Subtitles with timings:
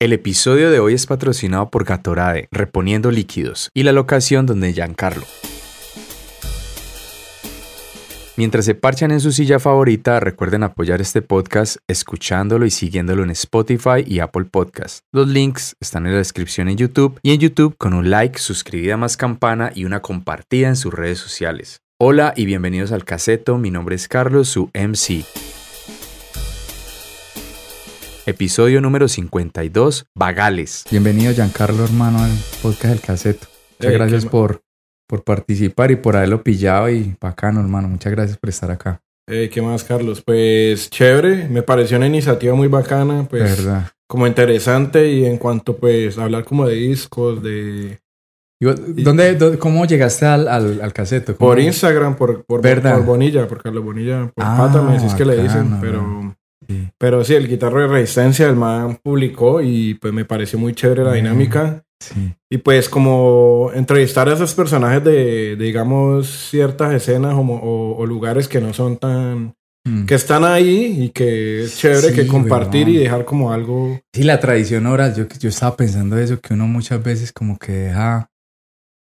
[0.00, 5.24] El episodio de hoy es patrocinado por Gatorade, reponiendo líquidos, y la locación donde Giancarlo.
[8.36, 13.30] Mientras se parchan en su silla favorita, recuerden apoyar este podcast escuchándolo y siguiéndolo en
[13.30, 15.00] Spotify y Apple Podcast.
[15.12, 18.96] Los links están en la descripción en YouTube y en YouTube con un like, suscribida
[18.96, 21.80] más campana y una compartida en sus redes sociales.
[21.98, 25.24] Hola y bienvenidos al Caseto, mi nombre es Carlos, su MC.
[28.32, 30.84] Episodio número 52, Vagales.
[30.90, 32.30] Bienvenido Giancarlo hermano al
[32.60, 33.46] podcast del Caseto.
[33.78, 34.60] Muchas Ey, gracias por,
[35.08, 37.88] por participar y por haberlo pillado y bacano hermano.
[37.88, 39.00] Muchas gracias por estar acá.
[39.30, 40.20] Eh, ¿Qué más, Carlos?
[40.20, 43.92] Pues chévere, me pareció una iniciativa muy bacana, pues verdad.
[44.06, 47.98] como interesante y en cuanto pues hablar como de discos, de
[48.60, 51.34] ¿Dónde, dó- ¿Cómo llegaste al, al, al caseto?
[51.34, 52.96] ¿Cómo- por Instagram, por, por, ¿Verdad?
[52.96, 56.36] por Bonilla, por Carlos Bonilla, por Ah, Pátame, si es que le bacano, dicen, pero
[56.68, 56.88] Sí.
[56.98, 61.02] pero sí, el guitarro de resistencia el man publicó y pues me pareció muy chévere
[61.04, 62.32] la dinámica Sí.
[62.50, 68.06] y pues como entrevistar a esos personajes de, de, digamos ciertas escenas o, o- o
[68.06, 69.54] lugares que no son tan
[69.86, 70.04] Mm.
[70.06, 72.96] que están ahí y que es chévere Sí, que compartir weón.
[72.96, 76.66] y dejar como algo Sí, la tradición oral, yo, yo estaba pensando eso, que uno
[76.66, 78.28] muchas veces como que deja,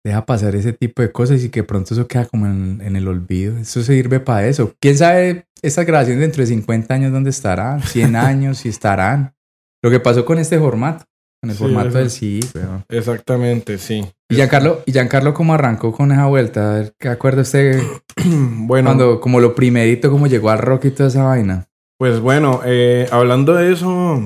[0.04, 3.06] deja pasar ese tipo de cosas y que pronto eso queda como en, en el
[3.08, 3.56] olvido.
[3.58, 4.74] Eso sirve para eso.
[4.80, 7.82] ¿Quién sabe estas grabaciones dentro de 50 años dónde estarán?
[7.82, 9.34] 100 años, si estarán.
[9.82, 11.04] Lo que pasó con este formato,
[11.42, 12.40] con el Sí, formato del sí,
[12.88, 14.04] exactamente, sí.
[14.30, 16.70] Y Giancarlo, ¿y Giancarlo cómo arrancó con esa vuelta?
[16.70, 17.82] A ver, ¿Qué acuerda usted
[18.24, 21.66] bueno, cuando, como lo primerito, cómo llegó al rock y toda esa vaina?
[21.98, 24.22] pues bueno, eh, hablando de eso,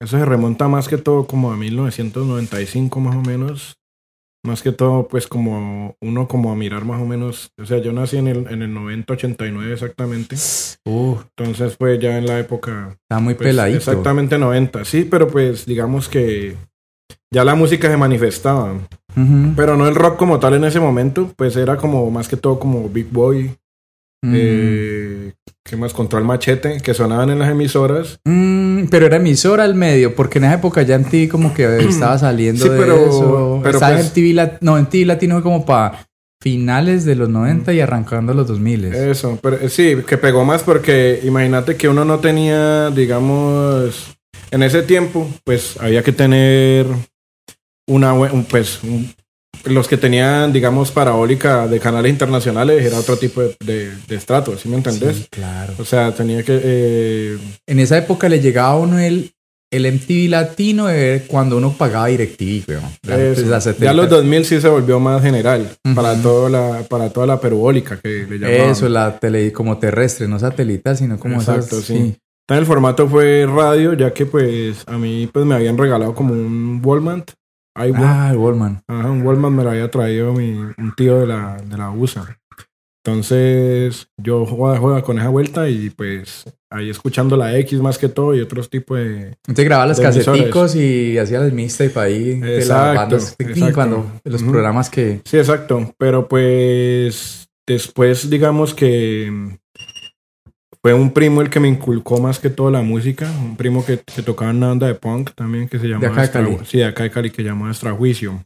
[0.00, 3.77] eso se remonta más que todo como a 1995 más o menos.
[4.44, 7.92] Más que todo, pues como uno como a mirar más o menos, o sea, yo
[7.92, 10.36] nací en el, en el 90, 89 exactamente.
[10.86, 13.78] Uh, Entonces fue ya en la época está muy Pues, peladito.
[13.78, 16.56] Exactamente 90, sí, pero pues digamos que
[17.32, 18.74] ya la música se manifestaba,
[19.56, 22.58] pero no el rock como tal en ese momento, pues era como más que todo
[22.60, 23.50] como Big Boy,
[24.22, 24.32] Mm.
[24.36, 25.32] eh,
[25.64, 25.92] ¿qué más?
[25.92, 28.18] Control Machete, que sonaban en las emisoras.
[28.24, 31.64] Mm, pero era emisora al medio, porque en esa época ya en TV como que
[31.88, 33.60] estaba saliendo Sí, de pero- eso.
[33.62, 36.06] pero Estaba pues- en TV, lat- no, en TV latino como para
[36.40, 38.84] finales de los 90 y arrancando los 2000.
[38.86, 44.16] Eso, pero eh, sí, que pegó más porque imagínate que uno no tenía, digamos,
[44.50, 46.86] en ese tiempo, pues había que tener
[47.88, 49.12] una, un, pues, un-
[49.64, 54.56] los que tenían, digamos, parabólica de canales internacionales era otro tipo de, de, de estrato,
[54.56, 55.16] ¿sí me entendés?
[55.16, 55.74] Sí, claro.
[55.78, 56.58] O sea, tenía que...
[56.62, 59.32] eh, En esa época le llegaba a uno el,
[59.70, 60.86] el MTV latino
[61.26, 62.82] cuando uno pagaba DirecTV, weón.
[63.02, 63.92] Ya 70.
[63.92, 68.26] los 2000 sí se volvió más general para, toda la, para toda la perubólica que
[68.28, 68.70] le llamaban.
[68.70, 72.14] Eso, la tele como terrestre, no satelital, sino como Exacto, esas- sí.
[72.50, 76.32] Entonces el formato fue radio, ya que pues a mí pues me habían regalado como
[76.32, 77.32] un Walmart.
[77.78, 78.82] Ah, el Wallman.
[78.88, 82.38] Ajá, un Walmart me lo había traído mi, un tío de la, de la USA.
[83.04, 88.08] Entonces yo jugaba, jugaba con esa vuelta y pues ahí escuchando la X más que
[88.08, 89.28] todo y otros tipos de...
[89.46, 90.26] Entonces grababa emisores.
[90.26, 93.74] caseticos y hacía las mixtape ahí de las Exacto, bandas, exacto.
[93.74, 95.94] cuando los programas que Sí, exacto.
[95.96, 99.58] Pero pues después digamos que
[100.82, 103.30] fue un primo el que me inculcó más que todo la música.
[103.42, 106.08] Un primo que, que tocaba en una banda de punk también que se llamaba...
[106.12, 106.58] acá de Extra- Cali.
[106.64, 108.44] Sí, de acá de Cali que llamaba Extrajuicio.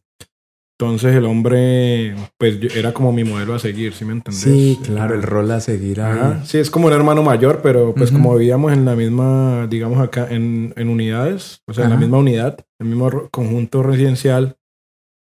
[0.81, 4.43] Entonces el hombre pues era como mi modelo a seguir, ¿sí me entendés?
[4.43, 6.01] Sí, claro, el rol a seguir.
[6.01, 6.45] Ajá.
[6.45, 10.27] Sí, es como un hermano mayor, pero pues como vivíamos en la misma, digamos acá,
[10.29, 14.57] en, en unidades, o sea, en la misma unidad, el mismo conjunto residencial,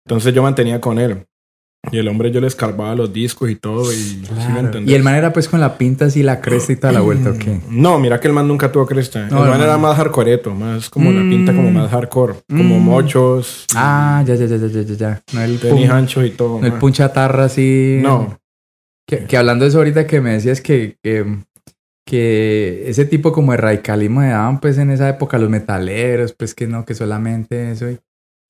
[0.07, 1.27] entonces yo mantenía con él.
[1.91, 4.81] Y el hombre yo le escarbaba los discos y todo, y ¿sí me?
[4.91, 7.31] Y el man era pues con la pinta así, la cresta y toda la vuelta,
[7.31, 7.59] ¿o qué?
[7.69, 9.27] No, mira que el man nunca tuvo cresta.
[9.27, 11.73] No, el el man man- era más hardcoreto, más como la pinta como Mm.
[11.73, 12.83] más hardcore, como Mm.
[12.83, 15.21] mochos, Ah, ya, ya, ya, ya, ya, ya, ya.
[15.33, 16.59] No el, tenis anchos y todo.
[16.59, 17.99] no el punchatarra así.
[18.01, 18.37] No,
[19.07, 21.25] Que, que hablando de eso ahorita que me decías que, que,
[22.05, 26.53] que ese tipo como de radicalismo de daban pues en esa época los metaleros, pues
[26.53, 27.89] que no, que solamente eso.
[27.89, 27.99] Y,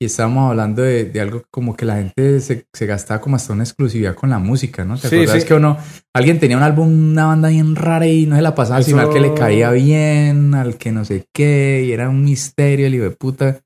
[0.02, 3.52] y estábamos hablando de, de algo como que la gente se, se gastaba como hasta
[3.52, 4.98] una exclusividad con la música, ¿no?
[4.98, 5.48] ¿Te Sí, acuerdas sí.
[5.48, 5.78] que uno,
[6.12, 9.10] alguien tenía un álbum, una banda bien rara y no se la pasaba, sino al
[9.10, 13.04] que le caía bien, al que no sé qué, y era un misterio el hijo
[13.04, 13.60] de puta.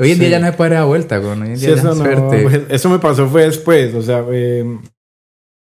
[0.00, 1.32] Hoy en día ya no se puede dar vuelta, güey.
[1.32, 4.64] Hoy en día eso, es no, pues, eso me pasó fue después, o sea, eh,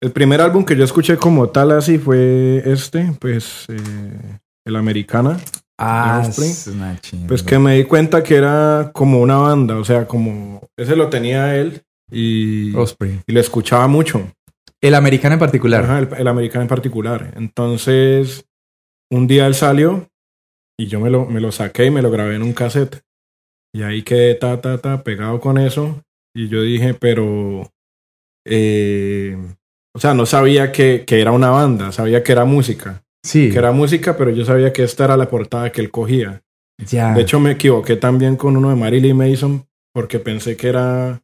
[0.03, 5.39] el primer álbum que yo escuché como tal así fue este, pues eh, el Americana,
[5.83, 10.07] ah, es una pues que me di cuenta que era como una banda, o sea,
[10.07, 13.21] como ese lo tenía él y, Osprey.
[13.27, 14.31] y lo escuchaba mucho,
[14.81, 15.85] El americano en particular.
[15.85, 17.33] Ajá, el, el Americana en particular.
[17.37, 18.45] Entonces,
[19.11, 20.09] un día él salió
[20.79, 23.03] y yo me lo, me lo saqué y me lo grabé en un cassette.
[23.75, 26.03] Y ahí quedé ta, ta, ta, pegado con eso.
[26.35, 27.71] Y yo dije, pero...
[28.47, 29.37] eh,
[29.95, 33.02] o sea, no sabía que, que era una banda, sabía que era música.
[33.25, 33.51] Sí.
[33.51, 36.43] Que era música, pero yo sabía que esta era la portada que él cogía.
[36.87, 37.15] ya.
[37.15, 39.65] De hecho, me equivoqué también con uno de Marilyn Mason
[39.95, 41.21] porque pensé que era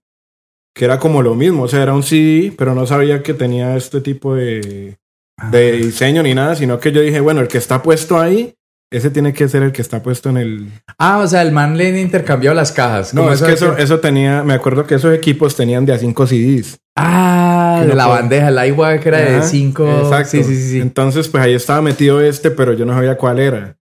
[0.75, 3.77] que era como lo mismo, o sea, era un CD, pero no sabía que tenía
[3.77, 4.97] este tipo de,
[5.37, 5.51] Ah.
[5.51, 8.55] de diseño ni nada, sino que yo dije, bueno, el que está puesto ahí,
[8.91, 10.69] ese tiene que ser el que está puesto en el...
[10.99, 13.13] Ah, o sea, el man le intercambiado las cajas.
[13.13, 16.27] No, es que eso, eso tenía, me acuerdo que esos equipos tenían de a 5
[16.27, 16.79] CDs.
[16.97, 19.99] Ah, de no la bandeja, la igual que era de Ajá, 5.
[20.05, 20.31] Exacto.
[20.31, 20.81] Sí, sí, sí.
[20.81, 23.77] Entonces, pues ahí estaba metido este, pero yo no sabía cuál era.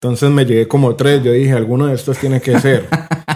[0.00, 2.86] Entonces me llegué como tres, yo dije, alguno de estos tiene que ser.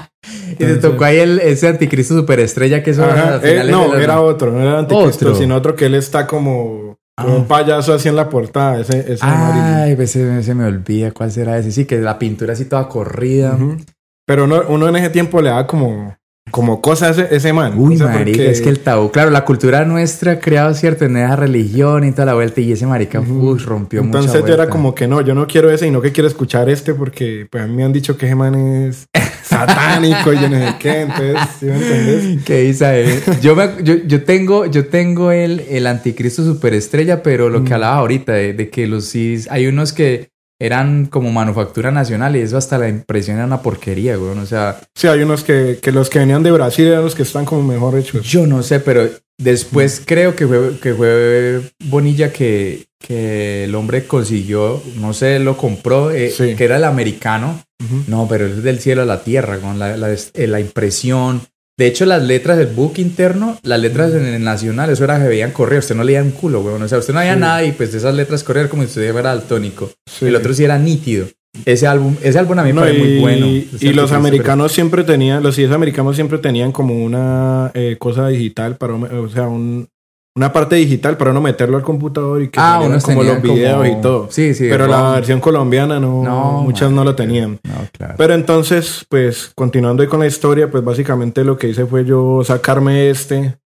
[0.53, 3.89] y te tocó ahí el, ese anticristo superestrella que eso Ajá, eh, finales no, de
[3.95, 5.35] los- era otro, no era anticristo, Otro.
[5.39, 7.39] sino otro que él está como, como Ah.
[7.39, 9.83] un payaso así en la portada, ese, ese amarillo.
[9.85, 11.73] Ay, pues se, se me olvida cuál será ese.
[11.73, 13.59] Sí, que la pintura así toda corrida.
[14.27, 16.17] Pero uno, uno en ese tiempo le da como,
[16.51, 17.75] como cosas ese, ese man.
[17.77, 20.73] Uy, O sea, marica, porque- es que el tabú, claro, la cultura nuestra ha creado
[20.75, 23.51] cierto en esa religión y toda la vuelta y ese marica Ujú.
[23.53, 26.01] uy, rompió mucha Entonces yo era como que no, yo no quiero ese y no
[26.01, 29.07] que quiero escuchar este porque pues a mí me han dicho que ese man es
[29.43, 32.45] satánico y yo no sé qué, entonces, ¿sí me entendés?
[32.45, 33.23] ¿Qué dice él?
[33.43, 37.97] Yo, me- yo, yo tengo, yo tengo el, el anticristo superestrella, pero lo que hablaba
[37.97, 42.57] ahorita de, de que los CDs, hay unos que eran como manufactura nacional y eso
[42.57, 44.39] hasta la impresión era una porquería, güey.
[44.39, 47.23] O sea, Sí, hay unos que, que los que venían de Brasil eran los que
[47.23, 48.27] están como mejor hechos.
[48.27, 49.05] yo no sé, pero
[49.39, 49.45] Mm.
[49.45, 55.59] después creo que fue, que fue Bonilla que, que el hombre consiguió, no sé, lo
[55.59, 56.55] compró, eh, Sí.
[56.57, 57.63] que era el americano.
[58.07, 61.43] No, pero es del cielo a la tierra, con la, la, la impresión.
[61.79, 65.29] De hecho, las letras del book interno, las letras en el nacional, eso era que
[65.29, 65.81] veían correr.
[65.81, 66.83] Usted no leía un culo, weón.
[66.83, 67.41] O sea, usted no veía Sí.
[67.41, 69.91] nada y pues de esas letras correr como si usted fuera daltónico.
[70.07, 70.25] Sí.
[70.27, 71.27] El otro sí era nítido.
[71.65, 73.47] Ese álbum, ese álbum a mí me No, parece muy bueno.
[73.47, 78.77] y los americanos siempre tenían, los CDs americanos siempre tenían como una eh, cosa digital
[78.77, 79.89] para, o sea, un,
[80.37, 83.79] una parte digital para uno meterlo al computador y que Ah, unos como los videos
[83.79, 84.29] como- y todo.
[84.31, 84.67] Sí, sí.
[84.71, 87.59] Pero la versión colombiana no, No, muchas no lo tenían.
[87.65, 88.15] No, claro.
[88.19, 92.43] Pero entonces, pues, continuando ahí con la historia, pues básicamente lo que hice fue yo
[92.45, 93.57] sacarme este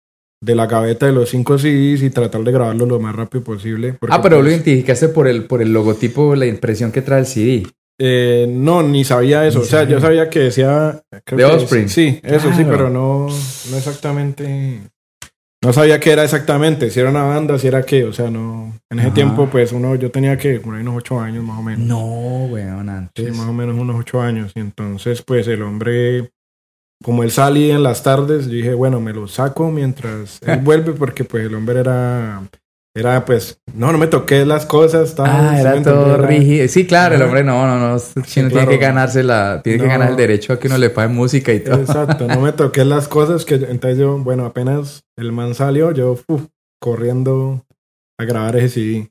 [0.42, 3.98] de la gaveta de los cinco CDs y tratar de grabarlo lo más rápido posible.
[4.08, 7.26] ah, pero lo pues, identificaste por el, por el logotipo, la impresión que trae el
[7.26, 7.66] CD.
[8.02, 9.58] eh, no, ni sabía eso.
[9.58, 9.94] Ni o sea, sabía.
[9.96, 11.02] yo sabía que decía...
[11.26, 11.88] creo The que Offspring.
[11.90, 13.26] Sí, eso sí, pero no,
[13.70, 14.80] no exactamente...
[15.62, 18.74] No sabía qué era exactamente, si era una banda, si era qué, o sea, no...
[18.90, 19.14] En ese Ajá.
[19.14, 21.86] tiempo, pues, uno, yo tenía que, por ahí unos ocho años más o menos.
[21.86, 23.36] No, weón, Sí, antes.
[23.36, 24.52] más o menos unos ocho años.
[24.54, 26.30] Y entonces, pues el hombre,
[27.04, 30.92] como él salía en las tardes, yo dije, bueno, me lo saco mientras él vuelve,
[30.92, 32.42] porque pues el hombre era,
[32.94, 35.14] era pues, no, no me toqué las cosas.
[35.14, 36.66] tal, Ah, ¿sí era todo rígido.
[36.68, 37.98] Sí, claro, el hombre no, no, no.
[37.98, 38.12] Sí,
[38.48, 39.90] tiene que ganarse la, tiene que No.
[39.90, 41.76] ganar el derecho a que uno le pague música y todo.
[41.80, 46.18] Exacto, no me toqué las cosas que entonces yo, bueno, apenas el man salió, yo
[46.28, 46.46] uf,
[46.80, 47.64] corriendo
[48.18, 49.10] a grabar ese CD.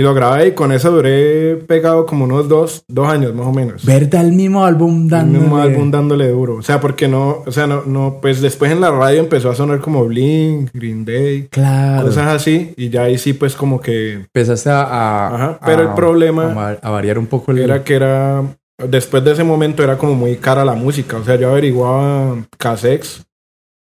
[0.00, 3.52] Y lo grabé y con eso duré pegado como unos dos, dos años más o
[3.52, 3.84] menos.
[3.84, 4.24] ¿Verdad?
[4.24, 5.38] El mismo álbum El dando.
[5.40, 6.54] mismo álbum dándole duro.
[6.56, 9.54] O sea, porque no, o sea, no, no, pues después en la radio empezó a
[9.54, 12.06] sonar como Blink, Green Day, Claro.
[12.06, 14.80] cosas así, y ya ahí sí, pues como que Empezaste a.
[14.84, 17.58] a- Ajá, pero a- el problema A, va- a variar un poco el.
[17.58, 18.42] era que era,
[18.82, 21.18] después de ese momento era como muy cara la música.
[21.18, 23.26] O sea, yo averiguaba cassettes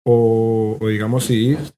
[0.04, 1.72] o, o digamos CDs.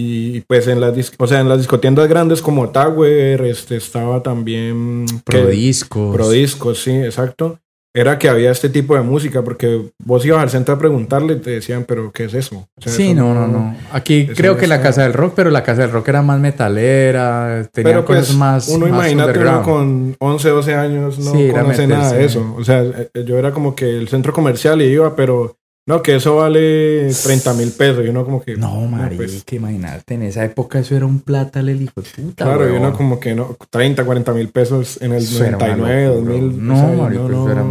[0.00, 5.06] Y pues en las, o sea, en las discotiendas grandes como Tower, este, estaba también...
[5.26, 6.14] que- Prodiscos.
[6.14, 7.58] Prodiscos, sí, exacto.
[7.94, 11.36] Era que había este tipo de música, porque vos ibas al centro a preguntarle y
[11.40, 12.68] te decían, pero ¿qué es eso?
[12.76, 13.76] O sea, Sí, eso no, no, no.
[13.92, 16.22] Aquí eso creo no que la Casa del Rock, pero la Casa del Rock era
[16.22, 17.66] más metalera.
[17.72, 18.68] Tenía Pero cosas pues más.
[18.68, 22.54] uno más imagínate uno con 11, 12 años no Sí, conoce nada de eso.
[22.56, 25.56] O sea, eh, yo era como que el centro comercial y iba, pero
[25.88, 28.04] no, que eso vale 30 mil pesos.
[28.04, 28.58] Y uno como que...
[28.58, 32.44] No, marica, pues, imagínate, en esa época eso era un plata, el hijo de puta.
[32.44, 32.88] claro, y huevón.
[32.88, 36.32] uno como que no, 30, 40 mil pesos en el Eso era una 99, locura,
[36.34, 36.66] 2000.
[36.66, 37.50] No, o sea, marica, no, eso no.
[37.50, 37.64] era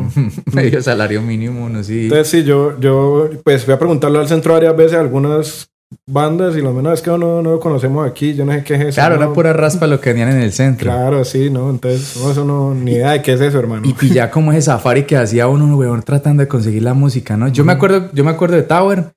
[0.51, 2.05] medio salario mínimo, no sí.
[2.05, 5.69] Entonces sí, yo, yo pues fui a preguntarle al centro varias veces algunas
[6.05, 8.75] bandas y lo menos es que no, no lo conocemos aquí, yo no sé qué
[8.75, 8.95] es eso.
[8.95, 9.23] Claro, ¿no?
[9.23, 10.91] era pura raspa lo que tenían en el centro.
[10.91, 11.69] Claro, sí, ¿no?
[11.69, 13.87] Entonces, no, eso no, ni idea de qué es eso, hermano.
[13.87, 17.47] Y pillar como ese safari que hacía uno, weón, tratando de conseguir la música, ¿no?
[17.47, 19.11] Yo me acuerdo, yo me acuerdo de Tower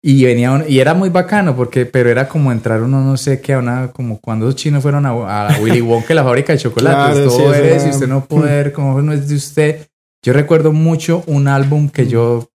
[0.00, 3.40] y venía un- y era muy bacano porque, pero era como entrar uno, no sé
[3.40, 6.58] qué, a una, como cuando los chinos fueron a, a Willy Wonka, la fábrica de
[6.60, 9.86] chocolates, Claro, sí, todo eso eres y usted no poder, como no es de usted.
[10.24, 12.48] Yo recuerdo mucho un álbum que yo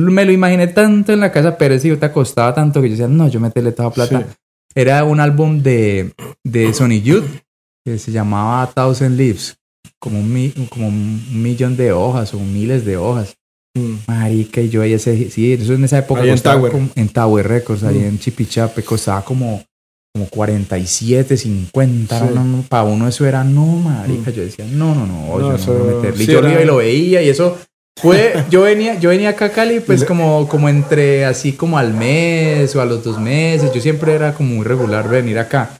[0.00, 2.92] me lo imaginé tanto en la casa Pérez y yo te costaba tanto que yo
[2.92, 4.20] decía, no, yo meterle toda plata.
[4.20, 4.26] Sí.
[4.74, 6.12] Era un álbum de,
[6.44, 7.24] de Sony Youth
[7.84, 9.56] que se llamaba Thousand Leaves,
[9.98, 13.34] como un, mi- como un millón de hojas o miles de hojas.
[13.76, 13.94] Mm.
[14.06, 16.72] Marica, y yo ahí ese, sí, eso en esa época Ahí en Tower.
[16.72, 18.04] como- en Tower Records, ahí Mm.
[18.04, 19.62] en Chipichape, costaba como,
[20.14, 22.34] como 47, 50, Sí.
[22.68, 25.92] para uno eso era, no, marica, yo decía, no, no, no, No, yo no voy
[25.92, 26.24] a meterle.
[26.24, 27.58] Y yo era- iba y lo veía y eso
[27.96, 31.92] fue, yo venía, yo venía acá a Cali pues como, como entre así como al
[31.94, 35.70] mes o a los dos meses, yo siempre era como muy regular venir acá.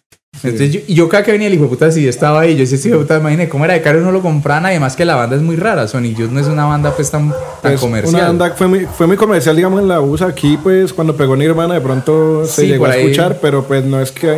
[0.45, 2.76] Entonces yo, yo cada que venía el hijo de puta sí estaba ahí, yo decía,
[2.76, 5.14] este hijo de puta, imagínate cómo era de caro, no lo compraban, además que la
[5.14, 8.14] banda es muy rara, Sonic Youth no es una banda pues tan, tan Pues, comercial.
[8.14, 10.26] Una banda fue muy, fue muy comercial, digamos, en la USA.
[10.26, 14.00] Aquí, pues, cuando pegó Nirvana, de pronto se Sí, llegó a escuchar, pero pues no
[14.00, 14.31] es que.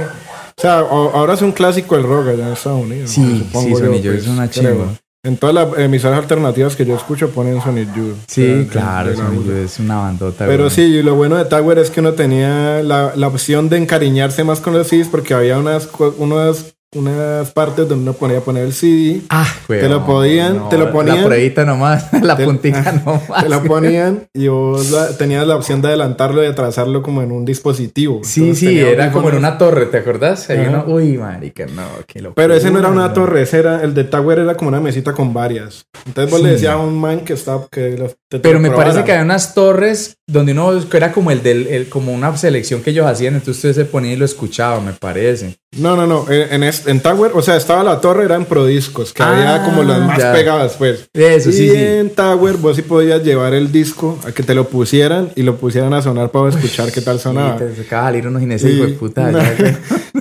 [0.57, 3.11] O sea, ahora es un clásico el rock allá en Estados Unidos.
[3.11, 4.89] Sí, sí, yo, Sonic Youth pues, es una creo.
[5.25, 8.17] En todas las emisoras alternativas que yo escucho ponen Sonic Youth.
[8.29, 9.43] Sí, de- claro, la Sonic.
[9.47, 10.45] Youth es una bandota.
[10.47, 10.71] Pero güey.
[10.71, 14.45] sí, y lo bueno de Tower es que uno tenía la, la opción de encariñarse
[14.45, 15.89] más con los CDs porque había unas,
[16.19, 19.81] unas, unas partes donde uno ponía poner el CD, Ah, güey.
[19.81, 21.19] Te lo podían- te lo ponían.
[21.21, 23.23] La pruebita nomás, la Te- puntica nomás.
[23.43, 27.33] te lo ponían y vos la- tenías la opción de adelantarlo y atrasarlo como en
[27.33, 28.21] un dispositivo.
[28.23, 30.49] Sí, Entonces sí, era como en una torre, ¿te acordás?
[30.51, 32.35] Ahí uno- uy, marica, no, qué locura.
[32.37, 35.13] Pero ese no era una torre, ese era, el de Tower era como una mesita
[35.13, 35.87] con varias.
[36.07, 36.47] Entonces vos Sí.
[36.47, 37.97] le decías a un man que estaba, que
[38.43, 42.13] Pero me parece que había unas torres donde uno era como el del, el- como
[42.13, 45.57] una selección que ellos hacían, entonces usted se ponía y lo escuchaba, me parece.
[45.77, 46.25] No, no, no.
[46.31, 49.83] En, en, en Tower, o sea, estaba la torre, eran prodiscos, que Ah, había como
[49.83, 50.33] las más ya.
[50.33, 51.09] pegadas, pues.
[51.13, 51.77] Eso, y sí, sí.
[51.77, 55.57] en Tower vos sí podías llevar el disco a que te lo pusieran y lo
[55.57, 57.57] pusieran a sonar para escuchar qué tal sonaba.
[57.57, 58.47] Y te acaba de salir unos Y-
[58.81, 59.31] de puta.
[59.33, 59.41] no.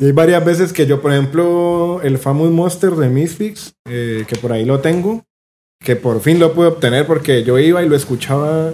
[0.02, 4.36] Y hay varias veces que yo, por ejemplo, el Famous Monster de Misfits, eh, que
[4.38, 5.24] por ahí lo tengo,
[5.84, 8.72] que por fin lo pude obtener porque yo iba y lo escuchaba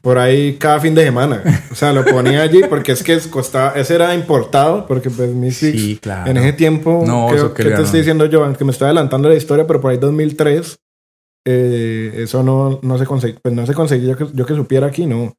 [0.00, 1.42] por ahí cada fin de semana.
[1.72, 5.80] O sea, lo ponía allí porque es que costaba, ese era importado, porque pues Misfits
[5.80, 6.30] Sí, claro.
[6.30, 7.82] en ese tiempo, No, que, eso creo, te no.
[7.84, 10.76] estoy diciendo yo, que me estoy adelantando la historia, pero por ahí 2003,
[11.46, 14.86] eh, eso no, no se conseguía, pues no se conseguía yo que, yo que supiera
[14.86, 15.34] aquí, no.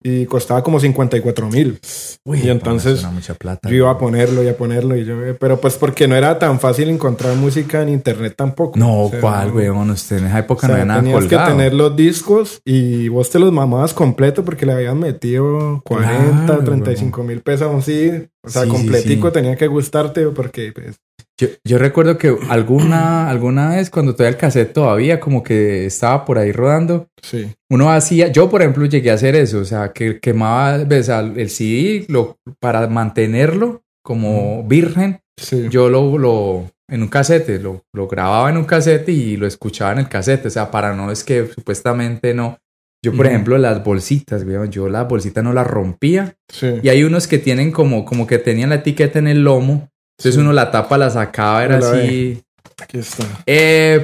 [0.00, 1.80] Y costaba como 54 mil.
[2.24, 3.68] Y entonces, suena mucha plata.
[3.68, 6.60] Yo iba a ponerlo y a ponerlo y yo, pero pues porque no era tan
[6.60, 8.78] fácil encontrar música en internet tampoco.
[8.78, 9.90] No, O sea, ¿cuál, weón?
[9.90, 11.46] Usted en esa O época sea, no había nada tenías colgado.
[11.46, 16.46] que tener los discos y vos te los mamabas completo porque le habían metido 40,
[16.46, 18.30] Claro, 35 mil pesos a un CD.
[18.44, 19.32] O sea, Sí, sí, completico sí.
[19.34, 20.96] tenía que gustarte porque pues,
[21.40, 26.24] Yo, yo recuerdo que alguna, alguna vez cuando todavía el cassette todavía como que estaba
[26.24, 27.48] por ahí rodando, sí.
[27.70, 31.48] uno hacía, yo por ejemplo llegué a hacer eso, o sea, que quemaba ves, el
[31.50, 35.68] CD lo, para mantenerlo como virgen, Sí.
[35.70, 39.92] yo lo, lo en un casete, lo, lo grababa en un casete y lo escuchaba
[39.92, 42.58] en el casete, o sea, para no es que supuestamente no.
[43.04, 46.80] Yo, por ejemplo, las bolsitas, weón, yo las bolsitas no las rompía sí.
[46.82, 49.88] y hay unos que tienen como, como que tenían la etiqueta en el lomo.
[50.18, 50.40] Entonces Sí.
[50.40, 52.42] uno la tapa, la sacaba, era La así.
[52.80, 53.24] Aquí está.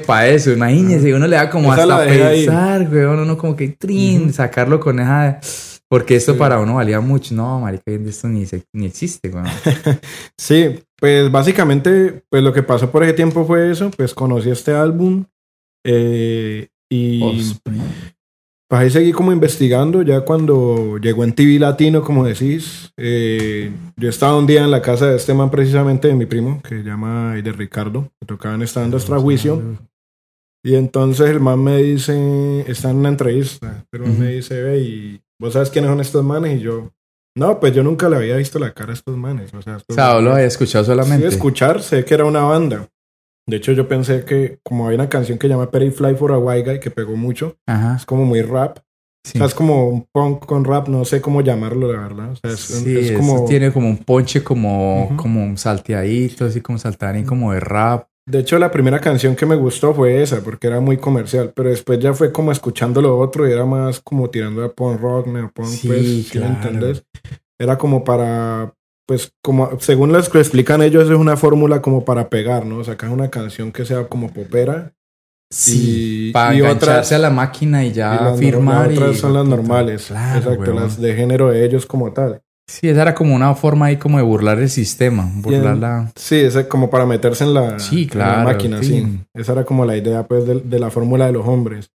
[0.06, 4.32] Para eso, imagínese, uno le da como Esa hasta pensar, weón, uno como que trin,
[4.32, 5.38] sacarlo con esa.
[5.88, 6.38] Porque esto Sí.
[6.38, 7.34] para uno valía mucho.
[7.34, 9.46] No, marica, esto ni, se- ni existe, weón.
[10.38, 14.72] Sí, pues básicamente, pues lo que pasó por ese tiempo fue eso, pues conocí este
[14.74, 15.24] álbum
[15.84, 17.20] eh, y
[18.68, 24.08] pues ahí seguí como investigando, ya cuando llegó en TV Latino, como decís, eh, yo
[24.08, 26.82] estaba un día en la casa de este man precisamente, de mi primo, que se
[26.82, 29.62] llama de Ricardo, que tocaba en esta banda Extrajuicio,
[30.64, 34.14] y entonces el man me dice, está en una entrevista, pero Ujú.
[34.14, 36.90] me dice, ve, y vos sabes quiénes son estos manes, y yo,
[37.36, 39.76] no, pues yo nunca le había visto la cara a estos manes, o sea, O
[39.78, 41.28] estos sea, manes- lo había escuchado Sí, solamente.
[41.28, 42.88] escuchar, sé que era una banda.
[43.46, 46.38] De hecho, yo pensé que como hay una canción que llama Perry Fly for a
[46.38, 47.96] White Guy que pegó mucho, Ajá.
[47.96, 48.78] es como muy rap.
[49.26, 52.32] Sí, O sea, es como un punk con rap, no sé cómo llamarlo, la verdad.
[52.32, 53.44] O sea, es, Sí, es como...
[53.46, 58.06] tiene como un ponche como, como un salteadito, así como saltarín, como de rap.
[58.26, 61.68] De hecho, la primera canción que me gustó fue esa, porque era muy comercial, pero
[61.70, 65.26] después ya fue como escuchando lo otro y era más como tirando a punk rock,
[65.26, 66.54] neopunk, Sí, pues, ¿sí me claro.
[66.54, 67.04] entendés?
[67.58, 68.74] Era como para,
[69.06, 72.82] pues, como, según las que explican ellos, es una fórmula como para pegar, ¿no?
[72.84, 74.92] Sacar una canción que sea como popera
[75.52, 76.28] Sí.
[76.28, 78.88] Y- para y otras- a la máquina y ya firmar.
[78.88, 80.06] las otras y- son las normales.
[80.08, 82.40] Claro, exacto, las de género de ellos como tal.
[82.66, 86.12] Sí, esa era como una forma ahí como de burlar el sistema, burlar en- la...
[86.16, 89.02] Sí, ese como para meterse en la, Sí, en la claro, máquina, sí.
[89.02, 89.18] sí.
[89.34, 91.90] Esa era como la idea pues de, de la fórmula de los hombres.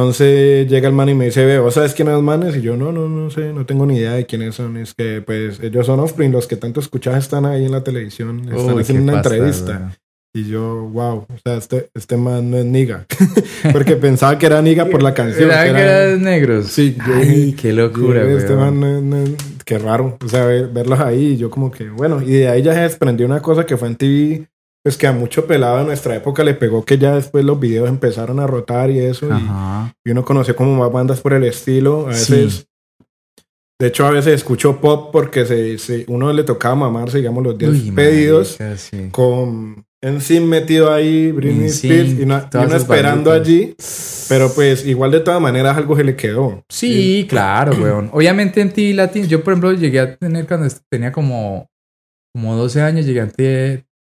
[0.00, 2.54] Entonces llega el man y me dice, ve, ¿vos sabes quiénes son los manes?
[2.54, 4.76] Y yo, no, no, no sé, no tengo ni idea de quiénes son.
[4.76, 8.40] Es que pues ellos son Offspring, los que tanto escuchas están ahí en la televisión,
[8.40, 9.96] están Uy, haciendo una entrevista.
[10.34, 13.06] Y yo, wow, o sea, este, este man no es niga.
[13.72, 15.50] Porque pensaba que era niga por la canción.
[15.50, 16.66] ¿Era que que era- eran negros?
[16.66, 19.24] Sí, yo Ay, qué locura, yo, este man, no- no-
[19.64, 20.18] qué raro.
[20.22, 22.80] O sea, ver- verlos ahí, y yo como que, bueno, y de ahí ya se
[22.80, 24.46] desprendió una cosa que fue en TV
[24.86, 27.88] pues que a mucho pelado en nuestra época le pegó que ya después los videos
[27.88, 29.28] empezaron a rotar y eso.
[30.04, 32.06] Y, uno conoció como más bandas por el estilo.
[32.06, 32.32] A Sí.
[32.34, 32.68] veces,
[33.80, 37.58] de hecho, a veces escucho pop porque se, se- uno le tocaba mamarse, digamos, los
[37.58, 39.08] 10 Uy, pedidos marica, sí.
[39.10, 43.74] con NSYNC metido ahí, Britney NSYNC, Spears, y, una- y uno esperando allí.
[44.28, 46.62] Pero pues igual de todas maneras algo se le quedó.
[46.68, 48.08] Sí, claro, weón.
[48.12, 51.66] Obviamente en TV Latin, yo por ejemplo llegué a tener cuando tenía como,
[52.32, 53.26] como 12 años, llegué a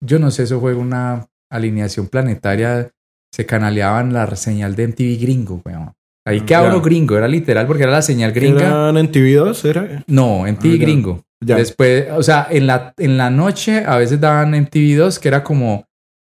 [0.04, 2.90] yo no sé, eso fue una alineación planetaria,
[3.32, 5.92] se canaleaban la señal de MTV gringo, weón.
[6.26, 6.72] Ahí quedaba Ya.
[6.74, 8.60] uno gringo, era literal porque era la señal gringa.
[8.66, 9.64] ¿Eran en TV2?
[9.64, 10.04] ¿Era?
[10.08, 11.22] No, MTV Ah, gringo.
[11.44, 11.56] Ya.
[11.56, 15.84] Después, o sea, en la, en la noche a veces daban MTV2 que era como,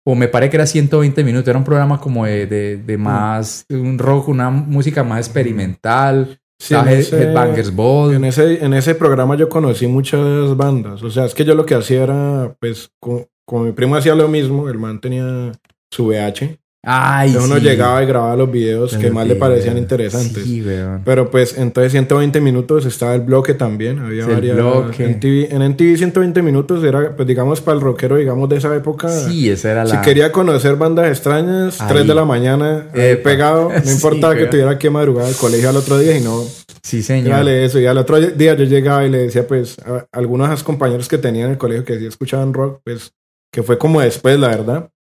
[0.07, 2.87] o me parece que era 120 minutos, era un programa como de, de, Mm.
[2.87, 6.39] de más, un rock, una música más experimental.
[6.59, 8.15] Sí, en ese- Headbangers Ball.
[8.15, 11.03] En ese, en ese programa yo conocí muchas bandas.
[11.03, 14.15] O sea, es que yo lo que hacía era, pues, con, con mi primo hacía
[14.15, 14.69] lo mismo.
[14.69, 15.53] El man tenía
[15.91, 16.59] su VH.
[16.89, 17.67] Ay, Entonces uno sí.
[17.67, 20.45] llegaba y grababa los videos que más le parecían interesantes.
[20.45, 21.03] Sí, weón.
[21.05, 23.99] Pero pues entonces 120 minutos estaba el bloque también.
[23.99, 24.57] Había el varias.
[24.57, 25.05] bloque.
[25.05, 28.73] En TV, en NTV 120 minutos era, pues digamos, para el rockero, digamos, de esa
[28.77, 29.09] época.
[29.09, 29.91] Sí, esa era la...
[29.91, 31.89] Si quería conocer bandas extrañas, Ahí.
[31.89, 33.71] 3 de la mañana, ahí pegado.
[33.75, 34.51] No Sí, importaba que weón.
[34.51, 36.45] tuviera que madrugar al colegio al otro día y no.
[36.85, 37.31] Sí, señor.
[37.31, 37.81] Dale eso.
[37.81, 41.09] Y al otro día yo llegaba y le decía, pues, a algunos de los compañeros
[41.09, 43.11] que tenía en el colegio que sí escuchaban rock, pues,
[43.57, 44.91] que fue como después, la verdad,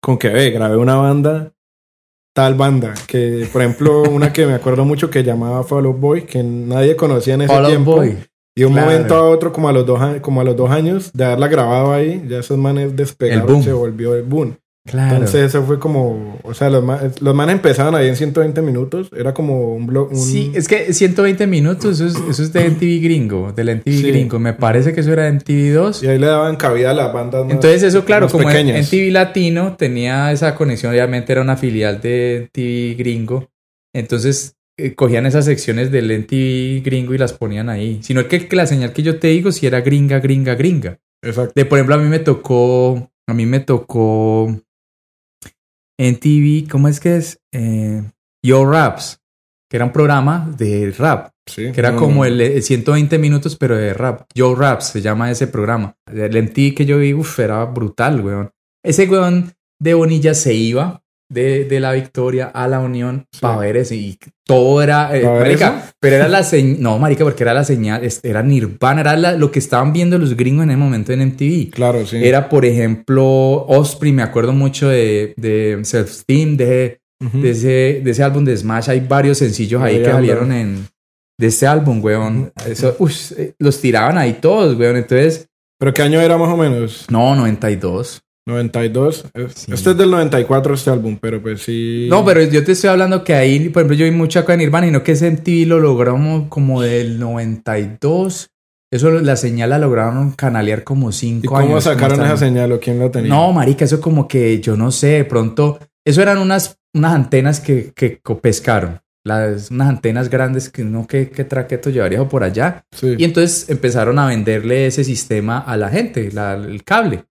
[0.00, 1.52] con que, ve, grabé una banda,
[2.32, 6.22] tal banda, que, por ejemplo, una que me acuerdo mucho que llamaba Fall Out Boy,
[6.22, 7.96] que nadie conocía en ese Fall tiempo.
[7.96, 8.16] Boy.
[8.54, 8.86] Y de un Claro.
[8.92, 11.92] momento a otro, como a los dos, como a los dos años de haberla grabado
[11.92, 14.56] ahí, ya esos manes despegaron, se volvió el boom.
[14.86, 15.16] Claro.
[15.16, 19.10] Entonces eso fue como, o sea, los, ma- los manes empezaban ahí en 120 minutos,
[19.16, 22.64] era como un blog, un, Sí, es que 120 minutos, eso es, eso es de
[22.70, 24.02] MTV gringo, del MTV Sí.
[24.10, 24.38] gringo.
[24.38, 26.02] Me parece que eso era de MTV 2.
[26.04, 28.86] y ahí le daban cabida a las bandas más- Entonces eso, claro, como en pequeñas.
[28.92, 33.48] MTV Latino tenía esa conexión, obviamente era una filial de MTV gringo.
[33.94, 37.98] Entonces eh, cogían esas secciones del MTV gringo y las ponían ahí.
[38.02, 40.98] Sino que, que la señal que yo te digo si era gringa, gringa, gringa.
[41.24, 41.52] Exacto.
[41.56, 44.54] De, por ejemplo, a mí me tocó, a mí me tocó
[45.98, 47.40] en TV, ¿cómo es que es?
[47.52, 48.02] Eh,
[48.44, 49.20] Yo Raps,
[49.70, 51.70] que era un programa de rap, Sí.
[51.72, 54.22] que era No, como el, eh, 120 minutos, pero de rap.
[54.34, 55.96] Yo Raps se llama ese programa.
[56.12, 58.50] El MTV que yo vi, uff, era brutal, weón.
[58.84, 63.40] Ese weón de Bonilla se iba de, de la Victoria a la Unión Sí.
[63.40, 65.92] para ver ese y todo era, eh, ¿Pa' ver marica, eso?
[66.00, 69.50] pero era la señal, no, marica, porque era la señal, era Nirvana, era la- lo
[69.50, 71.70] que estaban viendo los gringos en el momento en MTV.
[71.70, 72.18] Claro, sí.
[72.24, 73.24] Era, por ejemplo,
[73.66, 77.40] Osprey, me acuerdo mucho de, de Self-Esteem, de, Ujú.
[77.40, 78.90] de, ese, de ese álbum de Smash.
[78.90, 80.86] Hay varios sencillos ahí que salieron en,
[81.38, 82.52] de este álbum, weón.
[82.68, 82.96] Eso,
[83.36, 84.96] eh, los tiraban ahí todos, weón.
[84.96, 87.04] Entonces, ¿Pero qué año era más o menos?
[87.10, 88.22] no, 92.
[88.46, 89.26] 92.
[89.34, 89.72] Es- Sí.
[89.72, 92.06] Este es del 94 este álbum, pero pues sí.
[92.10, 94.60] No, pero yo te estoy hablando que ahí, por ejemplo, yo vi mucho acá en
[94.60, 98.50] Nirvana y no que ese MTV lo logramos como del 92.
[98.92, 101.68] Eso la señal la lograron canalear como ¿Y cinco años.
[101.70, 103.28] cómo sacaron esa señal o quién la tenía?
[103.28, 107.58] No, marica, eso como que yo no sé, de pronto, eso eran unas, unas antenas
[107.58, 112.84] que, que pescaron, las, unas antenas grandes que no, que, que traqueto llevaría por allá.
[112.92, 113.16] Sí.
[113.18, 117.24] Y entonces empezaron a venderle ese sistema a la gente, la- el cable.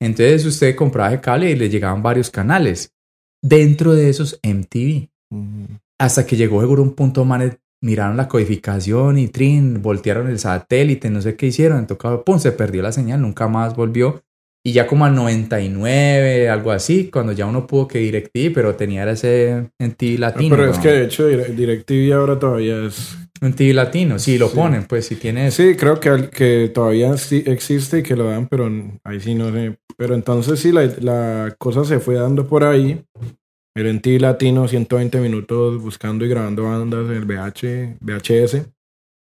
[0.00, 2.92] Entonces usted compraba el cable y le llegaban varios canales.
[3.42, 5.08] Dentro de esos MTV.
[6.00, 11.10] Hasta que llegó seguro un punto, manes, miraron la codificación y trin, voltearon el satélite,
[11.10, 14.22] no sé qué hicieron, en tocado, pum, se perdió la señal, nunca más volvió.
[14.64, 19.08] Y ya como al 99, algo así, cuando ya uno pudo que DirecTV, pero tenía
[19.10, 20.56] ese en TV No, latino.
[20.56, 23.16] pero es que de hecho Dire- DirecTV ahora todavía es.
[23.40, 24.56] En TV latino, sí, lo Sí.
[24.56, 25.52] ponen, pues si tiene.
[25.52, 28.68] Sí, creo que, que todavía existe y que lo dan, pero
[29.04, 29.78] ahí sí no sé.
[29.98, 33.02] Pero entonces sí, la, la cosa se fue dando por ahí.
[33.76, 38.62] El en TV latino, 120 minutos buscando y grabando bandas en el VH, VHS.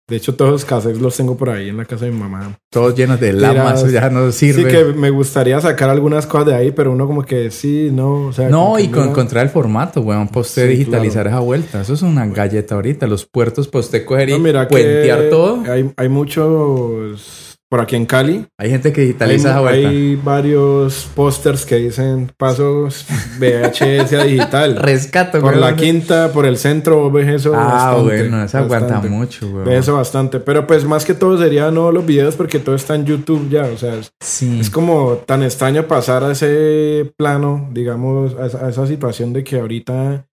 [0.07, 2.59] De hecho, todos los cassettes los tengo por ahí en la casa de mi mamá.
[2.71, 4.71] Todos llenos de lamas, ya no Sí, sirve.
[4.71, 8.27] que me gustaría sacar algunas cosas de ahí, pero uno como que sí, no.
[8.27, 11.81] O sea, No, y con encontrar el formato, weón, para usted Sí, digitalizar esa vuelta.
[11.81, 13.07] Eso es una galleta ahorita.
[13.07, 15.63] Los puertos para usted coger y No, mira puentear todo.
[15.73, 18.47] Hay, hay muchos por aquí en Cali.
[18.57, 19.89] Hay gente que digitaliza esa vuelta.
[19.89, 23.05] hay varios pósters que dicen pasos
[23.41, 24.77] VHS a digital.
[24.81, 27.65] Rescato, por la quinta, por el centro, ves eso Ah,
[27.97, 28.03] bastante.
[28.03, 29.09] bueno, eso aguanta bastante.
[29.09, 29.65] mucho, weón.
[29.65, 30.39] Ves eso bastante.
[30.39, 33.65] Pero pues más que todo sería no los videos porque todo está en YouTube ya.
[33.65, 34.61] O sea, es, Sí.
[34.61, 40.27] es como tan extraño pasar a ese plano, digamos, a esa situación de que ahorita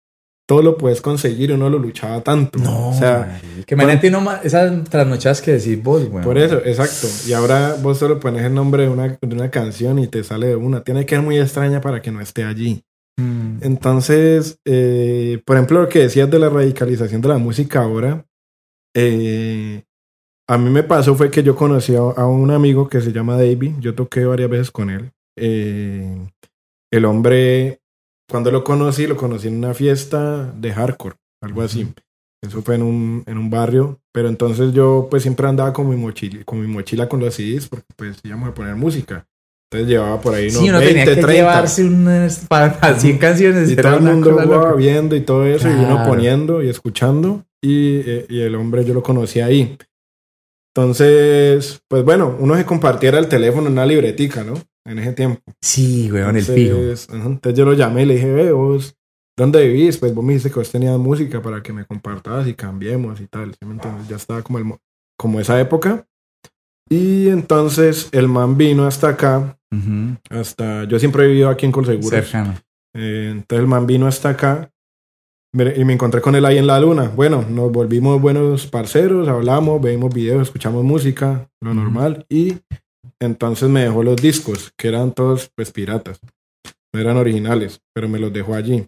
[0.49, 2.57] todo lo puedes conseguir, uno lo luchaba tanto.
[2.57, 6.23] No, o sea, que imagínate uno ma- esas trasnochadas que decís vos, güey.
[6.23, 7.05] por eso, exacto.
[7.27, 10.47] Y ahora vos solo pones el nombre de una, de una canción y te sale
[10.47, 10.83] de una.
[10.83, 12.81] Tiene que ser muy extraña para que no esté allí.
[13.17, 13.57] Mm.
[13.62, 18.25] Entonces, eh, por ejemplo, lo que decías de la radicalización de la música ahora,
[18.95, 19.83] eh,
[20.49, 23.33] a mí me pasó fue que yo conocí a, a un amigo que se llama
[23.35, 25.12] Davey, yo toqué varias veces con él.
[25.38, 26.27] Eh,
[26.91, 27.79] el hombre,
[28.30, 31.92] cuando lo conocí, lo conocí en una fiesta de hardcore, algo así.
[32.42, 35.98] Eso fue en un, en un barrio, pero entonces yo pues siempre andaba con mi
[35.98, 39.26] mochila, con mi mochila con los CDs porque pues íbamos a poner música.
[39.72, 41.34] Entonces llevaba por ahí unos Sí, uno 20, tenía que 30.
[41.34, 43.70] llevarse unas para, para 100 canciones.
[43.70, 44.74] Y todo el mundo loca.
[44.74, 47.46] viendo y todo eso, y uno poniendo y escuchando.
[47.62, 49.78] Y, eh, y el hombre yo lo conocí ahí.
[50.74, 54.54] Entonces, pues bueno, uno se compartiera el teléfono en una libretica, ¿no?
[54.89, 55.41] En ese tiempo.
[55.62, 56.78] Sí, güey, en el fijo.
[56.78, 58.95] Entonces, entonces yo lo llamé y le dije, ve, vos,
[59.38, 59.97] ¿dónde vivís?
[59.97, 63.28] Pues vos me dijiste que vos tenías música para que me compartas y cambiemos y
[63.28, 63.52] tal.
[63.52, 64.08] ¿sí me entiendes?
[64.08, 64.80] Ya estaba como, el, mo-
[65.17, 66.06] como esa época.
[66.89, 70.17] Y entonces el man vino hasta acá, Ujú.
[70.32, 70.86] hasta...
[70.86, 72.10] Yo siempre he vivido aquí en Colseguros.
[72.10, 72.56] Cercano.
[72.95, 74.71] Eh, entonces el man vino hasta acá
[75.54, 77.12] y me encontré con él ahí en la luna.
[77.15, 81.80] Bueno, nos volvimos buenos parceros, hablamos, veíamos videos, escuchamos música, lo Ujú.
[81.80, 82.25] normal.
[82.28, 82.58] Y
[83.19, 86.19] entonces me dejó los discos, que eran todos pues piratas.
[86.93, 88.88] No eran originales, pero me los dejó allí.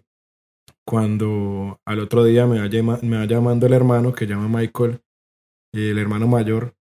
[0.84, 5.00] Cuando al otro día me va, me va llamando el hermano, que llama Michael,
[5.72, 6.74] el hermano mayor,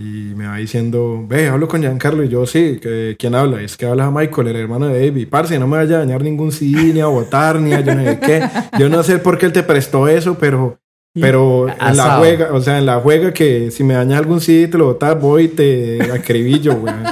[0.00, 2.24] y me va diciendo, ve, hablo con Giancarlo.
[2.24, 2.80] Y yo, sí,
[3.18, 3.60] ¿quién habla?
[3.60, 5.28] Es que habla Michael, el hermano de David.
[5.28, 8.04] Parce, no me vaya a dañar ningún CD, ni a botar, ni a yo no
[8.04, 8.42] sé qué.
[8.78, 10.79] Yo no sé por qué él te prestó eso, pero,
[11.14, 14.68] pero en la juega, o sea, en la juega que si me daña algún CD,
[14.68, 16.94] te lo botas, voy y te acribillo, güey.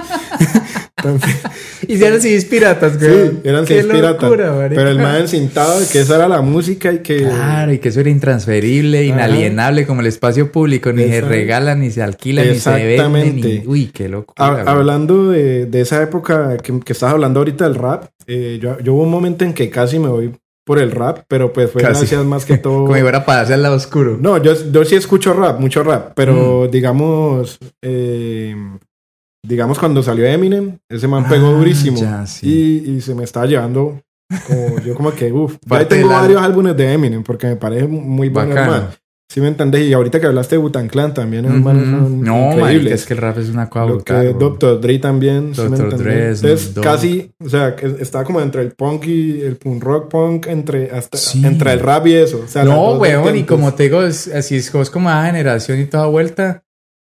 [0.98, 1.36] Entonces,
[1.86, 3.28] Y si eran CDs piratas, güey.
[3.28, 4.30] sí, eran CDs piratas.
[4.30, 7.18] Pero el man encintado de que esa era la música y que...
[7.18, 9.06] Claro, y que eso era intransferible, Ajá.
[9.28, 13.62] inalienable como el espacio público, ni se regala, ni se alquila, ni se vende, Exactamente.
[13.66, 14.24] Uy, qué güey.
[14.36, 18.94] hablando de, de esa época que, que estás hablando ahorita del rap, eh, yo, yo
[18.94, 20.32] hubo un momento en que casi me voy
[20.68, 22.00] por el rap, pero pues fue Casi.
[22.00, 22.84] gracias más que todo...
[22.84, 24.18] Como fuera para al lado oscuro.
[24.20, 26.70] No, yo, yo sí escucho rap, mucho rap, pero Mm.
[26.70, 28.54] digamos, eh,
[29.42, 32.82] digamos cuando salió Eminem, ese man pegó Ah, durísimo ya, sí.
[32.86, 34.00] y, y se me está llevando,
[34.46, 38.28] como, yo como que, uff, yo tengo varios álbumes de Eminem porque me parece muy
[38.28, 38.54] bueno.
[39.30, 39.82] ¿Sí me entendés?
[39.86, 42.94] Y ahorita que hablaste de Butan Clan también, son No, increíbles.
[42.94, 44.38] es que el rap es una cosa Lo que brutal.
[44.38, 44.80] Dr.
[44.80, 45.92] Dre también, ¿sí me Dr.
[45.92, 46.40] entendés?
[46.40, 46.84] Dre, Entonces, Snoop Dogg.
[46.84, 51.18] casi, o sea, está como entre el punk y el punk rock punk, entre, hasta,
[51.18, 51.44] Sí.
[51.44, 52.40] entre el rap y eso.
[52.42, 55.78] O sea, No, weón, y como te digo, es, así es, es como a generación
[55.78, 56.62] y toda vuelta.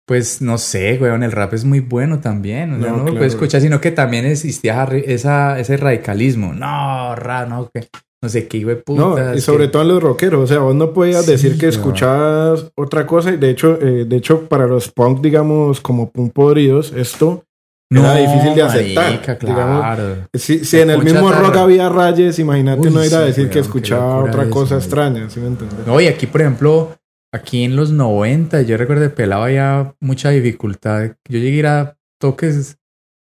[0.05, 2.73] Pues no sé, weón, el rap es muy bueno también.
[2.75, 6.53] O sea, No, no, lo puedes escuchar, sino que también existía esa, esa- ese radicalismo.
[6.55, 7.87] No, rap, no, que
[8.23, 9.01] no sé qué, de puta.
[9.01, 10.43] No, y sobre todo en los rockeros.
[10.43, 11.75] O sea, vos no podías Sí, decir que weón.
[11.79, 13.33] escuchabas otra cosa.
[13.33, 17.45] Y de hecho, eh, de hecho, para los punk, digamos, como punk podridos, esto
[17.91, 19.81] era difícil de aceptar, marica, digamos.
[19.81, 20.17] claro.
[20.35, 23.61] Si, si en el mismo rock había rayes, imagínate Uy, uno ir a decir que
[23.61, 25.87] escuchaba otra eso, cosa extraña, ¿sí me entiendes?
[25.87, 26.97] No, y aquí, por ejemplo,
[27.33, 31.13] aquí en los 90, yo recuerdo de pelado había mucha dificultad.
[31.29, 32.77] Yo llegué a ir a toques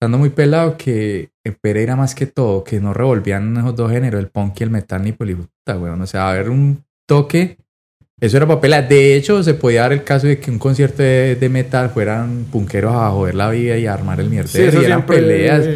[0.01, 4.19] estando muy pelado que en Pereira más que todo, que no revolvían esos dos géneros,
[4.19, 6.01] el punk y el metal ni polifuta, weón.
[6.01, 7.57] O sea, a ver un toque,
[8.19, 8.71] eso era papel.
[8.89, 12.45] De hecho, se podía dar el caso de que un concierto de, de metal fueran
[12.51, 15.67] punqueros a joder la vida y a armar el mierdero y eran peleas.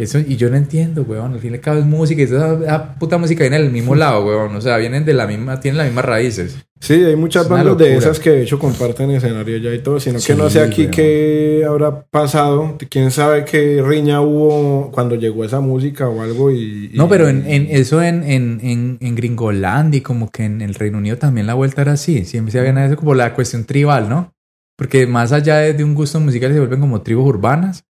[0.00, 1.34] Eso, y yo no entiendo, weón.
[1.34, 3.94] Al fin y al cabo es música y esa, esa puta música viene del mismo
[3.94, 4.56] lado, weón.
[4.56, 6.56] O sea, vienen de la misma, tienen las mismas raíces.
[6.80, 10.00] Sí, hay muchas Es bandas de esas que de hecho comparten escenario ya y todo,
[10.00, 10.90] sino que no sé aquí weón.
[10.92, 16.90] qué habrá pasado, quién sabe qué riña hubo cuando llegó esa música o algo y...
[16.94, 20.96] y- No, pero en, en eso en, en, en, y como que en el Reino
[20.96, 22.24] Unido también la vuelta era así.
[22.24, 24.32] Siempre se había eso como la cuestión tribal, ¿no?
[24.78, 27.84] Porque más allá de, de un gusto musical se vuelven como tribus urbanas.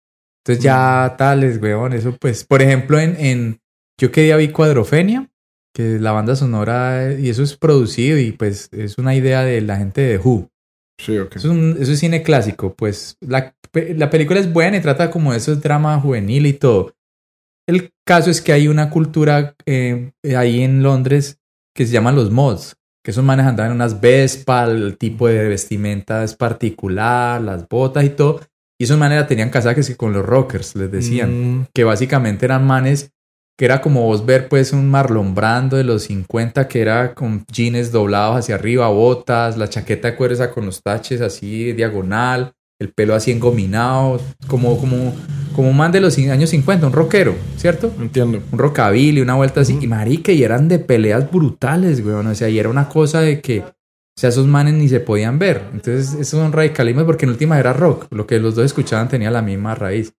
[0.47, 3.60] Entonces ya tales, weón, eso pues, por ejemplo, en, en
[3.99, 5.29] yo que día vi Cuadrofenia,
[5.75, 9.60] que es la banda sonora, y eso es producido y pues es una idea de
[9.62, 10.47] la gente de Who.
[10.99, 11.36] Sí, ok.
[11.36, 15.12] Eso es, un- eso es cine clásico, pues la, la película es buena y trata
[15.12, 16.93] como de esos drama juvenil y todo.
[17.67, 21.39] El caso es que hay una cultura eh, ahí en Londres
[21.75, 25.47] que se llaman los mods, que esos manes andaban en unas Vespa, el tipo de
[25.49, 28.39] vestimenta es particular, las botas y todo.
[28.79, 31.83] Y esos manes la tenían casada que sí con los rockers, les decían Mm, que
[31.83, 33.11] básicamente eran manes
[33.57, 37.43] que era como vos ver pues un Marlon Brando de los 50 que era con
[37.51, 42.53] jeans doblados hacia arriba, botas, la chaqueta de cuero esa con los taches así diagonal,
[42.79, 45.15] el pelo así engominado, como, como,
[45.55, 47.91] como un man de los años 50, un rockero, ¿cierto?
[47.99, 48.39] Entiendo.
[48.51, 49.79] Un rockabilly, una vuelta así.
[49.81, 52.27] Y marica, y eran de peleas brutales, weón.
[52.27, 53.63] O sea, y era una cosa de que,
[54.17, 55.62] o sea, esos manes ni se podían ver.
[55.73, 58.08] Entonces, esos son radicalismos porque en última era rock.
[58.10, 60.12] Lo que los dos escuchaban tenía la misma raíz.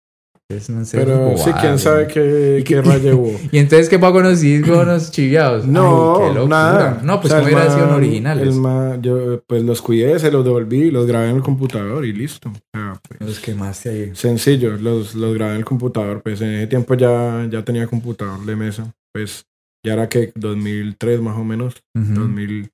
[0.51, 3.39] Entonces, no sé, Pero sí, quién sabe qué, qué raya hubo.
[3.53, 4.41] Y entonces, ¿qué con los
[5.11, 5.67] chiviados?
[5.67, 7.01] No, Ay, nada.
[7.03, 8.55] No, pues O sea, el hubieran sido originales.
[8.55, 12.51] man- yo pues los cuidé, se los devolví, los grabé en el computador y listo.
[12.73, 14.11] Sea, pues, Los quemaste ahí.
[14.15, 16.23] sencillo, los, los grabé en el computador.
[16.23, 18.91] Pues en ese tiempo ya, ya tenía computador de mesa.
[19.13, 19.45] Pues
[19.85, 21.75] ya era que 2003 más o menos.
[21.95, 22.15] Ujú.
[22.21, 22.71] 2000.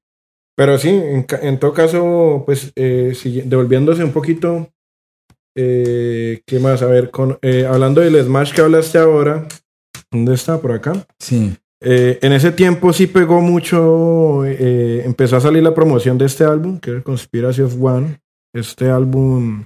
[0.57, 3.13] Pero sí, en, en todo caso, pues eh,
[3.45, 4.71] devolviéndose un poquito.
[5.57, 6.83] Eh, ¿Qué más?
[6.83, 9.47] A ver, con, eh, hablando del Smash que hablaste ahora.
[10.11, 10.61] ¿Dónde está?
[10.61, 11.07] Por acá.
[11.19, 11.57] Sí.
[11.81, 16.45] Eh, en ese tiempo sí pegó mucho, eh, empezó a salir la promoción de este
[16.45, 18.21] álbum, que es Conspiracy of One.
[18.55, 19.65] Este álbum,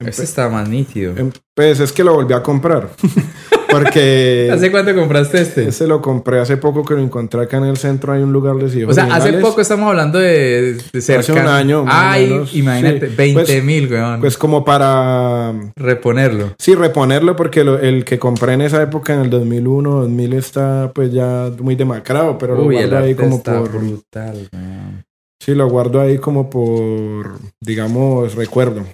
[0.00, 1.14] Este está más nítido.
[1.16, 2.90] em- pues es que lo volví a comprar.
[3.70, 5.68] Porque ¿Hace cuánto compraste este?
[5.68, 8.54] ese lo compré hace poco que lo encontré acá en el centro, hay un lugar
[8.56, 11.32] de O sea, hace poco estamos hablando de, de cerca.
[11.32, 13.14] un año, Ay, imagínate, sí.
[13.16, 14.20] 20 Pues- mil, weón.
[14.20, 16.54] Pues como para, Reponerlo.
[16.58, 20.92] sí, reponerlo porque lo- el que compré en esa época, en el 2001, 2000, está
[20.94, 23.70] pues ya muy demacrado, pero lo Uy, guardo ahí como está por...
[23.72, 25.04] brutal, weón.
[25.40, 28.84] Sí, lo guardo ahí como por, digamos, recuerdo.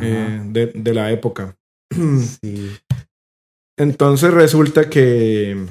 [0.00, 1.56] Eh, de, de la época.
[2.42, 2.76] sí.
[3.78, 5.66] Entonces resulta que,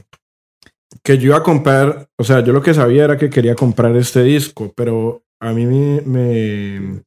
[1.03, 3.95] que yo iba a comprar, o sea, yo lo que sabía era que quería comprar
[3.95, 7.03] este disco, pero a mí me, me,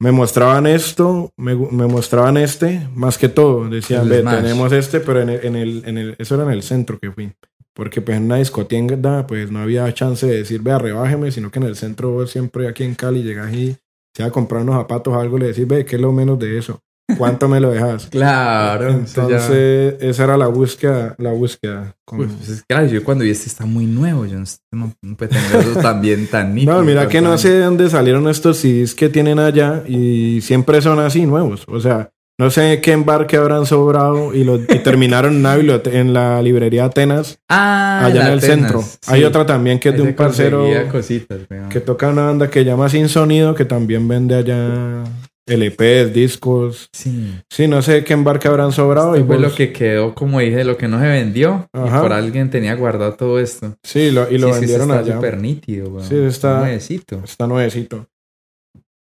[0.00, 3.68] me mostraban esto, me, me mostraban este, más que todo.
[3.68, 6.62] Decían, ve, tenemos este, pero en el, en el, en el, eso era en el
[6.62, 7.32] centro que fui.
[7.74, 11.58] Porque pues en una discotienda pues no había chance de decir, vea, rebájeme, sino que
[11.58, 13.76] en el centro siempre aquí en Cali llegas y
[14.14, 16.38] se va a comprar unos zapatos o algo, le decís, ve, ¿qué es lo menos
[16.38, 16.80] de eso?
[17.16, 18.06] ¿Cuánto me lo dejas?
[18.10, 18.90] Claro.
[18.90, 21.94] ya- Entonces, esa era la búsqueda, la búsqueda.
[22.04, 24.26] con- Uy, pues es que, claro, yo cuando vi este está muy nuevo.
[24.26, 24.38] Yo
[24.72, 26.76] no, puede tener eso también tan nítido.
[26.78, 30.82] no, mira que no sé de dónde salieron estos CDs que tienen allá y siempre
[30.82, 31.64] son así nuevos.
[31.68, 36.12] O sea, no sé qué embarque habrán sobrado y, lo, y terminaron en, una en
[36.12, 38.82] la librería Atenas, Ah, allá en el Atenas, centro.
[38.82, 38.98] sí.
[39.08, 42.88] Hay otra también que es de un parcero cositas, que toca una banda que llama
[42.88, 45.02] Sin Sonido, que también vende allá
[45.46, 46.90] LPs, discos.
[46.92, 47.34] Sí.
[47.48, 49.16] Sí, no sé qué embarque habrán sobrado.
[49.16, 51.66] y fue lo que quedó, como dije, lo que no se vendió.
[51.74, 53.74] Y por alguien tenía guardado todo esto.
[53.82, 55.14] Sí, lo, y lo Sí, sí, vendieron está allá.
[55.16, 56.06] súper nítido, weón.
[56.06, 57.20] Sí, está- Nuevecito.
[57.24, 58.06] Está nuevecito.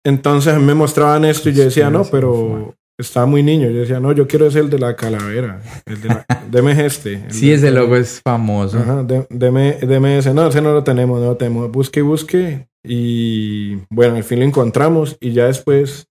[0.05, 3.69] Entonces me mostraban esto y yo decía, no, pero estaba muy niño.
[3.71, 5.61] Yo decía, no, yo quiero ese el de la calavera.
[5.87, 7.15] El de la, deme este.
[7.15, 8.79] el Sí, de- ese logo es famoso.
[8.79, 10.33] Ajá, de- deme, deme ese.
[10.35, 11.71] No, ese no lo tenemos, no lo tenemos.
[11.71, 12.69] Busque y busque.
[12.87, 15.17] Y bueno, al fin lo encontramos.
[15.21, 16.07] Y ya después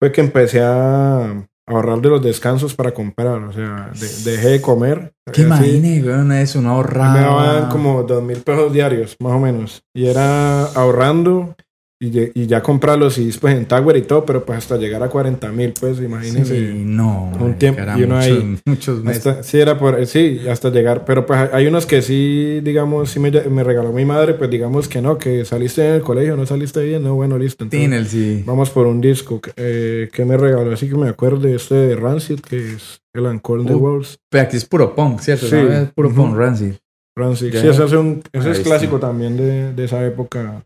[0.00, 3.42] fue que empecé a ahorrar de los descansos para comprar.
[3.44, 5.12] O sea, de- dejé de comer.
[5.32, 6.32] ¿Qué Así, imagine, weón?
[6.32, 9.82] Es una me daban como dos mil pesos diarios, más o menos.
[9.94, 11.54] Y era ahorrando
[12.02, 15.08] y, ya comprar los CDs pues en Tower y todo, pero pues hasta llegar a
[15.10, 16.56] 40 mil, pues imagínense.
[16.72, 17.30] Sí, no.
[17.38, 19.26] Un tiempo, y uno muchos, ahí- muchos meses.
[19.26, 23.20] Hasta- sí, era por, sí, hasta llegar, pero pues hay unos que sí, digamos, sí
[23.20, 26.46] me, me regaló mi madre, pues digamos que no, que saliste en el colegio, no
[26.46, 27.64] saliste bien, no, bueno, listo.
[27.64, 28.42] entonces Tiene el sí.
[28.46, 31.74] Vamos por un disco que, eh, que me regaló, así que me acuerdo de este
[31.74, 34.18] de Rancid, que es el the Uh, Walls.
[34.30, 35.46] Pero aquí es puro punk, ¿cierto?
[35.46, 35.56] Sí.
[35.56, 35.70] ¿no?
[35.70, 36.72] Es puro punk Rancid.
[37.14, 37.50] Rancid.
[37.50, 40.64] Sí, ese es, un, ese es clásico también de, de esa época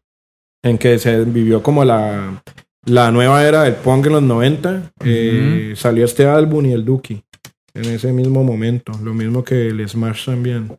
[0.64, 2.42] en que se vivió como la,
[2.86, 4.92] la nueva era del punk en los 90.
[5.04, 7.22] Eh, salió este álbum y el Duki
[7.74, 8.92] en ese mismo momento.
[9.02, 10.76] Lo mismo que el Smash también.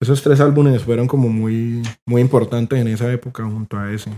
[0.00, 4.10] Esos tres álbumes fueron como muy, muy importantes en esa época junto a ese.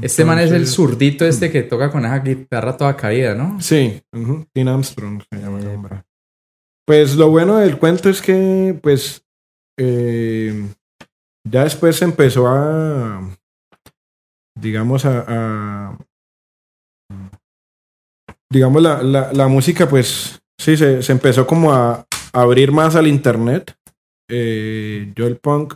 [0.00, 3.60] Este man es el zurdito este que toca con esa guitarra toda caída, ¿no?
[3.60, 6.02] Sí, ujú, Tim Armstrong se llama el hombre.
[6.86, 9.24] Pues lo bueno del cuento es que, pues,
[9.78, 10.66] eh,
[11.44, 13.22] ya después se empezó a,
[14.62, 15.98] digamos, a, a-
[18.50, 23.06] digamos, la, la, la música, pues, sí, se, se empezó como a abrir más al
[23.06, 23.74] internet.
[24.30, 25.74] Eh, yo el punk,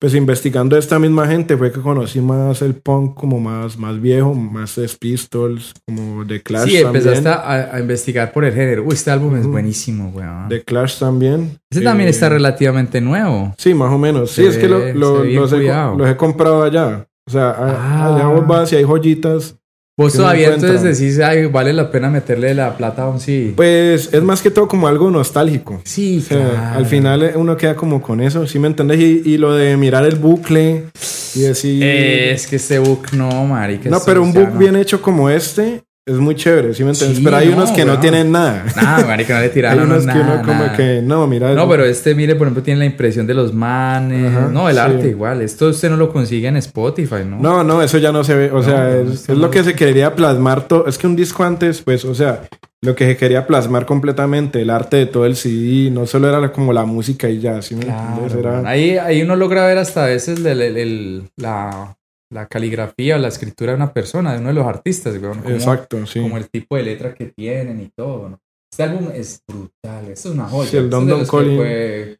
[0.00, 4.00] pues investigando a esta misma gente fue que conocí más el punk como más, más
[4.00, 7.68] viejo, más Sex Pistols, como The Clash sí, empezaste también.
[7.70, 8.84] a, a investigar por el género.
[8.84, 10.48] Uy, este álbum es buenísimo, weón.
[10.48, 11.58] The Clash también.
[11.70, 13.54] Este también Eh, está relativamente nuevo.
[13.58, 14.30] Sí, más o menos.
[14.30, 15.62] Sí, Se es que lo- lo- los, he,
[15.96, 17.06] los he comprado allá.
[17.26, 18.14] O sea, Ah.
[18.16, 19.56] allá vos vas y hay joyitas.
[19.98, 23.52] Vos todavía entonces decís, ay, vale la pena meterle la plata a un sí.
[23.54, 25.82] Pues es más que todo como algo nostálgico.
[25.84, 26.78] sí, O sea, claro.
[26.78, 28.98] al final eh, uno queda como con eso, ¿sí me entendés?
[28.98, 30.86] Y, y lo de mirar el bucle
[31.34, 31.82] y decir...
[31.84, 33.90] Eh, es que este book no, marica.
[33.90, 34.58] no, pero un book no.
[34.58, 37.18] bien hecho como este es muy chévere, ¿sí me entiendes?
[37.18, 38.64] Sí, pero hay no, unos que no tienen nada.
[38.76, 40.76] Nah, marica, no le hay tiraron unos que nada, uno como nada.
[40.76, 41.54] que, no, mira.
[41.54, 44.30] No, pero este, mire, por ejemplo, tiene la impresión de los manes.
[44.34, 44.80] Ajá, no, el sí.
[44.80, 45.42] arte igual.
[45.42, 47.38] Esto usted no lo consigue en Spotify, ¿no?
[47.38, 48.50] No, no, eso ya no se ve.
[48.50, 50.86] O sea, es, lo que se quería plasmar todo.
[50.86, 52.42] Es que un disco antes, pues, o sea,
[52.82, 56.50] lo que se quería plasmar completamente, el arte de todo el CD, no solo era
[56.50, 58.34] como la música y ya, ¿sí me Claro, entiendes?
[58.38, 61.96] Era- ahí, ahí uno logra ver hasta a veces el- el- el- la,
[62.32, 65.40] la caligrafía o la escritura de una persona, de uno de los artistas, weón.
[65.42, 66.20] Como, Exacto, sí.
[66.20, 68.40] como el tipo de letra que tienen y todo, ¿no?
[68.72, 70.70] Este álbum es brutal, es una joya.
[70.70, 71.56] Sí, el Esto Don es de Don los que Calling.
[71.56, 72.18] puede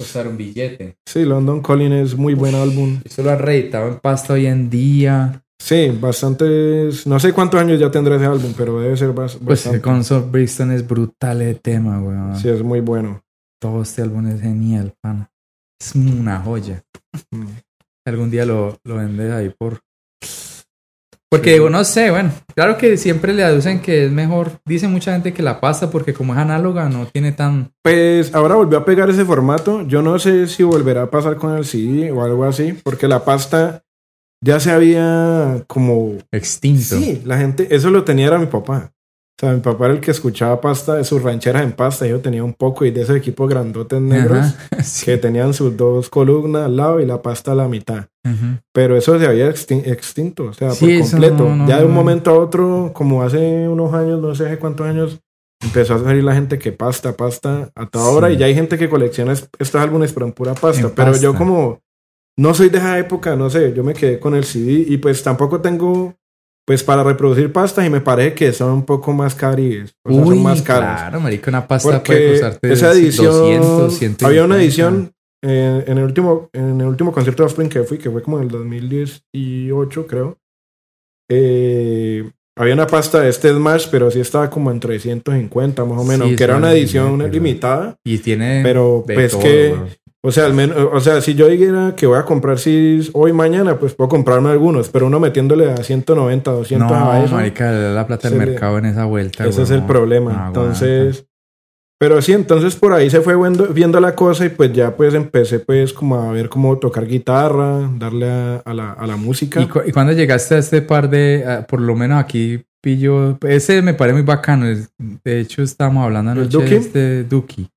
[0.00, 0.96] costar un billete.
[1.08, 3.00] Sí, London Calling es muy buen álbum.
[3.04, 5.44] Esto lo han reeditado en pasta hoy en día.
[5.62, 7.06] Sí, bastantes.
[7.06, 9.80] No sé cuántos años ya tendrá ese álbum, pero debe ser Pues bastante.
[9.80, 12.36] con Soul Brixton es brutal el tema, weón.
[12.36, 13.22] Sí, es muy bueno.
[13.60, 15.30] Todo este álbum es genial, pana.
[15.80, 16.82] Es una joya.
[18.04, 19.80] Algún día lo, lo vendes ahí por...
[21.30, 21.54] Porque Sí.
[21.54, 25.32] digo, no sé, bueno, claro que siempre le aducen que es mejor, dice mucha gente
[25.32, 27.72] que la pasta porque como es análoga no tiene tan...
[27.82, 29.80] Pues ahora volvió a pegar ese formato.
[29.86, 33.24] Yo no sé si volverá a pasar con el CD o algo así, porque la
[33.24, 33.82] pasta
[34.44, 36.98] ya se había como Extinto.
[36.98, 38.91] Sí, la gente, eso lo tenía era mi papá.
[39.42, 42.06] O sea, mi papá era el que escuchaba pasta de sus rancheras en pasta.
[42.06, 45.04] Yo tenía un poco y de esos equipos grandotes negros sí.
[45.06, 48.06] que tenían sus dos columnas al lado y la pasta a la mitad.
[48.72, 51.48] Pero eso se había extin- extinto, o sea, Sí, por completo.
[51.48, 54.58] no, no, ya de un momento a otro, como hace unos años, no sé hace
[54.58, 55.18] cuántos años,
[55.60, 58.16] empezó a salir la gente que pasta, pasta a toda Sí.
[58.16, 60.86] hora y ya hay gente que colecciona es- estos álbumes pero en pura pasta.
[60.86, 61.80] En Pero yo como
[62.38, 65.20] no soy de esa época, no sé, yo me quedé con el CD y pues
[65.24, 66.14] tampoco tengo
[66.66, 70.20] pues para reproducir pastas y me parece que son un poco más caríes, o sea,
[70.22, 70.84] Uy, son más caros.
[71.00, 74.26] claro, marica, una pasta puede Porque costarte esa edición, 200, 150.
[74.26, 75.12] había una edición
[75.44, 78.38] eh, en el último en el último concierto de Offspring que fui, que fue como
[78.38, 80.38] en el 2018 creo.
[81.30, 86.04] eh, había una pasta de este Smash, pero sí estaba como en 350 más o
[86.04, 87.96] menos, Sí, aunque era una edición limitada.
[88.04, 88.60] Y tiene...
[88.62, 89.74] Pero pues todo, que.
[90.24, 93.32] O sea, al menos, o sea, si yo dijera que voy a comprar si hoy
[93.32, 97.34] mañana, pues puedo comprarme algunos, pero uno metiéndole a 190, 200 No, a eso.
[97.34, 99.46] marica, la plata del le- mercado en esa vuelta.
[99.46, 100.30] Ese es el problema.
[100.32, 100.60] No aguanta.
[100.60, 101.26] entonces,
[101.98, 105.14] pero sí, entonces por ahí se fue viendo, viendo la cosa y pues ya pues
[105.14, 109.60] empecé pues como a ver cómo tocar guitarra, darle a, a la, a la música.
[109.60, 113.38] ¿Y, cu y cuando llegaste a este par de, ah, por lo menos aquí pillo,
[113.46, 114.66] ese me parece muy bacano.
[115.24, 116.70] De hecho, estábamos hablando ¿El anoche Duki?
[116.70, 117.68] de este Duki.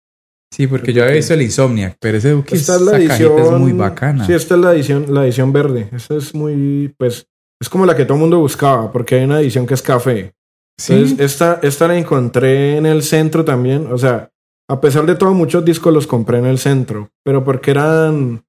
[0.56, 3.52] Sí, porque yo había visto el Insomniac, pero ese Duki, esta es la edición es
[3.52, 4.26] muy bacana.
[4.26, 5.90] Sí, esta es la edición, la edición verde.
[5.92, 7.28] Esta es muy, pues,
[7.62, 10.34] es como la que todo el mundo buscaba, porque hay una edición que es café.
[10.80, 13.88] Sí, Entonces, esta, esta la encontré en el centro también.
[13.92, 14.30] O sea,
[14.70, 17.10] a pesar de todo, muchos discos los compré en el centro.
[17.24, 18.44] Pero porque eran.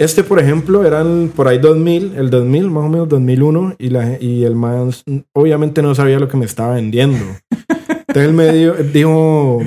[0.00, 3.76] Este, por ejemplo, eran por ahí 2000, el 2000, más o menos 2001.
[3.78, 4.90] Y, la, y el man
[5.34, 7.24] obviamente no sabía lo que me estaba vendiendo.
[8.08, 9.60] Entonces él me dio- dijo.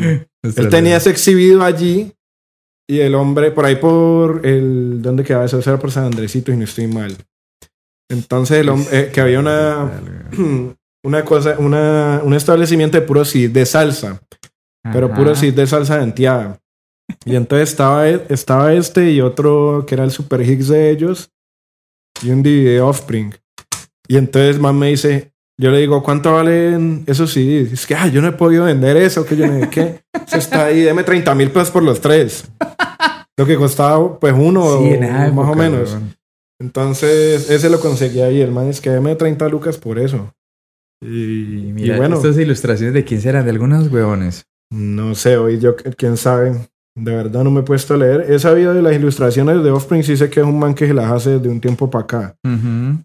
[0.55, 2.13] Él tenía ese exhibido allí.
[2.87, 5.01] Y el hombre, por ahí por el.
[5.01, 5.57] ¿Dónde quedaba eso?
[5.59, 7.15] Eso era por San Andresito, y no estoy mal.
[8.11, 10.01] Entonces, el hombre, eh, que había una
[11.05, 14.21] una cosa, una, un establecimiento de puro CD de salsa,
[14.91, 16.59] pero puro CD de salsa denteada.
[17.25, 21.29] Y entonces estaba, e- estaba este y otro que era el Super Hits de ellos
[22.23, 23.33] y un DVD de Offspring.
[24.07, 27.71] Y entonces man me dice, yo le digo, ¿cuánto valen esos CDs?
[27.71, 30.01] Es que, ah, yo no he podido vender eso, que yo sé qué.
[30.27, 32.45] Eso está ahí, deme 30 mil pesos por los tres.
[33.37, 35.97] Lo que costaba, pues uno, Sí, más o menos.
[36.59, 38.41] Entonces, ese lo conseguí ahí.
[38.41, 40.33] El man es que deme 30 lucas por eso.
[41.01, 44.45] Y, Y y mira, bueno, estas ilustraciones de quién serán, de algunos huevones.
[44.71, 46.53] no sé, hoy yo, quién sabe.
[46.97, 48.25] De verdad no me he puesto a leer.
[48.31, 50.93] He sabido de las ilustraciones de Offspring, sí sé que es un man que se
[50.93, 52.35] las hace de un tiempo para acá.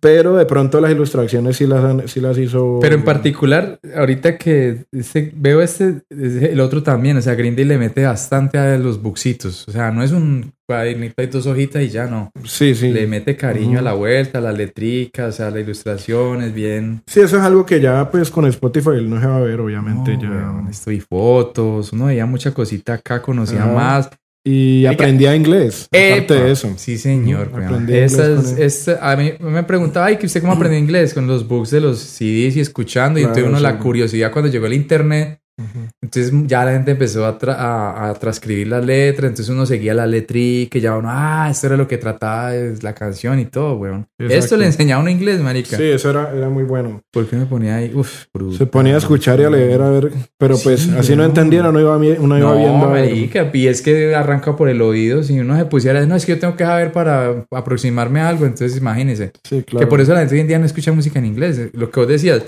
[0.00, 2.78] Pero de pronto las ilustraciones sí las, han- sí las hizo.
[2.80, 7.64] Pero en particular, ahorita que este- veo este, el otro también, o sea, Green Day
[7.64, 9.66] le mete bastante a los buxitos.
[9.68, 12.30] O sea, no es un cuadernito y dos hojitas y ya no.
[12.44, 12.90] Sí, sí.
[12.92, 13.78] Le mete cariño Ujú.
[13.78, 17.02] a la vuelta, a las letricas, o sea, la ilustración es bien.
[17.06, 20.16] Sí, eso es algo que ya pues con Spotify no se va a ver, obviamente.
[20.16, 20.28] No, ya.
[20.30, 23.72] weón, esto y fotos, uno veía mucha cosita acá, conocía Ajá.
[23.72, 24.10] más.
[24.42, 25.86] Y aprendía inglés.
[25.92, 26.72] Aparte Epa, de eso.
[26.76, 27.50] Sí, señor.
[27.90, 28.62] Esas- con él.
[28.62, 31.98] es- a mí me preguntaba, ay, usted cómo aprendió inglés con los books de los
[31.98, 33.18] CDs y escuchando.
[33.18, 33.62] y Claro, entonces uno sí.
[33.64, 35.39] la curiosidad cuando llegó el internet.
[35.60, 35.88] Ujú.
[36.02, 39.28] Entonces ya la gente empezó a, tra- a, a transcribir las letras.
[39.30, 42.76] Entonces uno seguía la letrica y ya uno, ah, esto era lo que trataba de
[42.82, 44.06] la canción y todo, weón.
[44.18, 44.34] Exacto.
[44.44, 45.76] Esto le enseñaba uno inglés, marica.
[45.76, 47.00] Sí, eso era, era muy bueno.
[47.12, 47.92] ¿Por qué me ponía ahí?
[47.94, 48.58] Uf, brutal.
[48.58, 50.10] Se ponía a escuchar y a leer, a ver.
[50.38, 51.24] Pero pues Sí, así no no.
[51.24, 52.88] entendiera, uno iba, uno iba No, viendo.
[52.88, 55.22] marica, y es que arranca por el oído.
[55.22, 58.46] Si uno se pusiera, no, es que yo tengo que saber para aproximarme a algo.
[58.46, 59.32] Entonces imagínese.
[59.44, 59.80] Sí, claro.
[59.86, 61.60] Que por eso la gente hoy en día no escucha música en inglés.
[61.74, 62.42] Lo que vos decías,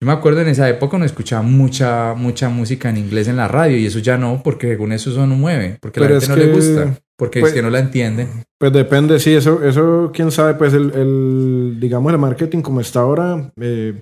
[0.00, 3.48] Yo me acuerdo en esa época uno escuchaba mucha, mucha música en inglés en la
[3.48, 6.20] radio y eso ya no, porque según eso eso no mueve, porque a la Pero
[6.20, 8.28] gente no le gusta, porque pues, es que no la entienden.
[8.60, 13.00] Pues depende, sí, eso, eso quién sabe, pues el, el digamos, el marketing como está
[13.00, 14.00] ahora, eh,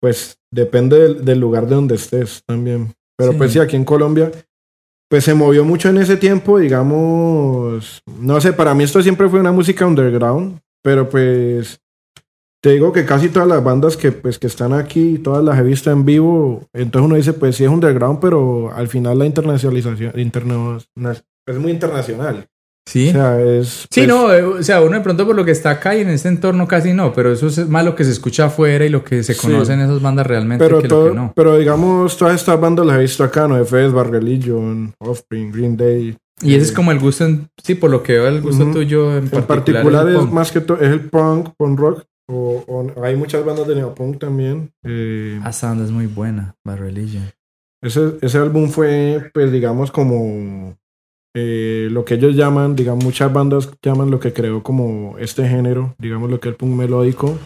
[0.00, 2.92] pues depende del, del lugar de donde estés también.
[3.16, 3.38] Pero Sí.
[3.38, 4.32] pues sí, aquí en Colombia,
[5.08, 9.38] pues se movió mucho en ese tiempo, digamos, no sé, para mí esto siempre fue
[9.38, 11.78] una música underground, pero pues
[12.62, 15.62] te digo que casi todas las bandas que pues que están aquí, todas las he
[15.62, 20.12] visto en vivo, entonces uno dice, pues sí es underground, pero al final la internacionalización,
[20.18, 20.78] interna-
[21.46, 22.46] es muy internacional.
[22.88, 23.10] Sí.
[23.10, 23.86] O sea, es...
[23.90, 26.00] Sí, pues, no, eh, o sea, uno de pronto por lo que está acá y
[26.00, 28.88] en este entorno casi no, pero eso es más lo que se escucha afuera y
[28.88, 29.40] lo que se Sí.
[29.40, 31.32] conoce en esas bandas realmente Pero, que todo, lo que no.
[31.36, 33.56] pero digamos, todas estas bandas las he visto acá, ¿no?
[33.58, 36.16] FS, Bad Religion, Offspring, Green Day.
[36.42, 38.64] Y ese es eh, como el gusto, en- sí, por lo que veo, el gusto
[38.64, 38.72] Ujú.
[38.72, 39.46] tuyo en En particular.
[39.46, 40.32] particular el es punk.
[40.32, 42.04] más que todo, es el punk, punk rock.
[42.30, 44.72] O, o- hay muchas bandas de neopunk también.
[44.84, 47.24] Eh, Ah, esa banda es muy buena, Bad Religion.
[47.82, 50.76] ese, ese álbum fue, pues digamos, como
[51.34, 55.94] eh, lo que ellos llaman, digamos, muchas bandas llaman lo que creó como este género,
[55.98, 57.38] digamos, lo que es el punk melódico.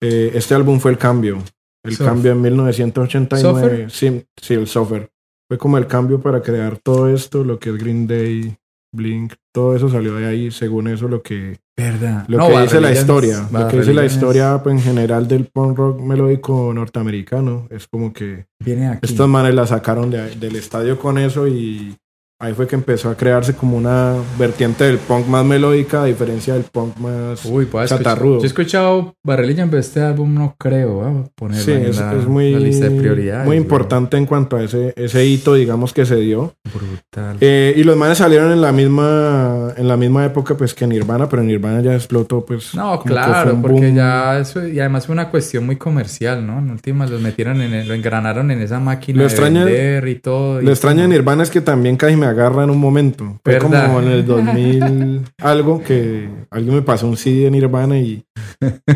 [0.00, 1.38] Eh, este álbum fue el cambio.
[1.84, 3.60] El cambio en 1989.
[3.60, 3.90] ¿Surfer?
[3.90, 5.10] Sí, sí, el Software.
[5.48, 8.54] Fue como el cambio para crear todo esto, lo que es Green Day,
[8.92, 12.24] Blink, todo eso salió de ahí, según eso lo que, Verdad.
[12.28, 13.48] lo No, que dice la historia.
[13.52, 17.66] Lo que dice la historia pues, en general del punk rock melódico norteamericano.
[17.70, 19.00] Es como que Viene aquí.
[19.02, 21.96] estos manes la sacaron de del estadio con eso y
[22.40, 26.54] ahí fue que empezó a crearse como una vertiente del punk más melódica a diferencia
[26.54, 27.44] del punk más...
[27.44, 28.38] Uy, chatarrudo.
[28.38, 31.02] Yo he escuchado Religion, pero este álbum no creo.
[31.04, 33.46] A ponerlo Sí, en es, la, es muy, la lista de prioridades.
[33.46, 36.54] muy importante en cuanto a ese, ese hito, digamos, que se dio.
[36.72, 37.36] Brutal.
[37.40, 41.28] Eh, y los manes salieron en la misma en la misma época pues que Nirvana,
[41.28, 42.74] pero Nirvana ya explotó pues.
[42.74, 43.94] No, claro, porque boom.
[43.96, 46.58] ya eso, y además fue una cuestión muy comercial, ¿no?
[46.58, 50.08] En últimas los metieron en el- lo engranaron en esa máquina Lo de extraña- vender
[50.08, 50.60] y todo.
[50.60, 53.38] y Lo extraño de Nirvana es que también casi me agarra en un momento.
[53.44, 53.86] Fue ¿Verdad?
[53.86, 58.24] como en el 2000 algo que alguien me pasó un CD de Nirvana y,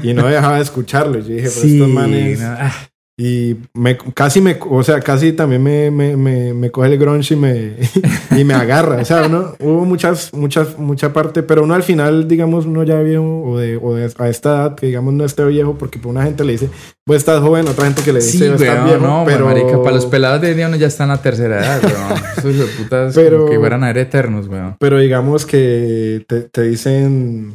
[0.02, 1.18] y no dejaba de escucharlo.
[1.18, 2.40] Yo dije, pero Sí, estos manes...
[2.40, 2.72] no, ah,
[3.14, 7.34] Y me, casi me, o sea, casi también me, me, me, me coge el grunge
[7.34, 7.74] y me,
[8.36, 8.96] y me agarra.
[9.02, 13.00] O sea, uno, hubo muchas, muchas, mucha parte, pero uno al final, digamos, uno ya
[13.02, 16.10] viejo o de, o de a esta edad, que digamos no esté viejo, porque por
[16.10, 16.70] una gente le dice,
[17.06, 19.44] vos estás joven, otra gente que le dice, Sí, vos estás viejo, no, pero...
[19.44, 22.54] marica, para los pelados de día uno ya está en la tercera edad, weón.
[22.54, 24.76] Esos putas Pero- como que fueran a ser eternos, weón.
[24.80, 27.52] Pero digamos que te, te dicen...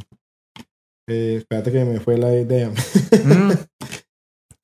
[1.09, 2.69] eh, espérate que me fue la idea.
[2.69, 3.51] Mm,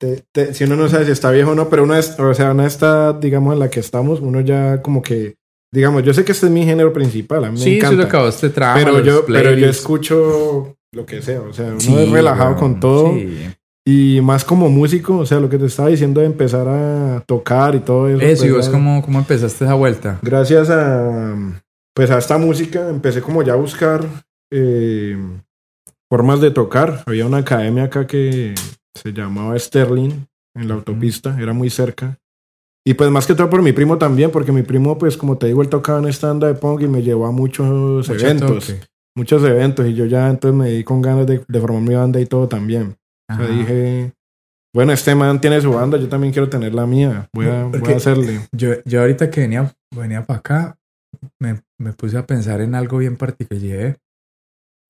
[0.04, 2.34] Te- te- si uno no sabe si está viejo o no, pero uno es, o
[2.34, 5.36] sea, una está, digamos, en la que estamos, uno ya como que,
[5.72, 7.94] digamos, yo sé que este es mi género principal, a mí me sí, eso encanta.
[8.02, 11.40] es lo que a vos te trama, pero yo, pero yo escucho lo que sea,
[11.40, 13.48] o sea, uno Sí, es relajado con todo sí.
[13.86, 17.74] y más como músico, o sea, lo que te estaba diciendo de empezar a tocar
[17.74, 18.20] y todo eso.
[18.20, 20.18] Eso, y pues, vos cómo, cómo empezaste esa vuelta.
[20.22, 21.34] Gracias a,
[21.94, 24.04] pues a esta música empecé como ya a buscar
[24.52, 25.16] eh,
[26.10, 27.02] formas de tocar.
[27.06, 28.54] Había una academia acá que
[28.94, 30.26] se llamaba Sterling
[30.56, 32.18] en la autopista, era muy cerca.
[32.86, 35.46] Y pues más que todo por mi primo también, porque mi primo, pues como te
[35.46, 38.66] digo, él tocaba en esta banda de punk y me llevó a muchos Mucho eventos,
[38.66, 38.80] toque.
[39.16, 39.86] muchos eventos.
[39.86, 42.46] Y yo ya entonces me di con ganas de, de formar mi banda y todo
[42.46, 42.94] también.
[43.30, 44.12] O sea, dije,
[44.74, 47.92] bueno, este man tiene su banda, yo también quiero tener la mía, voy a, voy
[47.92, 48.40] a hacerle.
[48.52, 50.78] Yo, yo ahorita que venía, venía para acá,
[51.40, 53.98] me, me puse a pensar en algo bien particular.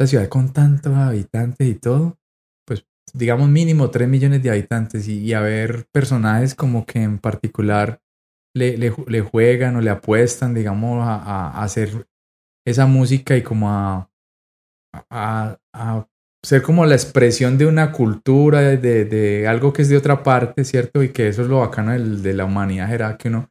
[0.00, 2.16] Esta ciudad con tantos habitantes y todo,
[3.12, 8.00] digamos mínimo 3 millones de habitantes y, y a ver personajes como que en particular
[8.54, 12.06] le, le, ju- le juegan o le apuestan, digamos, a, a- hacer
[12.66, 14.10] esa música y como a,
[15.10, 15.58] a,
[16.42, 20.64] ser como la expresión de una cultura, de, de algo que es de otra parte,
[20.64, 21.02] ¿cierto?
[21.02, 23.50] Y que eso es lo bacano del- de la humanidad, era que uno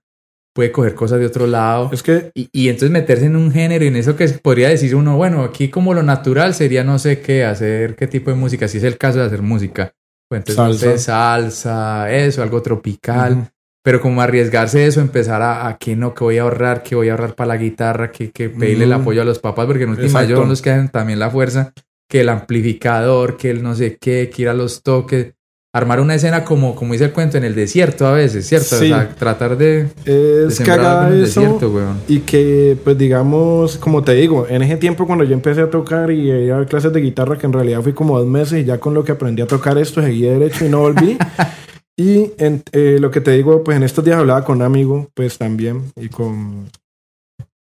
[0.54, 1.90] puede coger cosas de otro lado.
[1.92, 4.96] Es que Y, y entonces meterse en un género y en eso que podría decir
[4.96, 8.68] uno, bueno, aquí como lo natural sería no sé qué, hacer qué tipo de música,
[8.68, 9.94] si es el caso de hacer música.
[10.30, 13.50] Pues entonces, no sé, salsa, eso, algo tropical.
[13.84, 17.10] Pero como arriesgarse eso, empezar a, a que no, que voy a ahorrar, que voy
[17.10, 19.02] a ahorrar para la guitarra, que, que pedirle el Ujú.
[19.02, 20.28] apoyo a los papás, porque en última Exacto.
[20.28, 21.74] ellos son los que hacen también la fuerza,
[22.08, 25.34] que el amplificador, que el no sé qué, que ir a los toques,
[25.74, 28.78] armar una escena como, como dice el cuento, en el desierto a veces, ¿cierto?
[28.78, 28.86] Sí.
[28.86, 32.00] O sea, tratar de, de es haga en el eso desierto, weón.
[32.08, 36.12] y que, pues digamos, como te digo, en ese tiempo cuando yo empecé a tocar
[36.12, 38.78] y a a clases de guitarra, que en realidad fui como dos meses y ya
[38.78, 41.18] con lo que aprendí a tocar esto seguí derecho y no volví.
[41.98, 45.10] y en, eh, lo que te digo, pues en estos días hablaba con un amigo,
[45.16, 46.70] pues también, y con...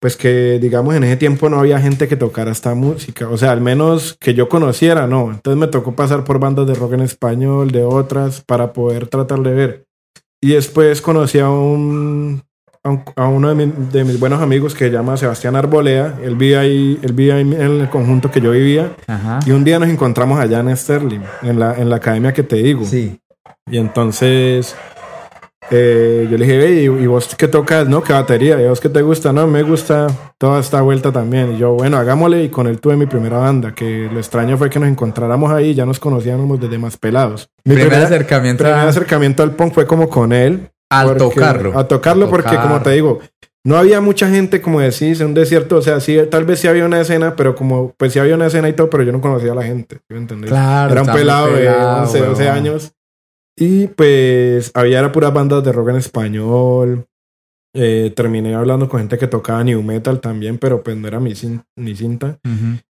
[0.01, 3.51] pues que digamos en ese tiempo no había gente que tocara esta música, o sea,
[3.51, 5.29] al menos que yo conociera, no.
[5.31, 9.41] Entonces me tocó pasar por bandas de rock en español, de otras, para poder tratar
[9.41, 9.85] de ver.
[10.41, 12.41] Y después conocí a un,
[12.83, 16.17] a, uno de, mis buenos amigos que se llama Sebastián Arbolea.
[16.23, 18.95] Él vive ahí, él vive ahí en el conjunto que yo vivía.
[19.45, 22.55] Y un día nos encontramos allá en Sterling, en la, en la academia que te
[22.55, 22.85] digo.
[22.85, 23.19] Sí.
[23.69, 24.75] Y entonces
[25.73, 27.87] eh, yo le dije, ¿y, vos qué tocas?
[27.87, 28.03] ¿No?
[28.03, 28.61] ¿Qué batería?
[28.61, 29.31] ¿Y vos qué te gusta?
[29.31, 30.07] No, me gusta
[30.37, 31.53] toda esta vuelta también.
[31.53, 32.43] Y yo, bueno, hagámosle.
[32.43, 35.73] Y con él tuve mi primera banda, que lo extraño fue que nos encontráramos ahí,
[35.73, 37.49] ya nos conocíamos desde más pelados.
[37.63, 40.69] Mi primer, acercamiento, primer acercamiento al punk fue como con él.
[40.89, 41.79] Al tocarlo.
[41.79, 43.19] A tocarlo, porque como te digo,
[43.63, 45.77] no había mucha gente, como decís, en un desierto.
[45.77, 48.47] O sea, sí, tal vez sí había una escena, pero como, pues sí había una
[48.47, 49.99] escena y todo, pero yo no conocía a la gente.
[50.09, 50.49] ¿Me entendés?
[50.49, 50.91] Claro.
[50.91, 52.93] Era un pelado, de 11, 12 años.
[53.57, 57.05] Y pues había puras bandas de rock en español.
[57.73, 61.33] Eh, terminé hablando con gente que tocaba new metal también, pero pues no era mi,
[61.77, 62.39] mi cinta.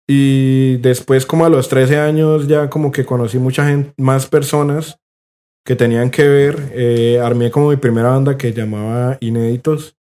[0.08, 4.98] Y después, como a los 13 años, ya como que conocí mucha gente, más personas
[5.64, 6.72] que tenían que ver.
[6.72, 9.96] Eh, armé como mi primera banda que llamaba Inéditos.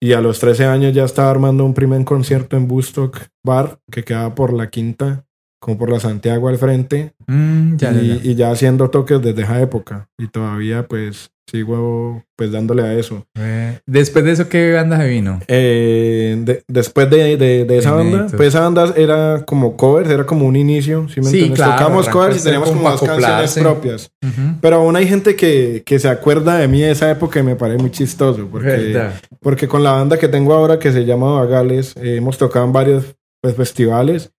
[0.00, 4.02] Y a los 13 años ya estaba armando un primer concierto en Bustock Bar, que
[4.02, 5.24] quedaba por la quinta
[5.62, 7.12] como por la Santiago al frente.
[7.28, 7.76] Mm,
[8.24, 10.08] y, ya, haciendo toques desde esa época.
[10.18, 13.24] Y todavía pues sigo pues dándole a eso.
[13.38, 15.38] Eh, después de eso, ¿qué banda se vino?
[15.46, 20.56] Eh, después de, de, esa banda, pues esa banda era como covers, era como un
[20.56, 24.10] inicio, ¿sí me sí, Tocamos covers y teníamos como, canciones propias.
[24.60, 27.54] Pero aún hay gente que, que, se acuerda de mí de esa época y me
[27.54, 31.94] parece muy chistoso porque, porque con la banda que tengo ahora que se llama Vagales,
[31.98, 34.32] eh, hemos tocado en varios pues, festivales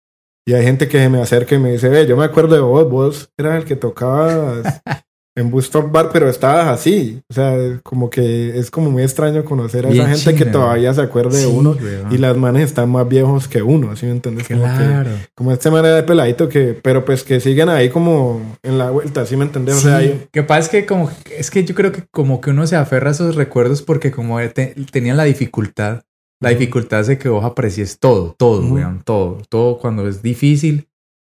[0.46, 2.88] y hay gente que me acerca y me dice, ve, yo me acuerdo de vos,
[2.90, 4.82] vos eras el que tocabas
[5.36, 7.20] en Bustop Bar, pero estabas así.
[7.30, 11.00] O sea, como que es como muy extraño conocer a esa gente que todavía se
[11.00, 11.76] acuerde de uno
[12.10, 14.48] y las manes están más viejos que uno, ¿sí me entiendes?
[14.48, 15.10] Claro.
[15.34, 19.24] Como, este manera de peladito que, pero pues que siguen ahí como en la vuelta,
[19.24, 19.76] ¿sí me entiendes?
[19.76, 20.26] O sea, ahí...
[20.32, 23.08] que pasa es que como, es que yo creo que como que uno se aferra
[23.08, 24.38] a esos recuerdos porque como
[24.90, 26.02] tenían la dificultad
[26.42, 29.40] la dificultad es que vos aprecies todo, todo, weón, todo.
[29.48, 30.88] Todo cuando es difícil.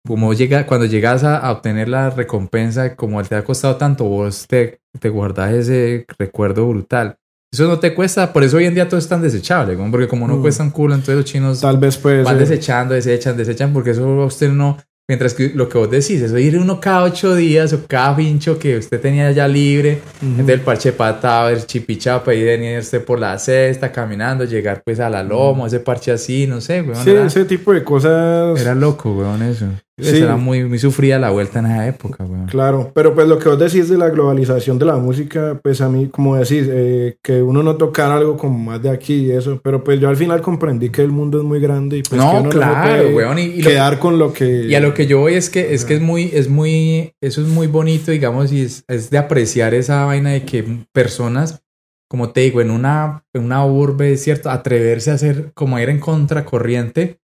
[0.06, 4.80] Como llega, cuando llegas a, obtener la recompensa, como te ha costado tanto, vos te,
[5.00, 7.18] te guardas ese recuerdo brutal.
[7.50, 10.28] Eso no te cuesta, por eso hoy en día todo es tan desechable, porque como
[10.28, 10.42] no mm.
[10.42, 14.04] cuesta un culo, entonces los chinos Tal vez pues, van desechando, desechan, desechan, porque eso
[14.04, 14.76] a usted no,
[15.10, 18.58] Mientras que lo que vos decís, eso ir uno cada ocho días o cada pincho
[18.58, 23.38] que usted tenía ya libre, del parche patado, el chipichapa y venir usted por la
[23.38, 27.02] cesta, caminando, llegar pues a la loma, ese parche así, no sé, weón.
[27.02, 28.60] Sí, ese tipo de cosas.
[28.60, 29.64] Era loco, weón, eso.
[30.00, 30.18] Sí.
[30.18, 32.46] Era muy, muy sufrida la vuelta en esa época, weón.
[32.46, 35.88] Claro, pero pues lo que vos decís de la globalización de la música, pues a
[35.88, 39.60] mí, como decís, eh, que uno no tocar algo como más de aquí y eso,
[39.62, 42.30] pero pues yo al final comprendí que el mundo es muy grande y pues no,
[42.30, 44.66] que uno claro, no weón, y, quedar con lo que...
[44.66, 47.42] Y a lo que yo voy es que es, que es muy, es muy, eso
[47.42, 51.62] es muy bonito, digamos, y es, es de apreciar esa vaina de que personas
[52.10, 54.48] como te digo, en una, en una urbe, ¿cierto?
[54.48, 57.18] Atreverse a hacer como ir en contracorriente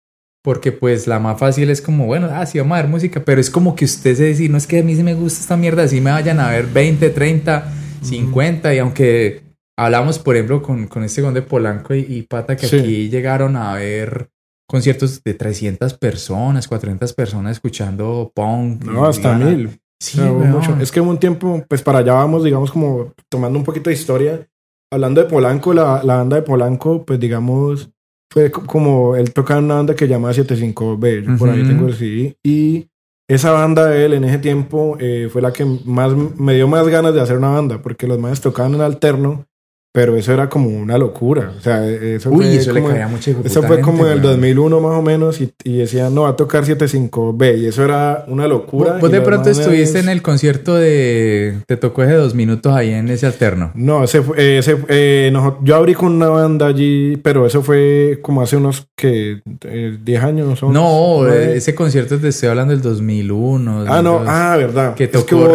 [0.43, 3.39] porque pues la más fácil es como, bueno, ah, sí, vamos a ver música, pero
[3.39, 5.57] es como que usted se dice, no es que a mí sí me gusta esta
[5.57, 7.71] mierda, así me vayan a ver 20, 30,
[8.01, 9.43] 50, y aunque
[9.77, 14.29] hablamos, por ejemplo, con, con este de Polanco y, Pata, que aquí llegaron a ver
[14.67, 18.85] conciertos de 300 personas, 400 personas escuchando punk.
[18.85, 19.79] No, hasta mil.
[19.99, 20.77] Sí, mucho.
[20.79, 23.95] Es que hubo un tiempo, pues para allá vamos, digamos, como tomando un poquito de
[23.95, 24.47] historia.
[24.91, 27.91] Hablando de Polanco, la, la banda de Polanco, pues digamos,
[28.31, 32.37] fue como él tocaba en una banda que llamaba 75B, por ahí tengo el CD,
[32.41, 32.87] y
[33.27, 36.87] esa banda de él en ese tiempo eh, fue la que más me dio más
[36.87, 39.45] ganas de hacer una banda, porque los más tocaban en alterno
[39.93, 41.51] pero eso era como una locura.
[41.57, 44.21] O sea, eso Uy, fue eso como, le caía mucho Eso fue como en el
[44.21, 48.23] 2001 más o menos y, y decía, no, va a tocar 75B y eso era
[48.27, 48.97] una locura.
[48.99, 51.57] ¿Vos, de pronto estuviste en el concierto de...
[51.67, 53.71] Te tocó ese dos minutos ahí en ese alterno?
[53.75, 58.41] No, ese, ese eh, no, yo abrí con una banda allí, pero eso fue como
[58.41, 60.63] hace unos que 10 eh, años.
[60.63, 63.85] no, ese concierto te estoy hablando del 2001.
[63.87, 64.95] Ah, no, ah, verdad.
[64.95, 65.51] Que tocó,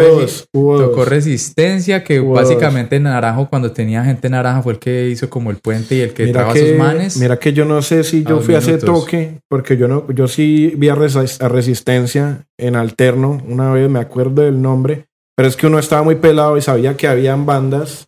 [0.51, 5.51] tocó Resistencia, que básicamente en Naranjo cuando tenía gente Naranja fue el que hizo como
[5.51, 7.17] el puente y el que trajo sus manes.
[7.17, 10.27] Mira que yo no sé si yo fui a ese toque, porque yo no, yo
[10.27, 15.05] sí vi a, Resistencia en alterno, una vez me acuerdo del nombre,
[15.35, 18.07] pero es que uno estaba muy pelado y sabía que habían bandas,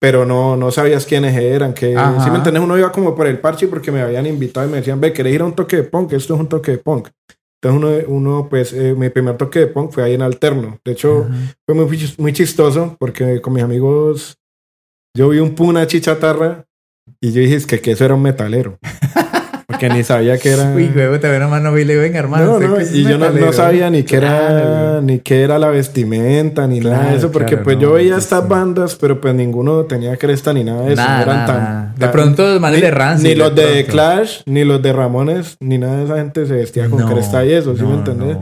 [0.00, 3.38] pero no, no sabías quiénes eran, que si me entendés, uno iba como por el
[3.38, 5.82] parche porque me habían invitado y me decían, ve, ¿querés ir a un toque de
[5.84, 6.12] punk?
[6.12, 7.08] Esto es un toque de punk.
[7.62, 10.80] Entonces uno, uno pues, eh, mi primer toque de punk fue ahí en alterno.
[10.84, 11.28] De hecho,
[11.64, 11.86] fue muy,
[12.18, 14.36] muy chistoso porque con mis amigos
[15.14, 16.64] yo vi un puna chichatarra
[17.20, 18.78] Y yo dije, es que, que eso era un metalero.
[19.66, 20.74] Porque ni sabía que era.
[20.74, 22.58] Uy, huevo, te ven mano y le venga, hermano.
[22.58, 26.66] No, no, y yo no, no, sabía ni qué era, ni qué era la vestimenta,
[26.66, 30.52] ni nada de eso, porque pues yo veía estas bandas, pero pues ninguno tenía cresta
[30.52, 31.02] ni nada de eso.
[31.02, 33.28] no eran tan, De pronto los manes de Rancid.
[33.28, 36.90] Ni los de, Clash, ni los de Ramones, ni nada de esa gente se vestía
[36.90, 38.36] con cresta y eso, ¿sí me entendés?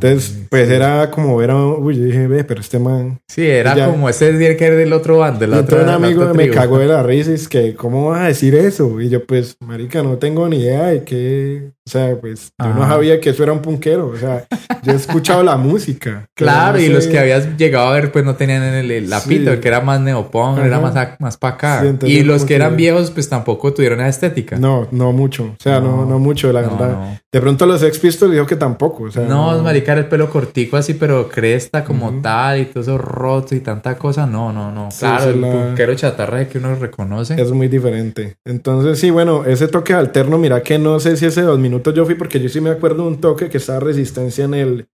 [0.00, 1.56] Entonces, pues era como ver a.
[1.56, 3.18] Uy, yo dije, ve, pero este man.
[3.28, 5.40] Sí, era como ese día que era del otro bando.
[5.40, 8.26] Del otro, un amigo me cagó de la risa y es que, ¿cómo vas a
[8.26, 9.00] decir eso?
[9.00, 11.70] Y yo, pues, marica, no tengo ni idea de qué.
[11.86, 14.08] O sea, pues, yo no sabía que eso era un punquero.
[14.08, 14.46] O sea,
[14.82, 16.24] yo he escuchado la música.
[16.36, 19.58] Claro, y los que habías llegado a ver, pues no tenían el, el la pinta,
[19.58, 21.84] que era más neopong, era más, más para acá.
[22.02, 24.56] y los que eran viejos, pues tampoco tuvieron esa estética.
[24.58, 25.44] No, no mucho.
[25.44, 27.20] O sea, no, no, mucho, la verdad.
[27.32, 29.04] De pronto los Ex Pistols dijo que tampoco.
[29.04, 32.98] O sea, no, marica, el pelo cortico así, pero cresta como tal y todo eso
[32.98, 34.26] roto y tanta cosa.
[34.26, 34.88] No, no, no.
[34.98, 37.40] claro, el punquero chatarra que uno reconoce.
[37.40, 38.36] Es muy diferente.
[38.44, 42.04] Entonces, sí, bueno, ese toque alterno, mira que no sé si ese dos minutos yo
[42.04, 44.88] fui porque yo sí me acuerdo de un toque que estaba resistencia en el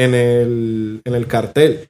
[0.00, 1.86] en el, en el cartel.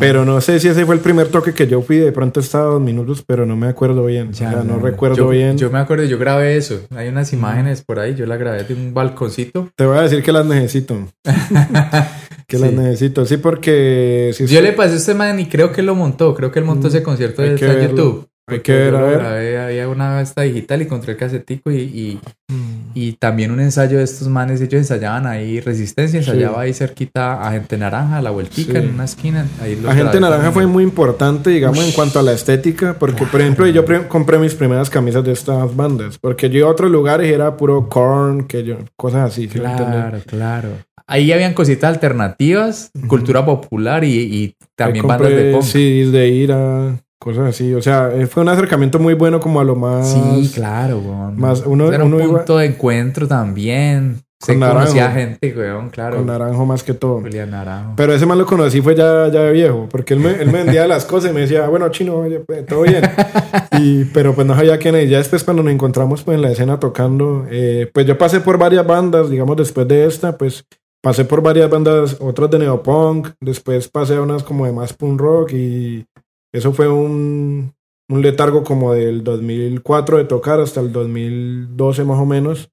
[0.00, 1.98] Pero no sé si ese fue el primer toque que yo fui.
[1.98, 4.30] De pronto estaba dos minutos, pero no me acuerdo bien.
[4.30, 5.56] o sea, no, recuerdo bien.
[5.56, 6.80] Yo me acuerdo, yo grabé eso.
[6.94, 8.16] Hay unas imágenes por ahí.
[8.16, 9.70] Yo la grabé de un balconcito.
[9.76, 11.08] Te voy a decir que las necesito.
[12.48, 13.24] que las necesito.
[13.26, 14.34] Sí, porque.
[14.36, 16.34] yo le pasé a este man y creo que lo montó.
[16.34, 18.26] Creo que él montó ese concierto de YouTube.
[18.48, 19.56] Hay que ver, a ver.
[19.58, 22.18] había una esta digital y encontré el casetico y,
[22.48, 22.90] mm.
[22.92, 24.60] y, también un ensayo de estos manes.
[24.60, 29.04] Ellos ensayaban ahí Resistencia, ensayaba ahí cerquita a Gente Naranja, a la vueltica en una
[29.04, 29.46] esquina.
[29.60, 33.66] Ahí Gente Naranja fue muy importante, digamos, en cuanto a la estética, porque, por ejemplo,
[33.68, 37.32] yo compré mis primeras camisas de estas bandas, porque yo iba a otros lugares y
[37.32, 39.46] era puro corn, que yo, cosas así.
[39.46, 40.68] Claro, claro.
[41.06, 45.62] Ahí habían cositas alternativas, cultura popular y, y también bandas de punk.
[45.62, 47.72] Sí, de ir a cosas así.
[47.74, 50.12] O sea, eh, fue un acercamiento muy bueno como a lo más...
[50.12, 51.00] Sí, claro,
[51.36, 54.20] Más uno, Era un punto de encuentro también.
[54.40, 56.16] Se conocía gente, weón, claro.
[56.16, 57.20] Con Naranjo más que todo.
[57.20, 57.92] Julián Naranjo.
[57.96, 60.64] Pero ese man lo conocí fue ya, ya de viejo, porque él me, él me
[60.64, 63.02] vendía las cosas y me decía, bueno, chino, pues, todo bien.
[63.78, 65.08] y, pero pues no sabía quién es.
[65.08, 68.58] Ya después cuando nos encontramos pues, en la escena tocando, eh, pues yo pasé por
[68.58, 70.64] varias bandas, digamos, después de esta, pues
[71.00, 75.20] pasé por varias bandas, otras de neopunk, después pasé a unas como de más punk
[75.20, 76.04] rock y
[76.52, 77.74] eso fue un,
[78.08, 82.70] un letargo como del 2004 de tocar hasta el 2012 más o menos.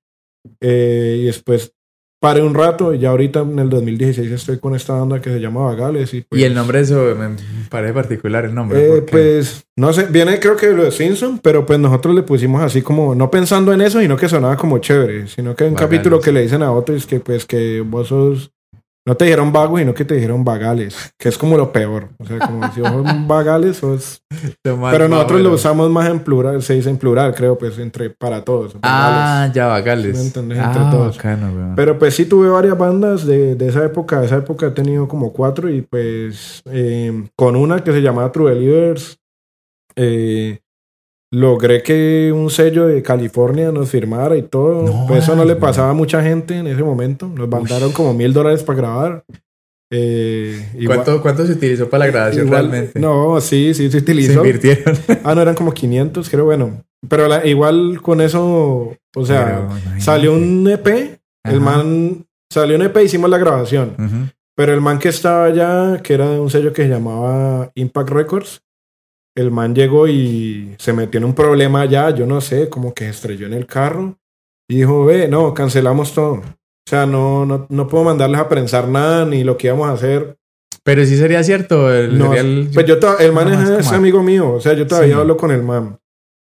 [0.62, 1.74] Eh, y después
[2.22, 5.40] paré un rato y ya ahorita en el 2016 estoy con esta banda que se
[5.40, 6.14] llama Vagales.
[6.14, 7.36] Y, pues, ¿Y el nombre eso me
[7.70, 8.98] parece particular el nombre.
[8.98, 12.62] Eh, pues no sé, viene creo que lo de Simpson, pero pues nosotros le pusimos
[12.62, 15.76] así como, no pensando en eso, sino que sonaba como chévere, sino que hay un
[15.76, 18.52] capítulo que le dicen a otros que pues que vos sos
[19.06, 22.10] no te dijeron vagos, sino que te dijeron vagales, que es como lo peor.
[22.20, 23.98] O sea, como si vos vagales o
[24.64, 28.44] Pero nosotros lo usamos más en plural, se dice en plural, creo, pues, entre para
[28.44, 28.76] todos.
[28.84, 30.16] Ah, ya, vagales.
[30.16, 30.60] ¿Me entendés?
[30.60, 31.18] Entre ah, todos.
[31.76, 34.20] Pero pues sí tuve varias bandas de, de, esa época.
[34.20, 38.32] De esa época he tenido como cuatro y pues eh, con una que se llamaba
[38.32, 39.20] True Believers,
[39.96, 40.60] eh,
[41.32, 45.08] logré que un sello de California nos firmara y todo.
[45.08, 47.28] pues eso no le pasaba a mucha gente en ese momento.
[47.28, 49.24] Nos mandaron como mil dólares para grabar.
[49.92, 53.00] Eh, ¿Cuánto, ¿Cuánto se utilizó para la grabación realmente?
[53.00, 54.34] No, sí, sí se utilizó.
[54.34, 54.96] Se invirtieron.
[55.24, 56.84] ah, no, eran como 500, creo, bueno.
[57.08, 59.70] Pero igual con eso, o sea,
[60.00, 63.96] salió un EP, el man, salió un EP, hicimos la grabación.
[64.56, 68.10] Pero el man que estaba allá, que era de un sello que se llamaba Impact
[68.10, 68.62] Records,
[69.36, 73.10] el man llegó y se metió en un problema allá, yo no sé, como que
[73.10, 74.18] estrelló en el carro
[74.68, 76.34] y dijo, ve, no, cancelamos todo.
[76.34, 79.94] O sea, no, no, no puedo mandarles a prensar nada ni lo que íbamos a
[79.94, 80.38] hacer.
[80.84, 81.94] Pero sí sería cierto.
[81.94, 85.62] El, pues yo el man es, amigo mío, o sea, yo todavía hablo con el
[85.62, 85.99] man.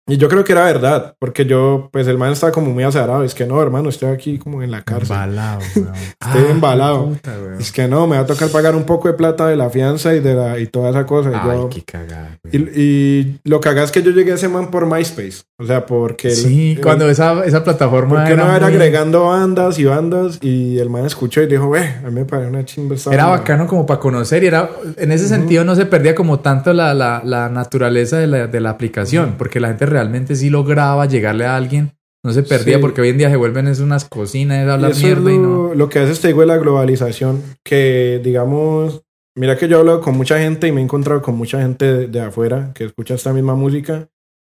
[0.09, 3.25] Y yo creo que era verdad, porque yo, pues el man estaba como muy azarado.
[3.25, 5.17] Es que no, hermano, estoy aquí como en la cárcel.
[5.17, 5.85] Embalado, Estoy
[6.21, 7.13] ah, embalado.
[7.59, 10.15] es que no, me va a tocar pagar un poco de plata de la fianza
[10.15, 11.31] y de la, y toda esa cosa.
[11.35, 12.39] Ay, qué cagada.
[12.53, 15.43] Y, y, lo cagada es que yo llegué a ese man por MySpace.
[15.59, 16.31] O sea, porque...
[16.31, 20.91] Sí, cuando esa, esa plataforma Porque era no era agregando bandas y bandas y el
[20.91, 23.99] man escuchó y dijo, ve, a mí me parece una chimba Era bacano como para
[23.99, 24.69] conocer y era...
[24.99, 28.61] En ese sentido no se perdía como tanto la, la, la naturaleza de la, de
[28.61, 31.93] la aplicación, porque la gente realmente sí lograba llegarle a alguien.
[32.25, 35.39] No se perdía porque hoy en día se vuelven es unas cocinas, hablar mierda y
[35.39, 35.75] no...
[35.75, 39.03] Lo que hace te digo de la globalización, que digamos...
[39.39, 42.07] Mira que yo hablo con mucha gente y me he encontrado con mucha gente de,
[42.09, 44.09] de afuera que escucha esta misma música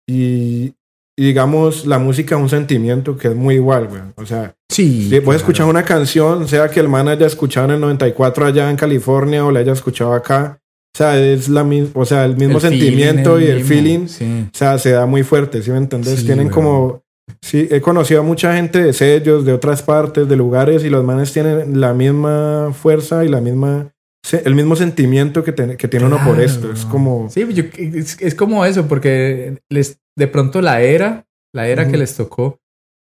[0.07, 0.73] y
[1.19, 4.01] y digamos, la música es un sentimiento que es muy igual, güey.
[4.15, 7.73] O sea, sí, si puedes escuchar una canción, sea que el man haya escuchado en
[7.73, 10.61] el 94 allá en California o la haya escuchado acá,
[10.99, 14.07] sea, es la o sea, el mismo El feeling, sentimiento el y el mismo, feeling,
[14.07, 14.45] sí.
[14.53, 16.19] o sea, se da muy fuerte, ¿sí me entendés?
[16.19, 16.53] Sí, Tienen weón.
[16.53, 17.01] como,
[17.41, 21.03] sí, he conocido a mucha gente de sellos, de otras partes, de lugares, y los
[21.03, 23.91] manes tienen la misma fuerza y la misma,
[24.31, 26.71] el mismo sentimiento que, ten- que tiene uno por Claro, esto.
[26.71, 31.67] Es como, Sí, yo- es, es como eso, porque les, de pronto la era, la
[31.67, 31.91] era Ujú.
[31.91, 32.59] que les tocó,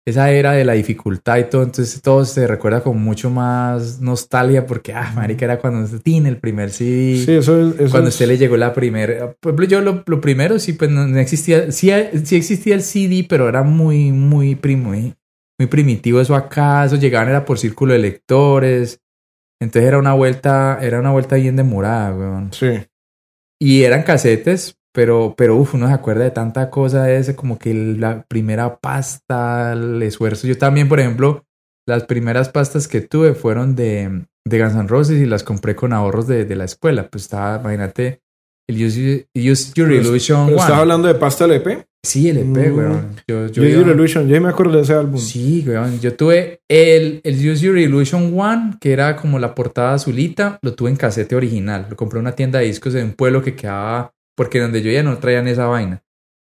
[0.07, 4.65] esa era de la dificultad y todo, entonces todo se recuerda con mucho más nostalgia,
[4.65, 8.07] porque, ah, marica, era cuando usted tiene el primer CD, sí, eso es, eso cuando
[8.07, 9.33] es- usted le llegó la primera.
[9.39, 11.91] Por ejemplo, yo lo, lo primero sí, pues no, existía, sí,
[12.23, 15.13] sí existía el CD, pero era muy, muy, primo, muy,
[15.59, 19.01] muy primitivo eso acá, eso llegaban era por círculo de lectores,
[19.59, 22.53] entonces era una vuelta, era una vuelta bien demorada, weón.
[22.53, 22.69] sí.
[23.59, 27.59] Y eran casetes, pero, pero uff, uno se acuerda de tanta cosa de ese, como
[27.59, 30.47] que la primera pasta, el esfuerzo.
[30.47, 31.45] Yo también, por ejemplo,
[31.87, 35.93] las primeras pastas que tuve fueron de, de Guns N' Roses y las compré con
[35.93, 37.09] ahorros de, de la escuela.
[37.11, 38.21] Pues estaba, imagínate,
[38.67, 40.61] el Use, Use Your Illusion One.
[40.73, 41.85] hablando de Pasta LP.
[42.03, 42.75] Sí, el EP, Mm.
[42.77, 43.07] weón.
[43.27, 45.19] Yo, yo Use Your Illusion, yo me acuerdo de ese álbum.
[45.19, 45.99] Sí, weón.
[45.99, 50.73] Yo tuve el, el Use Your Illusion One, que era como la portada azulita, lo
[50.73, 51.85] tuve en casete original.
[51.87, 54.91] Lo compré en una tienda de discos de un pueblo que quedaba, porque donde yo
[54.91, 56.03] ya no traían esa vaina.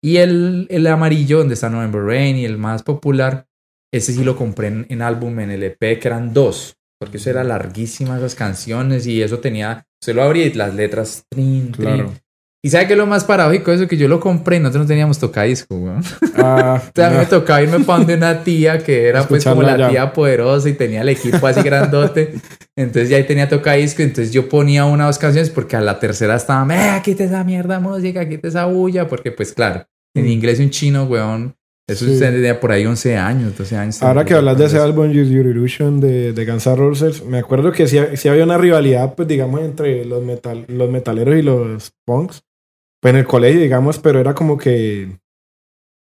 [0.02, 3.46] Y el, el amarillo, donde está November Rain y el más popular,
[3.92, 6.76] ese sí lo compré en, en álbum, en el EP, que eran dos.
[6.98, 11.24] Porque eso era larguísimas esas canciones y eso tenía, se lo abrí y las letras,
[11.28, 11.84] trin, trin.
[11.86, 12.12] Claro.
[12.64, 14.88] Y sabe que lo más paradójico de eso que yo lo compré y nosotros no
[14.88, 16.02] teníamos tocadisco, weón.
[16.36, 19.42] Ah, O sea, a mí me tocaba irme para donde una tía que era pues
[19.44, 19.88] como la ya.
[19.90, 22.34] tía poderosa y tenía el equipo así grandote.
[22.76, 24.02] Entonces ya ahí tenía tocadisco.
[24.02, 26.64] Entonces yo ponía una o dos canciones porque a la tercera estaba,
[26.96, 29.08] eh, quita esa mierda música, quita esa bulla.
[29.08, 29.84] Porque pues claro,
[30.14, 30.28] en Mm.
[30.28, 31.56] inglés y un chino, weón.
[31.88, 32.12] Eso Sí.
[32.12, 34.00] usted tenía por ahí 11 años, 12 años.
[34.04, 37.38] Ahora que hablas de ese álbum Use Your Illusion de, de Guns N' Roses, me
[37.40, 41.42] acuerdo que sí, sí había una rivalidad, pues digamos, entre los, metal, los metaleros y
[41.42, 42.44] los punks.
[43.02, 45.18] Pues en el colegio, digamos, pero era como que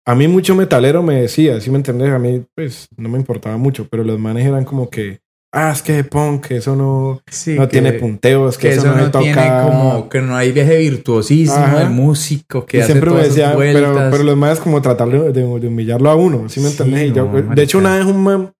[0.05, 2.09] a mí mucho metalero me decía, ¿sí me entendés?
[2.09, 5.19] A mí, pues, no me importaba mucho, pero los manes eran como que,
[5.53, 8.95] ah, es que punk, eso no, sí, no que- tiene punteos, que, Que eso, eso
[8.95, 9.23] no, no toca.
[9.23, 11.85] tiene como, que no hay viaje virtuosísimo Ajá.
[11.89, 15.43] músico que y hace siempre me todas decía, pero, pero los manes como tratar de,
[15.45, 17.11] humillarlo a uno, ¿sí me Sí, entendés?
[17.11, 18.51] Y yo- no, de hecho, una vez un man,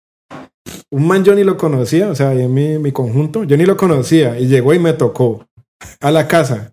[0.92, 3.76] un man yo ni lo conocía, o sea, en mi, mi conjunto, yo ni lo
[3.76, 5.46] conocía, y llegó y me tocó
[6.00, 6.72] a la casa.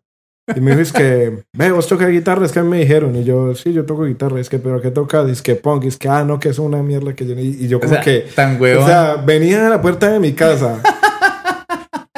[0.55, 3.17] Y me dijo, es que, ve, vos tocas guitarra, es que me dijeron.
[3.17, 5.29] Y yo, sí, yo toco guitarra, es que, pero ¿qué tocas?
[5.29, 7.35] Es que punk, es que, ah, no, que es una mierda que yo...
[7.35, 8.85] Y y yo O como sea, que, tan huevón.
[8.85, 10.81] o sea, venía a la puerta de mi casa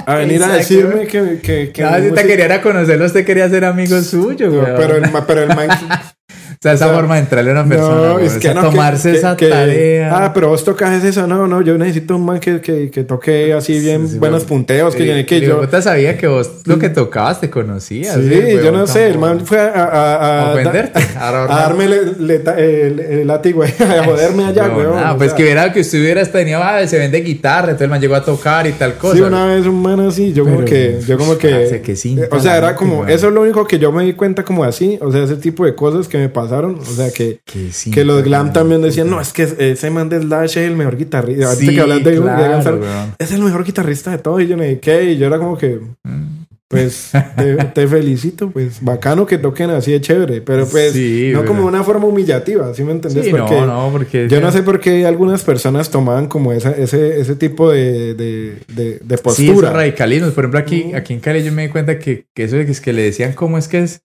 [0.04, 1.40] a venir a decirme que...
[1.42, 5.04] que, que no, si te quería conocerlo, usted quería ser amigo suyo, No, pero el,
[5.26, 5.68] pero el man
[6.60, 7.94] sea, esa o sea, forma de entrarle a una persona.
[8.08, 10.10] No, es o que sea, no, tomarse que- esa que- tarea.
[10.24, 11.26] Ah, pero vos tocas eso.
[11.26, 14.44] No, no, yo necesito un man que, que, que toque así bien Sí, sí, buenos
[14.44, 14.94] punteos.
[14.94, 15.60] Que, Eh, que yo.
[15.60, 18.14] puta sabía que vos lo que tocabas te conocías.
[18.16, 19.06] Sí, weón, yo no sé.
[19.08, 24.64] El man fue a, a, a- a a- a darme el, látigo, a joderme allá,
[24.64, 24.98] Weón, weón.
[24.98, 28.00] Ah, pues que hubiera que usted hubiera tenido, ah, se vende guitarra, entonces el man
[28.00, 29.16] llegó a tocar y tal cosa.
[29.16, 32.56] Sí, una vez un man así, yo como que, yo como que, eh, o sea,
[32.56, 35.22] era como, eso es lo único que yo me di cuenta como así, o sea,
[35.24, 38.82] ese tipo de cosas que me pasaron, o sea, que, Que, sí, los glam también
[38.82, 42.10] decían, no, es que ese man de Slash es el mejor guitarrista, ahorita Sí, que
[42.10, 42.80] de, claro,
[43.18, 45.04] es el mejor guitarrista de todos, y yo me dije, ¿qué?
[45.12, 46.44] Y yo era como que, Mm.
[46.68, 51.44] pues, te, te felicito, pues, bacano que toquen así de chévere, pero pues, Sí, no
[51.46, 53.24] como una forma humillativa, ¿sí me entendés?
[53.24, 54.28] Sí, Porque no, no, porque...
[54.28, 58.58] yo no sé por qué algunas personas tomaban como esa, ese, ese tipo de, de,
[58.74, 59.50] de, de Sí, postura.
[59.68, 60.32] esos radicalismos.
[60.32, 62.72] Por ejemplo, aquí, aquí en Cali yo me di cuenta que, que eso de que,
[62.72, 64.02] es que le decían cómo es que es...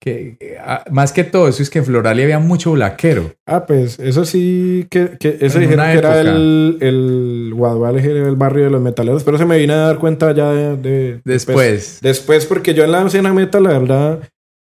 [0.00, 3.32] Que, que, ah, más que todo eso es que en Floralia había mucho blaquero.
[3.46, 8.36] Ah, pues eso sí, que, que eso dijeron que era el, el Guaduales, era el
[8.36, 10.76] barrio de los metaleros, pero se me vino a dar cuenta ya de...
[10.76, 11.98] de- Después.
[12.00, 14.20] Después, porque yo en la escena metal, la verdad,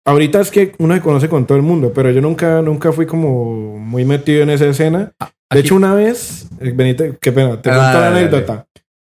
[0.06, 3.06] ahorita es que uno se conoce con todo el mundo, pero yo nunca, nunca fui
[3.06, 5.12] como muy metido en esa escena.
[5.20, 8.66] De Aquí- hecho, una vez, eh, Benito, qué pena, te Ah, cuento la anécdota.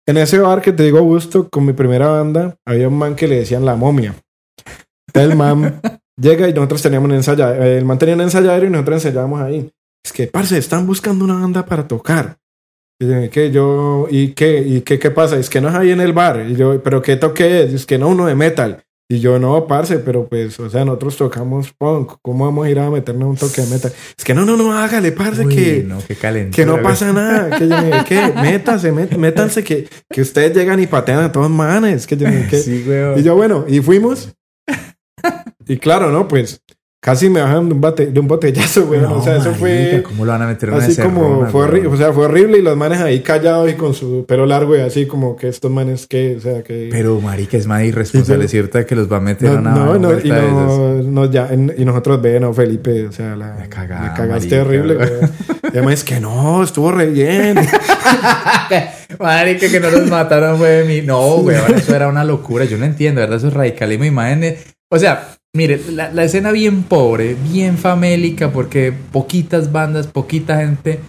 [0.07, 3.27] En ese bar que te digo, Gusto, con mi primera banda, había un man que
[3.27, 4.15] le decían la momia.
[5.21, 5.81] El man
[6.19, 7.63] llega y nosotros teníamos un ensayadero.
[7.63, 9.69] El man tenía un ensayadero y nosotros ensayábamos ahí.
[10.05, 12.37] Es que, parce, están buscando una banda para tocar.
[13.01, 13.51] Y yo, ¿qué?
[13.51, 14.59] Yo, ¿y qué?
[14.59, 15.37] ¿Y qué, qué pasa?
[15.37, 16.45] Es que no es ahí en el bar.
[16.49, 17.73] Y yo, ¿pero qué toque es?
[17.73, 18.83] Es que no, uno de metal.
[19.11, 22.13] Y yo, no, parce, pero pues, o sea, nosotros tocamos punk.
[22.21, 23.91] ¿Cómo vamos a ir a meternos un toque de metal?
[24.17, 25.97] Es que no, no, no, hágale, parce, Uy, que, no,
[26.51, 27.57] que no pasa nada.
[27.57, 27.75] Que yo,
[28.07, 32.05] que métanse, mét- métanse, que, que ustedes llegan y patean a todos manes.
[32.05, 32.85] Que yo, que, Sí,
[33.17, 34.29] y yo, bueno, y fuimos.
[35.67, 36.27] Y claro, ¿no?
[36.27, 36.61] Pues
[37.01, 38.99] casi me bajan de un, bate, de un botellazo, güey.
[38.99, 41.63] No, o sea, eso marica, fue ¿Cómo lo van a meter en así como fue
[41.63, 44.75] horrible, o sea, fue horrible y los manes ahí callados y con su pelo largo
[44.75, 48.43] y así como que estos manes que, o sea, que Pero, marica, es más irresponsable,
[48.43, 48.85] yo- ¿cierto?
[48.85, 51.85] Que los va a meter no, a una no, no, y, no, no, ya, y
[51.85, 55.07] nosotros ve, no, Felipe, o sea, la, La cagada, la cagaste marica, horrible, güey.
[55.07, 55.29] güey.
[55.63, 57.57] Y además es que no, estuvo re bien.
[59.19, 61.01] Marica, que no los mataron mí.
[61.01, 62.65] No, weón, eso era una locura.
[62.65, 63.37] Yo no entiendo, ¿verdad?
[63.37, 64.05] Eso es radicalismo.
[64.05, 64.59] Imagínate.
[64.91, 70.99] O sea, mire, la, la escena bien pobre, bien famélica, porque poquitas bandas, poquita gente,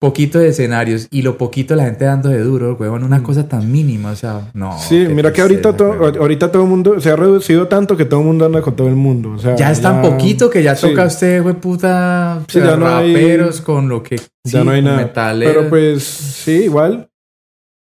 [0.00, 3.02] poquitos escenarios y lo poquito la gente dando de duro, weón.
[3.02, 4.78] Una cosa tan mínima, o sea, no.
[4.78, 6.16] Sí, mira que ahorita, weón.
[6.18, 8.86] ahorita todo el mundo se ha reducido tanto que todo el mundo anda con todo
[8.88, 9.32] el mundo.
[9.32, 10.86] O sea, Ya es tan poquito que ya sí.
[10.88, 14.16] toca usted, güey, puta, Sí, ya no hay- raperos con lo que...
[14.44, 14.98] Ya sí, no hay nada.
[14.98, 15.54] metaleros.
[15.56, 17.08] Pero pues sí, igual.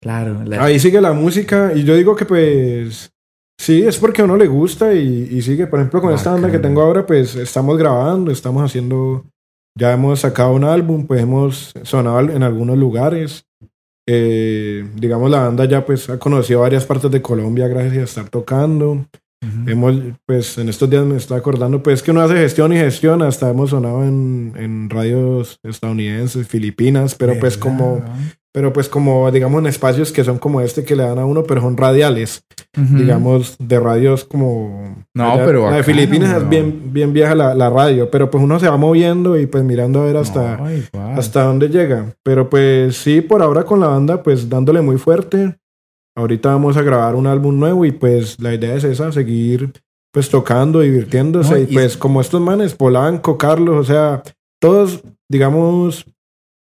[0.03, 3.13] Claro, la- Ahí sigue la música y yo digo que pues
[3.59, 5.67] sí, es porque a uno le gusta y, y sigue.
[5.67, 9.25] Por ejemplo, con esta banda que tengo ahora, pues estamos grabando, estamos haciendo,
[9.77, 13.45] ya hemos sacado un álbum, pues hemos sonado en algunos lugares.
[14.11, 18.29] Eh, digamos, la banda ya pues ha conocido varias partes de Colombia gracias a estar
[18.31, 19.05] tocando.
[19.67, 19.95] Hemos,
[20.27, 23.49] pues en estos días me está acordando, pues que uno hace gestión y gestión, hasta
[23.49, 28.05] hemos sonado en, en radios estadounidenses, Filipinas, pero pues ¿Verdad, como?
[28.59, 31.45] Pero pues como digamos en espacios que son como este que le dan a uno,
[31.45, 32.43] pero son radiales,
[32.99, 34.97] digamos de radios como...
[35.15, 38.43] No, allá- pero La de Filipinas es bien, bien vieja la, la radio, pero pues
[38.43, 40.57] uno se va moviendo y pues mirando a ver hasta,
[40.93, 42.13] No, hasta dónde llega.
[42.25, 45.57] Pero pues sí, por ahora con la banda, pues dándole muy fuerte.
[46.17, 49.71] Ahorita vamos a grabar un álbum nuevo y pues la idea es esa, seguir
[50.13, 51.53] pues tocando, divirtiéndose.
[51.53, 54.23] No, y, y- pues como estos manes, Polanco, Carlos, o sea,
[54.61, 55.01] todos,
[55.31, 56.05] digamos,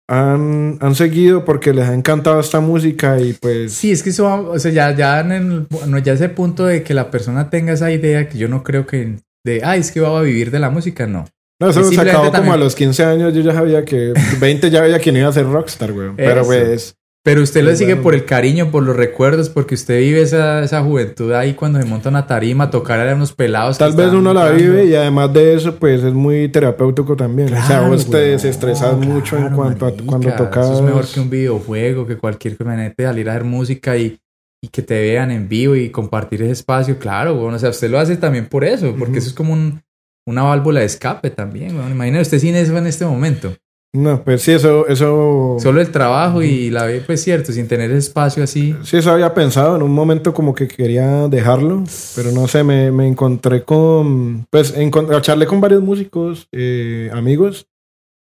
[0.08, 3.72] han, han seguido porque les ha encantado esta música y pues...
[3.72, 6.64] Sí, es que eso, va- o sea, ya, ya en el, bueno, ya ese punto
[6.64, 9.90] de que la persona tenga esa idea que yo no creo que de, ay, es
[9.92, 11.26] que va a vivir de la música, no.
[11.60, 14.82] No, eso se acabó como a los 15 años, yo ya sabía que 20 ya
[14.82, 16.10] veía quién iba a ser rockstar, güey.
[16.16, 16.94] Pero pues...
[17.26, 20.80] Pero usted lo sigue por el cariño, por los recuerdos, porque usted vive esa, esa
[20.84, 23.78] juventud ahí cuando se monta una tarima, tocar a unos pelados.
[23.78, 27.48] Tal vez uno la vive y además de eso, pues es muy terapéutico también.
[27.48, 30.66] o sea, Claro, vos te weón, desestresas mucho en claro, cuanto a cuando tocas.
[30.66, 32.56] Eso es mejor que un videojuego, que cualquier.
[32.60, 34.16] Imagínate salir a hacer música y,
[34.62, 36.96] y que te vean en vivo y compartir ese espacio.
[37.00, 39.82] Claro, bueno, o sea, usted lo hace también por eso, porque eso es como un-
[40.28, 41.74] una válvula de escape también.
[41.74, 43.52] Bueno, imagínate usted sin eso en este momento.
[43.94, 45.56] No, pues sí, eso, eso.
[45.58, 48.74] Solo el trabajo y la vida, pues cierto, sin tener espacio así.
[48.82, 51.82] Sí, eso había pensado en un momento como que quería dejarlo,
[52.14, 57.68] pero no sé, me, me encontré con, pues, encont- charlé con varios músicos, eh, amigos,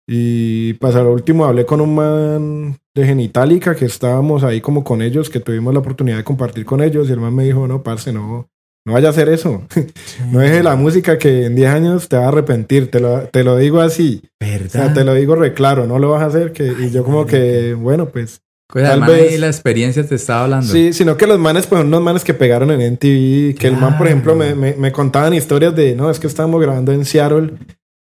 [0.07, 4.85] y pues a lo último hablé con un man de Genitalica que estábamos ahí como
[4.85, 7.67] con ellos, que tuvimos la oportunidad de compartir con ellos, y el man me dijo,
[7.67, 8.49] no, parce, no,
[8.87, 9.63] no vaya a hacer eso,
[10.33, 13.45] no deje la música que en 10 años te va a arrepentir, te lo, te
[13.45, 14.95] lo digo así, o sea, ¿Verdad?
[14.95, 18.07] te lo digo reclaro, no lo vas a hacer, que, y yo como que, bueno,
[18.09, 18.41] pues...
[18.69, 20.67] Pues tal vez- la experiencia te estaba hablando.
[20.67, 23.97] Sí, sino que los manes, pues unos manes que pegaron en NTV, que el man,
[23.97, 27.53] por ejemplo, me, me, me contaban historias de, no, es que estábamos grabando en Seattle,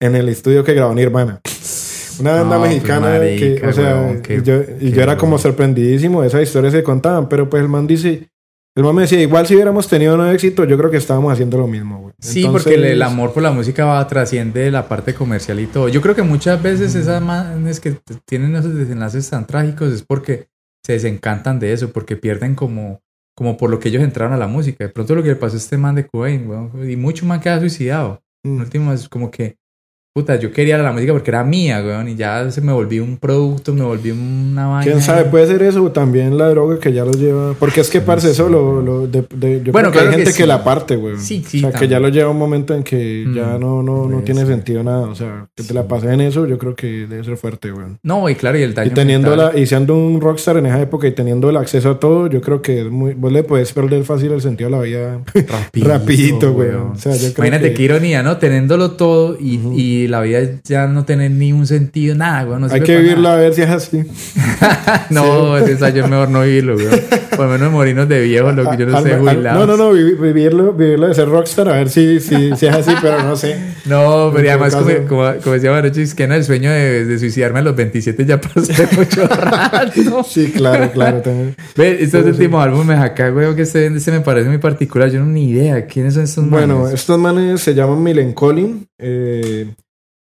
[0.00, 1.40] en el estudio que grabó Nirvana.
[2.20, 5.16] Una banda No, pues, mexicana marica, que, o sea, qué- y yo, y yo era
[5.16, 8.28] como sorprendidísimo de esas historias que contaban, pero pues el man dice,
[8.76, 11.58] el man me decía, igual si hubiéramos tenido un éxito, yo creo que estábamos haciendo
[11.58, 12.14] lo mismo, güey.
[12.18, 15.88] Sí, Entonces, porque el, amor por la música va trasciende la parte comercial y todo.
[15.88, 20.48] Yo creo que muchas veces esas manes que tienen esos desenlaces tan trágicos es porque
[20.84, 23.00] se desencantan de eso, porque pierden como,
[23.36, 24.84] como por lo que ellos entraron a la música.
[24.84, 27.40] De pronto lo que le pasó a este man de Cobain, weón, y mucho más
[27.40, 28.22] que ha suicidado.
[28.44, 29.56] En mm, último es como que,
[30.14, 33.16] puta, yo quería la música porque era mía, weón, y ya se me volvió un
[33.16, 34.84] producto, me volví una vaina.
[34.84, 35.24] ¿Quién sabe?
[35.24, 37.54] Puede ser eso también la droga que ya los lleva.
[37.58, 38.80] Porque es que, parce, eso lo.
[38.80, 40.46] lo de, de- yo Bueno, creo que hay claro gente que, sí.
[40.46, 41.16] la parte, güey.
[41.18, 43.82] Sí, sí, O sea, que ya lo lleva un momento en que Mm, ya no,
[43.82, 45.08] no, no puede tiene sentido nada.
[45.08, 47.86] O sea, que te la pases en eso, yo creo que debe ser fuerte, güey.
[48.04, 49.50] No, y claro, y el daño Y teniendo mental.
[49.54, 52.40] la, y siendo un rockstar en esa época y teniendo el acceso a todo, yo
[52.40, 55.88] creo que es muy, vos le puedes perder fácil el sentido a la vida Rapidito,
[55.88, 56.68] rapidito, güey.
[56.68, 56.92] weón.
[56.92, 58.36] O sea, yo creo Imagínate que qué ironía, ¿no?
[58.36, 62.60] Teniéndolo todo y la vida ya no tener ni un sentido, nada, güey.
[62.60, 63.34] No hay que vivirla nada.
[63.34, 64.04] a ver si es así.
[65.10, 66.88] no, ese ensayo es mejor no vivirlo, güey.
[67.30, 69.66] Por lo menos morirnos de viejos, lo que yo no Al- sé, jubilados.
[69.66, 72.74] no, no, no, vivi- vivirlo, vivirlo de ser rockstar, a ver si, si, si es
[72.74, 73.56] así, pero no sé.
[73.86, 77.04] No, pero En además, como, como, como decía Manucho, es que no, el sueño de,
[77.04, 80.24] de suicidarme a los 27 ya hace mucho rato.
[80.28, 81.20] Sí, claro, claro.
[81.22, 81.54] También.
[81.76, 82.32] Ve, estos Sí, sí.
[82.32, 85.10] últimos álbumes acá, güey, que este, este me parece muy particular.
[85.10, 85.86] Yo no ni idea.
[85.86, 86.94] ¿Quiénes son estos Bueno, manes?
[86.94, 88.86] estos manes se llaman Millencolin.
[88.98, 89.66] Eh,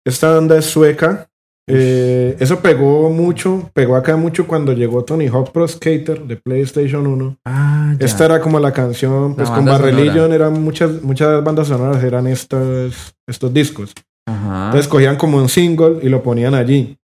[0.07, 1.29] esta banda es sueca.
[1.69, 7.05] Eh, eso pegó mucho, pegó acá mucho cuando llegó Tony Hawk Pro Skater de PlayStation
[7.09, 7.39] 1.
[7.45, 8.07] Ah, ya.
[8.07, 9.97] Esta era como la canción, pues con banda Bad sonora.
[9.97, 13.93] Religion eran muchas, muchas bandas sonoras, eran estos, estos discos.
[14.29, 14.67] Ajá.
[14.67, 16.97] Entonces cogían como un single y lo ponían allí.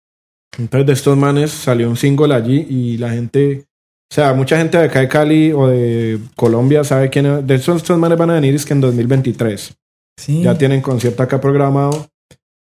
[0.59, 3.65] Entonces de estos manes salió un single allí y la gente,
[4.11, 7.47] o sea, mucha gente de acá de Cali o de Colombia sabe quién es.
[7.47, 9.75] De estos manes van a venir es que en 2023.
[10.19, 10.43] sí.
[10.43, 12.11] Ya tienen concierto acá programado.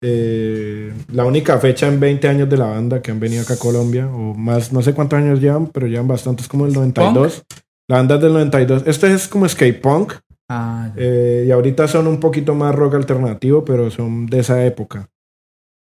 [0.01, 3.59] Eh, la única fecha en 20 años de la banda que han venido acá a
[3.59, 7.43] Colombia, o más, no sé cuántos años llevan, pero llevan bastantes, como el 92.
[7.89, 8.83] La banda es del 92.
[8.85, 10.13] Este es como skate punk.
[10.49, 15.09] Ah, eh, y ahorita son un poquito más rock alternativo, pero son de esa época.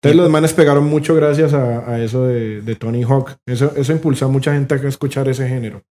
[0.01, 3.37] Entonces los manes pegaron mucho gracias a, a eso de, de Tony Hawk.
[3.45, 5.83] Eso, eso impulsó a mucha gente a escuchar ese género.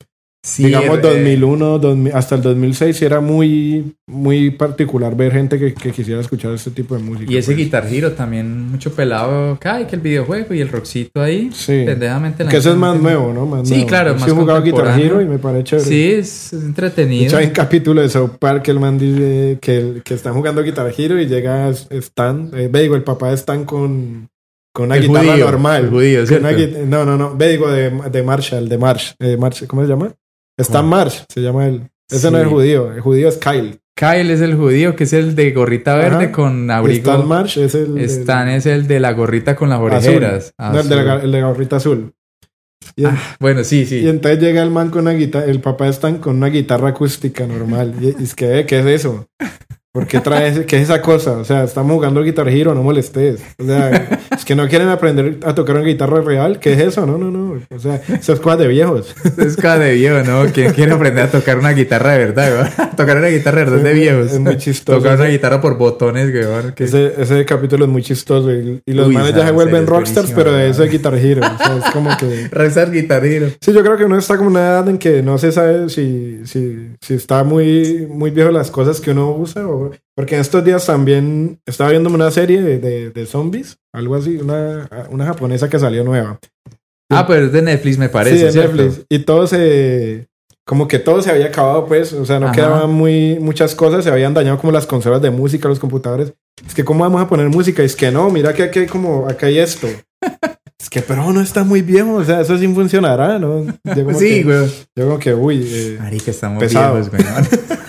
[0.41, 5.59] Sí, Digamos eh, 2001, 2000 hasta el 2006 sí era muy, muy particular ver gente
[5.59, 7.30] que, que quisiera escuchar este tipo de música.
[7.30, 7.57] Y ese pues.
[7.59, 9.59] Guitar Hero también, mucho pelado.
[9.64, 11.51] Ay, que el videojuego y el rockcito ahí.
[11.53, 11.82] Sí.
[11.84, 12.47] Pendejamente.
[12.47, 13.47] Que eso es más nuevo, ¿no?
[13.47, 13.89] Más Sí, nuevo.
[13.89, 15.01] claro, Yo sí he jugado Guitar.
[15.01, 15.89] Hero y me parece chévere.
[15.89, 17.26] Sí, es, De entretenido.
[17.26, 20.62] hecho, hay un capítulo de South Park que el man dice que, que están jugando
[20.62, 24.28] Guitar Hero y llega Stan, eh, digo, el papá de Stan con,
[24.72, 25.91] con una El guitarra judío, normal.
[25.91, 26.53] judío, Con una
[26.86, 30.12] no, no, no, ve, digo, de, de Marshall, de Marsh, eh, Marsh, ¿cómo se llama?
[30.59, 30.96] Stan ¿Cómo?
[30.96, 31.88] Marsh, se llama él.
[32.11, 33.80] Ese no es el judío, el judío es Kyle.
[33.94, 36.32] Kyle es el judío, que es el de gorrita verde Ajá.
[36.32, 37.11] con abrigo.
[37.12, 37.98] Stan Marsh es el...
[37.98, 39.90] el- Stan es el de la gorrita con las azul.
[39.92, 40.52] orejeras.
[40.59, 41.11] No, el de, la, Azul.
[41.20, 42.12] ga- el de la gorrita azul.
[42.96, 43.98] Y, en- Bueno, sí, sí.
[44.00, 46.88] y entonces llega el man con una guitarra, el papá de Stan con una guitarra
[46.90, 47.94] acústica normal.
[48.00, 49.26] Y, es que, ¿qué es eso?
[49.91, 51.39] ¿Por qué traes, qué es esa cosa?
[51.39, 53.41] O sea, estamos jugando Guitar Hero, no molestes.
[53.59, 56.61] O sea, es que no quieren aprender a tocar una guitarra real.
[56.61, 57.07] ¿Qué es eso?
[57.07, 57.59] No, no, no.
[57.74, 59.14] O sea, eso es cosas de viejos.
[59.39, 60.45] Es cada de viejo, ¿no?
[60.53, 62.89] ¿Quién quiere aprender a tocar una guitarra de verdad, güey?
[62.99, 64.32] Tocar una guitarra de verdad de Es viejos.
[64.32, 64.99] es muy chistoso.
[64.99, 66.45] Tocar una guitarra por botones, güey.
[66.76, 68.53] Ese, ese capítulo es muy chistoso.
[68.53, 71.43] Y, y los manes ya se vuelven es rockstars, pero de eso de Guitar Hero.
[71.47, 72.49] O sea, es como que...
[72.51, 73.49] Rezar guitarrero.
[73.61, 75.89] Sí, yo creo que uno está como en una edad en que no se sabe
[75.89, 79.66] si, si, si está muy, muy viejo las cosas que uno usa.
[79.66, 79.78] O,
[80.14, 84.37] porque en estos días también estaba viendo una serie de, de, de zombies, algo así,
[84.37, 86.39] una, una japonesa que salió nueva.
[87.11, 88.37] Ah, pero es de Netflix, me parece.
[88.39, 88.76] sí, de ¿cierto?
[88.76, 89.07] Netflix.
[89.09, 90.29] Y todo se...
[90.66, 92.12] Como que todo se había acabado, pues.
[92.12, 92.55] O sea, no Ajá.
[92.55, 94.05] quedaban muy, muchas cosas.
[94.05, 96.35] Se habían dañado como las consolas de música, los computadores.
[96.66, 97.83] Es que, ¿cómo vamos a poner música?
[97.83, 99.26] Es que no, mira que aquí hay como...
[99.26, 99.89] Acá hay esto.
[100.81, 102.14] Es que, pero no está muy viejo.
[102.14, 103.64] O sea, eso sí funcionará, ¿no?
[103.97, 104.70] Yo como Sí, que- güey.
[104.95, 105.66] yo como que, uy...
[105.68, 106.95] eh, Marica, estamos Pesado.
[106.95, 107.22] viejos, güey.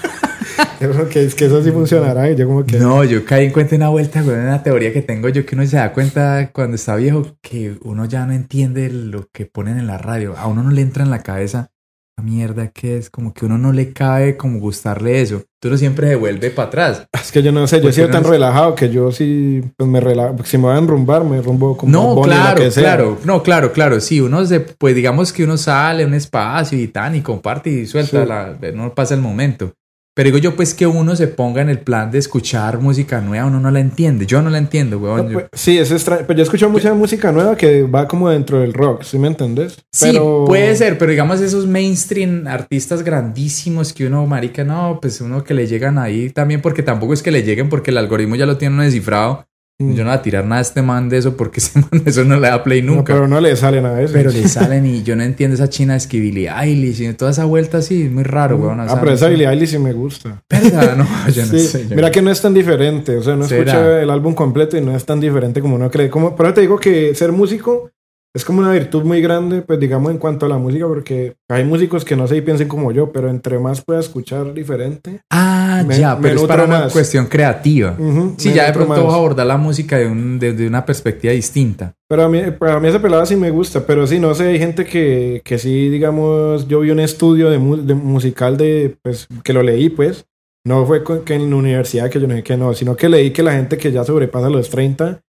[1.10, 2.30] Que es que eso sí funcionará.
[2.30, 2.78] Y yo como que...
[2.80, 5.66] No, yo caí en cuenta una vuelta, güey, una teoría que tengo yo que uno
[5.66, 9.88] se da cuenta cuando está viejo que uno ya no entiende lo que ponen en
[9.88, 10.36] la radio.
[10.38, 11.72] A uno no le entra en la cabeza
[12.18, 15.42] la mierda que es, como que uno no le cabe como gustarle eso.
[15.64, 17.08] Uno siempre se vuelve para atrás.
[17.14, 19.64] Es que yo no sé, yo he sido no tan es- relajado que yo sí,
[19.78, 20.36] pues me relajo.
[20.44, 22.84] Si me voy a enrumbar, me rumbo como No, claro, que sea.
[22.84, 26.78] claro, no, claro, claro, sí, uno se, pues digamos que uno sale a un espacio
[26.78, 28.28] y tan y comparte y suelta, Sí.
[28.28, 29.74] la, no pasa el momento.
[30.20, 33.46] Pero digo yo pues que uno se ponga en el plan de escuchar música nueva,
[33.46, 35.30] uno no la entiende, yo no la entiendo, No, weón.
[35.30, 36.26] yo- pues, sí, es extraño.
[36.28, 39.78] Pero yo escucho mucha música nueva que va como dentro del rock, ¿sí me entendés?
[39.94, 40.44] Sí, Pero...
[40.46, 45.54] puede ser, pero digamos esos mainstream artistas grandísimos que uno, marica, no, pues uno que
[45.54, 48.58] le llegan ahí también, porque tampoco es que le lleguen porque el algoritmo ya lo
[48.58, 49.46] tiene descifrado.
[49.82, 49.94] Mm.
[49.94, 52.10] Yo no voy a tirar nada a este man de eso porque ese man de
[52.10, 53.14] eso no le da play No, nunca.
[53.14, 54.14] pero no le sale nada de eso.
[54.14, 57.32] pero le salen y yo no entiendo esa china de que Billie Eilish y toda
[57.32, 58.80] esa vuelta así, es muy raro, weón.
[58.82, 59.30] o Ah, pero esa.
[59.30, 60.44] Billie Eilish sí me gusta.
[60.50, 60.96] ¿Verdad?
[60.98, 61.88] No, yo no Sí, sé.
[61.88, 63.16] yo Mira que no es tan diferente.
[63.18, 63.62] O sea, no ¿Será?
[63.72, 66.10] escucha el álbum completo y no es tan diferente como uno cree.
[66.10, 67.90] Como, pero te digo que ser músico
[68.36, 71.64] es como una virtud muy grande, pues digamos, en cuanto a la música, porque hay
[71.64, 75.22] músicos que no sé y piensen como yo, pero entre más pueda escuchar diferente.
[75.32, 77.96] Ah, Me- ya, pero es para una cuestión creativa.
[77.98, 79.04] ujú, Sí, ya de pronto más.
[79.04, 81.94] vas a abordar la música de, un, de, de una perspectiva distinta.
[82.08, 84.60] Pero a mí, para mí esa pelada sí me gusta, pero sí, no sé, hay
[84.60, 89.54] gente que, que sí, digamos, yo vi un estudio de, de musical de, pues, que
[89.54, 90.26] lo leí, pues,
[90.66, 93.10] no fue con- que en la universidad que yo no sé que no, sino que
[93.10, 95.22] leí que la gente que ya sobrepasa los 30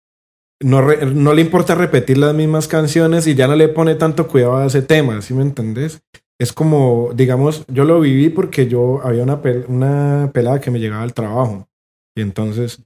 [0.62, 4.26] no, re- no le importa repetir las mismas canciones y ya no le pone tanto
[4.28, 6.02] cuidado a ese tema, ¿sí me entendés?
[6.38, 10.78] Es como, digamos, yo lo viví porque yo había una, pel- una pelada que me
[10.80, 11.68] llegaba al trabajo
[12.16, 12.82] y entonces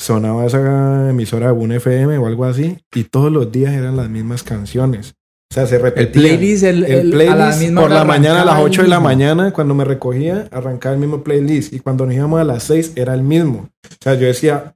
[0.00, 4.08] sonaba esa emisora de Boom FM o algo así y todos los días eran las
[4.08, 5.14] mismas canciones.
[5.50, 6.12] O sea, se El repetían.
[6.24, 8.72] playlist, el, El el- playlist a la misma por la mañana a las arrancaba el
[8.72, 11.72] 8 de la mañana, cuando me recogía, arrancaba el mismo playlist.
[11.72, 13.70] Y cuando nos íbamos a las 6 era el mismo.
[13.84, 14.74] O sea, yo decía,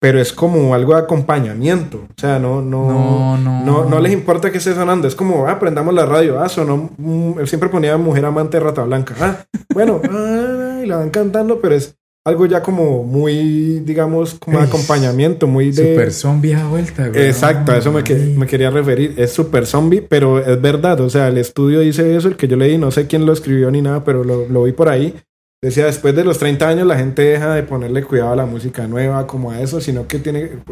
[0.00, 1.98] pero es como algo de acompañamiento.
[1.98, 3.64] O sea, no, no, No, no.
[3.64, 5.06] no, no les importa que esté sonando.
[5.06, 6.40] Es como, ah, prendamos la radio.
[6.40, 6.90] Ah, sonó.
[6.96, 9.14] mm, él siempre ponía Mujer Amante de Rata Blanca.
[9.20, 9.44] Ah,
[9.74, 11.94] bueno, ah, y la van cantando, pero es
[12.26, 15.92] algo ya como muy, digamos, como Ey, acompañamiento, muy de...
[15.94, 17.26] Super zombie a vuelta, güey.
[17.26, 19.14] Exacto, a eso me, que- me quería referir.
[19.16, 21.00] Es super zombie, pero es verdad.
[21.00, 23.70] O sea, el estudio dice eso, el que yo leí, no sé quién lo escribió
[23.70, 25.14] ni nada, pero lo, lo vi por ahí.
[25.62, 28.86] Decía, después de los 30 años la gente deja de ponerle cuidado a la música
[28.86, 30.62] nueva como a eso, sino que tiene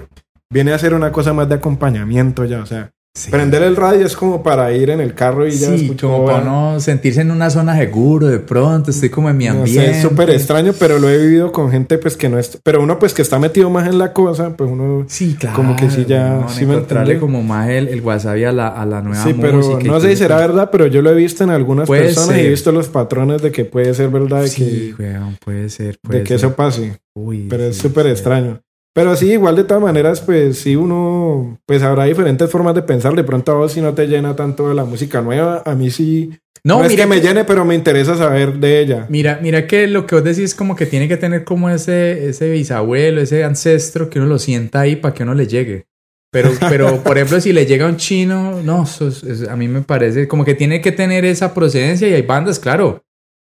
[0.50, 2.62] viene a ser una cosa más de acompañamiento ya.
[2.62, 3.30] O sea, Sí.
[3.30, 6.24] prender el radio es como para ir en el carro y ya Sí, escucho como
[6.26, 9.58] para no sentirse en una zona seguro de pronto, estoy como en mi No sé,
[9.58, 9.90] ambiente.
[9.90, 12.58] es súper extraño, pero lo he vivido con gente pues que no es...
[12.62, 15.04] Pero uno pues que está metido más en la cosa, pues uno...
[15.08, 15.56] Sí, claro.
[15.56, 18.86] Como que sí ya- sí me encontrarle como más el, el wasabi a la, a
[18.86, 19.80] la nueva Sí, pero música.
[19.82, 20.46] y no sé si será eso.
[20.48, 22.46] verdad, pero yo lo he visto en algunas Puede personas y ser.
[22.46, 25.98] he visto los patrones de que puede ser verdad de Sí, que, weón, puede ser.
[26.02, 26.46] Puede de que ser.
[26.46, 26.98] eso pase.
[27.16, 28.60] Uy, Pero es súper extraño.
[28.94, 33.14] Pero sí, igual de todas maneras, pues sí uno, pues habrá diferentes formas de pensar.
[33.14, 35.90] De pronto a vos si no te llena tanto de la música nueva, a mí
[35.90, 36.30] sí.
[36.64, 39.06] No, No, es que me llene, pero me interesa saber de ella.
[39.08, 42.28] Mira, mira que lo que vos decís es como que tiene que tener como ese,
[42.28, 45.86] ese bisabuelo, ese ancestro que uno lo sienta ahí para que uno le llegue.
[46.32, 49.68] Pero, pero por ejemplo, si le llega un chino, no, eso es- es- a mí
[49.68, 53.04] me parece como que tiene que tener esa procedencia y hay bandas, claro,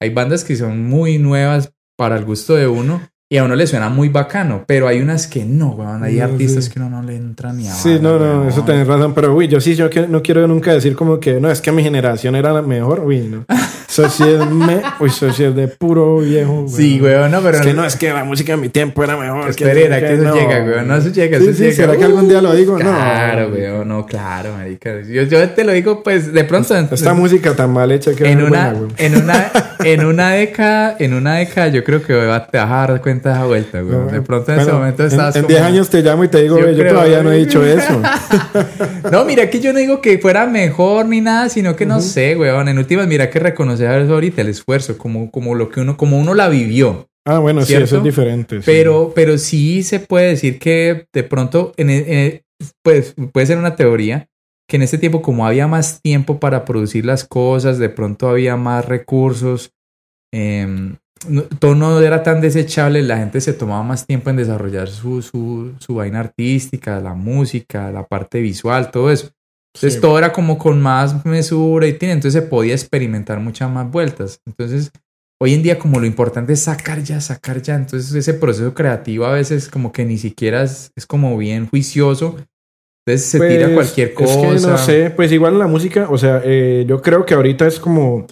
[0.01, 3.03] hay bandas que son muy nuevas para el gusto de uno
[3.35, 6.25] y a uno le suena muy bacano, pero hay unas que no, weón, hay No,
[6.27, 6.71] artistas sí.
[6.71, 8.49] que uno no le entra ni a Sí, no, no, weón.
[8.49, 9.13] eso tenés razón.
[9.13, 11.73] Pero uy, yo sí, yo que- no quiero nunca decir como que no, es que
[11.73, 13.01] mi generación era la mejor.
[13.01, 13.45] Uy, no.
[13.99, 15.11] Es, me, uy,
[15.55, 16.67] de puro viejo.
[16.69, 19.17] Sí, weón, no, pero Es que no, es que la música en mi tiempo era
[19.17, 19.51] mejor.
[19.51, 20.35] Espera, era que eso no.
[20.35, 20.89] llega, weón.
[20.89, 21.75] No, eso llega, Sí, eso sí, llega.
[21.77, 22.79] ¿será que algún día lo digo?
[22.79, 22.85] No.
[22.85, 25.01] Claro, weón, no, claro, marica.
[25.03, 26.75] Yo, yo te lo digo, pues, de pronto.
[26.77, 28.91] Esta música tan mal hecha que en es una, buena, güey.
[28.99, 29.51] en una,
[29.85, 33.29] en una década, en una década, yo creo que va- te vas a dar cuenta
[33.31, 34.11] de esa vuelta, weón.
[34.11, 36.29] De pronto en ese Bueno, momento en- estás En como- 10 años te llamo y
[36.29, 37.45] te digo, Yo "Ve, yo, creo, todavía no he güey.
[37.47, 38.01] dicho eso.
[39.11, 42.37] No, mira que yo no digo que fuera mejor ni nada, sino que no sé,
[42.37, 42.69] weón.
[42.69, 46.35] En últimas, mira que reconocer ahorita el esfuerzo, como, como lo que uno, como uno
[46.35, 47.09] la vivió.
[47.27, 47.85] Ah, bueno, sí, ¿Cierto?
[47.87, 48.57] eso es diferente.
[48.59, 48.63] sí.
[48.67, 52.43] Pero, pero sí se puede decir que de pronto, en, en-
[52.83, 54.29] pues puede ser una teoría,
[54.69, 58.57] que en este tiempo, como había más tiempo para producir las cosas, de pronto había
[58.57, 59.73] más recursos,
[60.33, 60.97] em,
[61.29, 65.23] no- todo no era tan desechable, la gente se tomaba más tiempo en desarrollar su,
[65.23, 69.31] su, su vaina artística, la música, la parte visual, todo eso.
[69.75, 70.01] Entonces Sí.
[70.01, 74.41] todo era como con más mesura y tiene, entonces se podía experimentar muchas más vueltas.
[74.47, 74.93] Entonces,
[75.43, 79.25] hoy en día como lo importante es sacar ya, sacar ya, entonces ese proceso creativo
[79.27, 82.37] a veces como que ni siquiera es, es como bien juicioso.
[83.07, 84.33] Entonces se tira Pues, cualquier cosa.
[84.55, 87.35] Es que no sé, pues igual en la música, o sea, eh, yo creo que
[87.35, 88.27] ahorita es como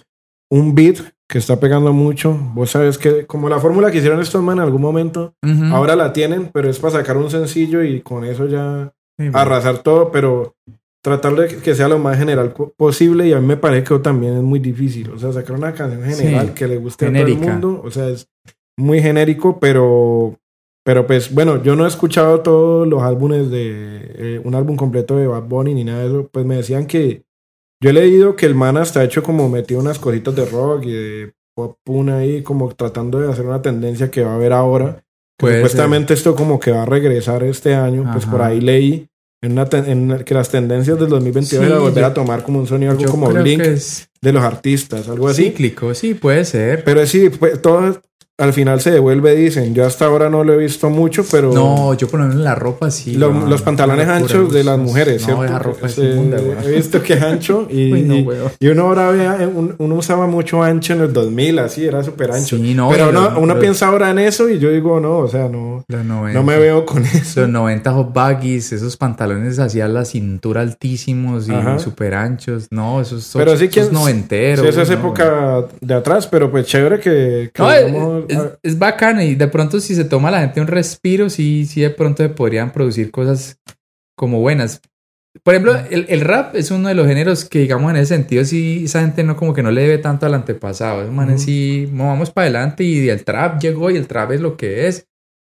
[0.49, 0.97] un beat
[1.29, 2.33] que está pegando mucho.
[2.53, 5.65] Vos sabes que, como la fórmula que hicieron estos man en algún momento, Ujú.
[5.75, 9.79] ahora la tienen, pero es para sacar un sencillo y con eso ya Sí, arrasar
[9.79, 10.55] todo, pero
[11.03, 14.37] tratar de que sea lo más general posible y a mí me parece que también
[14.37, 17.39] es muy difícil, o sea, sacar una canción general Sí, que le guste a genérica.
[17.39, 18.29] todo el mundo, o sea, es
[18.77, 20.39] muy genérico, pero
[20.85, 25.17] pero pues bueno, yo no he escuchado todos los álbumes de eh, un álbum completo
[25.17, 27.23] de Bad Bunny ni nada de eso, pues me decían que
[27.81, 30.85] yo he leído que el man hasta ha hecho como metido unas cositas de rock
[30.85, 34.53] y de pop punk ahí como tratando de hacer una tendencia que va a haber
[34.53, 35.03] ahora.
[35.39, 39.09] Supuestamente esto como que va a regresar este año, pues por ahí leí
[39.43, 42.59] en una en que las tendencias del 2022 Sí, era volver yo- a tomar como
[42.59, 45.43] un sonido algo como Blink de los artistas, algo así.
[45.43, 46.83] cíclico, sí, puede ser.
[46.83, 48.01] Pero sí, pues, todo
[48.39, 49.75] al final se devuelve, dicen.
[49.75, 52.55] Yo hasta ahora no lo he visto mucho, pero No, yo por lo menos la
[52.55, 53.13] ropa sí.
[53.13, 55.45] lo- los pantalones anchos de las mujeres, No, ¿cierto?
[55.45, 56.37] esa ropa es Eh, inmunda.
[56.65, 58.15] He visto que es ancho y, Uy, no,
[58.59, 62.03] y- uno ahora ve, eh, un- uno usaba mucho ancho en el 2000, así, era
[62.03, 62.57] súper ancho.
[62.57, 65.83] Sí, no, pero uno piensa ahora en eso y yo digo, no, o sea, no,
[65.87, 66.39] Los 90.
[66.39, 67.41] no me veo con eso.
[67.41, 72.67] Los 90 hot baggies, esos pantalones hacia la cintura altísimos y súper anchos.
[72.71, 74.61] No, esos son Pero sí que esos noventeros.
[74.63, 79.35] Sí, eso es época de atrás, pero pues chévere que, que Es, es, bacano y
[79.35, 82.71] de pronto si se toma la gente un respiro, sí, sí de pronto se podrían
[82.71, 83.59] producir cosas
[84.17, 84.81] como buenas.
[85.43, 88.45] Por ejemplo, el, el rap es uno de los géneros que, digamos, en ese sentido,
[88.45, 91.01] sí, esa gente no como que no le debe tanto al antepasado.
[91.01, 91.45] Esos manes Ujú.
[91.45, 94.87] sí, no, vamos para adelante y el trap llegó y el trap es lo que
[94.87, 95.07] es.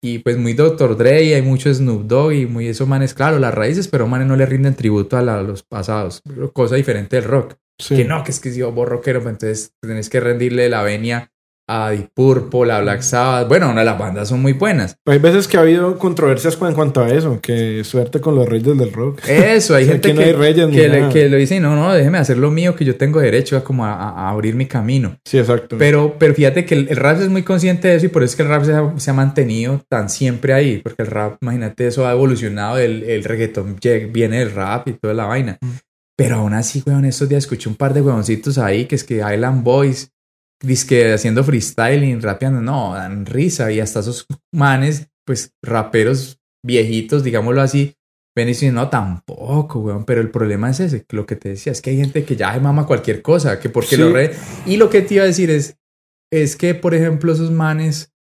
[0.03, 0.97] Y pues muy Dr.
[0.97, 4.29] Dre y hay mucho Snoop Dogg y muy esos manes, claro, las raíces, pero manes
[4.29, 6.23] no le rinden tributo a, la- a los pasados.
[6.53, 7.55] Cosa diferente del rock.
[7.81, 7.97] sí.
[7.97, 11.33] Que no, que es que si vos rockero, pues entonces tenés que rendirle la venia
[11.67, 13.49] a Deep Purple, a Black Sabbath.
[13.49, 14.97] Bueno, no, las bandas son muy buenas.
[15.07, 18.49] Hay veces que ha habido controversias con- en cuanto a eso, que suerte con los
[18.49, 19.21] reyes del rock.
[19.27, 21.13] Eso, hay O sea, gente aquí no que, hay reyes ni que, le, nada.
[21.13, 23.85] que lo dice, no, no, déjeme hacer lo mío, que yo tengo derecho a, como
[23.85, 25.19] a, abrir mi camino.
[25.25, 25.77] Sí, exacto.
[25.79, 28.33] Pero, pero fíjate que el, el rap es muy consciente de eso y por eso
[28.33, 31.37] es que el rap se ha, se ha mantenido tan siempre ahí, porque el rap,
[31.43, 33.77] imagínate, eso ha evolucionado, el, el reggaetón
[34.13, 35.59] viene del rap y toda la vaina.
[35.61, 35.69] Mm.
[36.17, 39.17] Pero aún así, weón, estos días escuché un par de huevoncitos ahí, que es que
[39.17, 40.13] Island Boys,
[40.65, 47.61] disque haciendo freestyling, rapeando, no, dan risa y hasta esos manes, pues raperos viejitos, digámoslo
[47.63, 47.95] así,
[48.37, 51.73] ven y dicen, no, tampoco, weón, pero el problema es ese, lo que te decía,
[51.73, 54.03] es que hay gente que ya se mama cualquier cosa, que porque Sí.
[54.03, 54.33] lo re...
[54.67, 55.77] Y lo que te iba a decir es,
[56.33, 58.13] es que, por ejemplo, esos manes,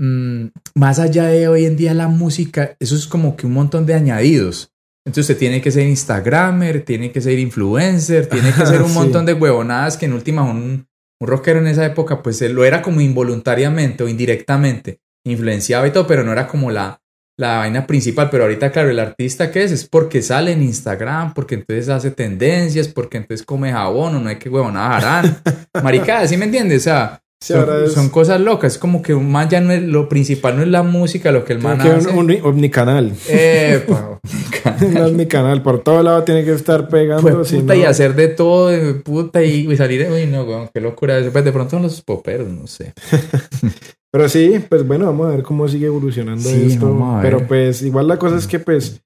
[0.00, 3.86] mm, más allá de hoy en día la música, eso es como que un montón
[3.86, 4.72] de añadidos.
[5.06, 8.94] Entonces usted tiene que ser Instagramer, tiene que ser influencer, tiene que ser un Sí.
[8.94, 10.86] montón de huevonadas que en última un,
[11.22, 16.04] un rockero en esa época pues lo era como involuntariamente o indirectamente influenciaba y todo,
[16.04, 17.00] pero no era como la,
[17.38, 18.28] la vaina principal.
[18.28, 22.10] Pero ahorita, claro, el artista que es es porque sale en Instagram, porque entonces hace
[22.10, 25.40] tendencias, porque entonces come jabón o no hay que huevonada harán.
[25.82, 26.82] Maricada, ¿sí me entiendes?
[26.82, 28.74] O sea, Sí, son, es- son cosas locas.
[28.74, 31.44] Es como que un man ya no es lo principal, no es la música, lo
[31.44, 32.08] que el man que hace.
[32.10, 33.12] un, un omnicanal.
[33.28, 34.20] Epa,
[34.80, 35.60] un omnicanal.
[35.60, 37.28] Por todo lado tiene que estar pegando.
[37.28, 40.80] Pues, puta, y hacer de todo, de puta, y, y salir, uy, no, weón, qué
[40.80, 41.18] locura.
[41.32, 42.92] Pues de pronto los poperos, no sé.
[44.12, 47.18] Pero sí, pues bueno, vamos a ver cómo sigue evolucionando Sí, esto.
[47.22, 49.00] Pero pues igual la cosa es que pues,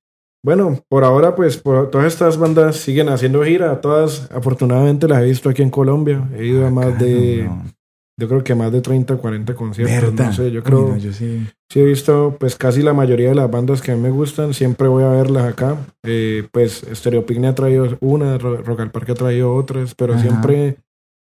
[0.45, 3.81] bueno, por ahora pues por todas estas bandas siguen haciendo gira.
[3.81, 6.29] Todas afortunadamente las he visto aquí en Colombia.
[6.37, 7.65] He ido a más de, no.
[8.19, 10.01] Yo creo que más de 30 o 40 conciertos.
[10.15, 10.27] ¿Verdad?
[10.27, 11.47] No sé, yo Uy, creo, no, yo sí.
[11.71, 14.55] sí he visto pues casi la mayoría de las bandas que a mí me gustan.
[14.55, 15.77] Siempre voy a verlas acá.
[16.05, 20.23] Eh, pues Stereopicnia ha traído una, Ro- Rock al Parque ha traído otras, pero Ajá.
[20.23, 20.77] siempre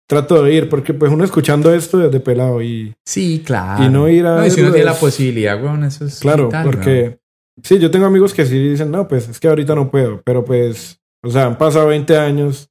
[0.07, 2.93] trato de ir porque pues uno escuchando esto desde pelado y...
[3.05, 3.83] Sí, claro.
[3.83, 6.45] Y no ir a No, y si uno tiene la posibilidad, weón, eso es Claro,
[6.45, 7.17] vital, porque
[7.63, 10.45] sí, yo tengo amigos que sí dicen, no, pues es que ahorita no puedo, pero
[10.45, 12.69] pues, o sea, han pasado 20 años,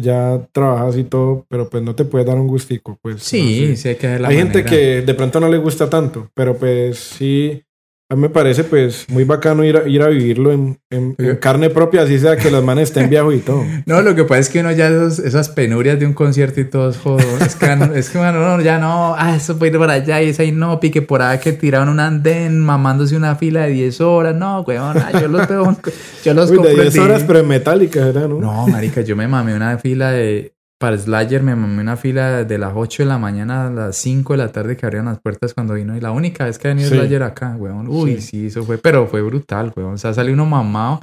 [0.00, 3.22] ya trabajas y todo, pero pues no te puedes dar un gustico, pues.
[3.22, 3.76] Sí, no sé.
[3.76, 6.98] sí hay que la Hay gente que de pronto no le gusta tanto, pero pues
[6.98, 7.62] sí,
[8.10, 11.36] a mí me parece pues muy bacano ir a, ir a vivirlo en, en- en
[11.36, 13.62] carne propia, así sea que los manes estén viejos y todo.
[13.84, 16.64] No, lo que pasa es que uno ya esos- esas penurias de un concierto y
[16.64, 17.18] todo es jodo.
[17.44, 20.30] Es que, es que bueno, no, ya no, ah, eso puede ir para allá y
[20.30, 24.00] esa ahí no, pique por ahí que tiraron un andén mamándose una fila de 10
[24.00, 24.34] horas.
[24.34, 25.76] No, weón, ah, yo los veo,
[26.24, 28.38] yo los Uy, de compro en 10 horas, pero en metálica era, ¿no?
[28.40, 30.54] No, marica, yo me mamé una fila de...
[30.80, 34.34] Para Slayer me mamé una fila de las 8 de la mañana a las 5
[34.34, 35.96] de la tarde que abrían las puertas cuando vino.
[35.96, 36.94] Y la única vez que ha venido Sí.
[36.96, 37.88] Slayer acá, weón.
[37.88, 38.20] Uy, Sí.
[38.22, 38.46] sí.
[38.46, 38.78] eso fue...
[38.78, 39.94] Pero fue brutal, weón.
[39.94, 41.00] O sea, salió uno mamado.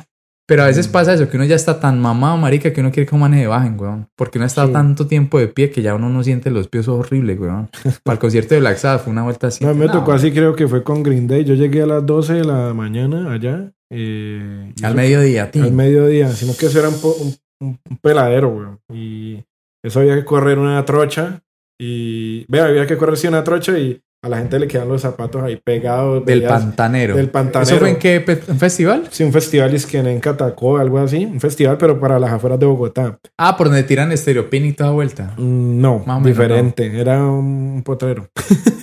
[0.47, 0.67] Pero a Mm.
[0.69, 3.21] veces pasa eso, que uno ya está tan mamado, marica, que uno quiere que un
[3.21, 4.07] manes bajen, weón.
[4.15, 4.73] Porque uno ha estado Sí.
[4.73, 7.67] tanto tiempo de pie que ya uno no siente los pies horribles, weón.
[8.03, 9.65] Para el concierto de Black Sabbath fue una vuelta así.
[9.65, 11.43] No, me No, tocó así, creo que fue con Green Day.
[11.43, 13.71] Yo llegué a las 12 de la mañana allá.
[13.91, 15.63] eh, Al eso- mediodía, tío.
[15.63, 18.79] al mediodía, sino que eso era un, po- un- un- un peladero, weón.
[18.93, 19.43] Y
[19.85, 21.41] eso había que correr una trocha.
[21.79, 25.01] Y vea, había que correr sí una trocha y a la gente le quedan los
[25.01, 26.25] zapatos ahí pegados.
[26.25, 27.15] Del pantanero.
[27.15, 27.69] Del pantanero.
[27.69, 29.03] ¿Eso fue en qué en festival?
[29.11, 31.25] Sí, un festival es que en Catacó, algo así.
[31.25, 33.19] Un festival, pero para las afueras de Bogotá.
[33.37, 35.33] Ah, por donde tiran estereopin y toda vuelta.
[35.37, 36.99] Mm, No, Más o menos, diferente.
[36.99, 38.27] Era un potrero.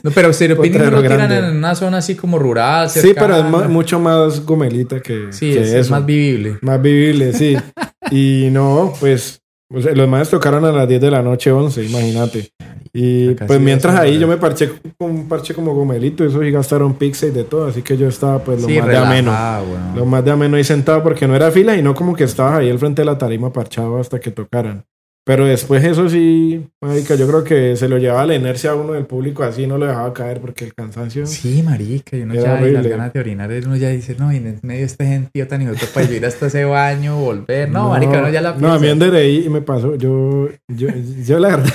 [0.04, 3.68] No, pero estereopin no lo tiran en una zona así como rural, Sí, pero es
[3.68, 5.78] mucho más gomelita que, Sí, que es, eso.
[5.78, 6.58] es más vivible.
[6.60, 7.56] Más vivible, sí.
[8.12, 9.41] y no, pues,
[9.74, 12.50] o sea, los más tocaron a las 10 de la noche, 11, imagínate.
[12.92, 16.40] Y Acá pues sí mientras ahí yo me parché con un parche como gomelito, eso
[16.40, 19.32] sí gastaron y de todo, así que yo estaba pues lo sí, más de ameno.
[19.32, 19.96] weón.
[19.96, 22.58] Lo más de ameno ahí sentado porque no era fila y no como que estabas
[22.58, 24.84] ahí al frente de la tarima parchado hasta que tocaran.
[25.24, 28.94] Pero después eso sí, marica, yo creo que se lo llevaba la inercia a uno
[28.94, 31.26] del público así, no lo dejaba caer porque el cansancio...
[31.26, 34.38] Sí, marica, y uno ya y las ganas de orinar, uno ya dice, no, y
[34.38, 37.70] en medio de este gentío tan hijo para yo ir hasta ese baño, volver.
[37.70, 39.06] No, marica, no, ya la No, a mí piensa.
[39.06, 39.94] en DRI me pasó.
[39.94, 40.88] Yo, yo,
[41.24, 41.72] yo la verdad,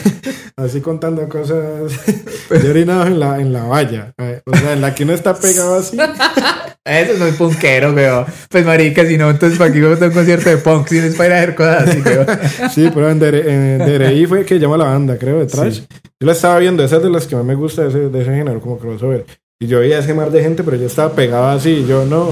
[0.58, 1.92] así contando cosas,
[2.50, 4.14] yo he orinado en la, en la valla.
[4.46, 5.98] O sea, en la que uno está pegado así.
[6.86, 8.26] Eso no es punkero, weón.
[8.50, 11.06] Pues marica, si no, entonces para qué vamos a un concierto de punk si no
[11.06, 12.26] es para ir a hacer cosas así, weón.
[12.74, 15.82] Sí, pero en DRI fue que llama la banda, creo, de trash.
[16.20, 18.22] Yo la estaba viendo, esa es de las que más me gusta de ese, de
[18.22, 19.26] ese género, como crossover.
[19.60, 21.70] Y yo veía ese mar de gente, pero yo estaba pegado así.
[21.70, 22.32] Y yo no,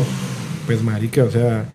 [0.65, 1.65] pues marica, o sea,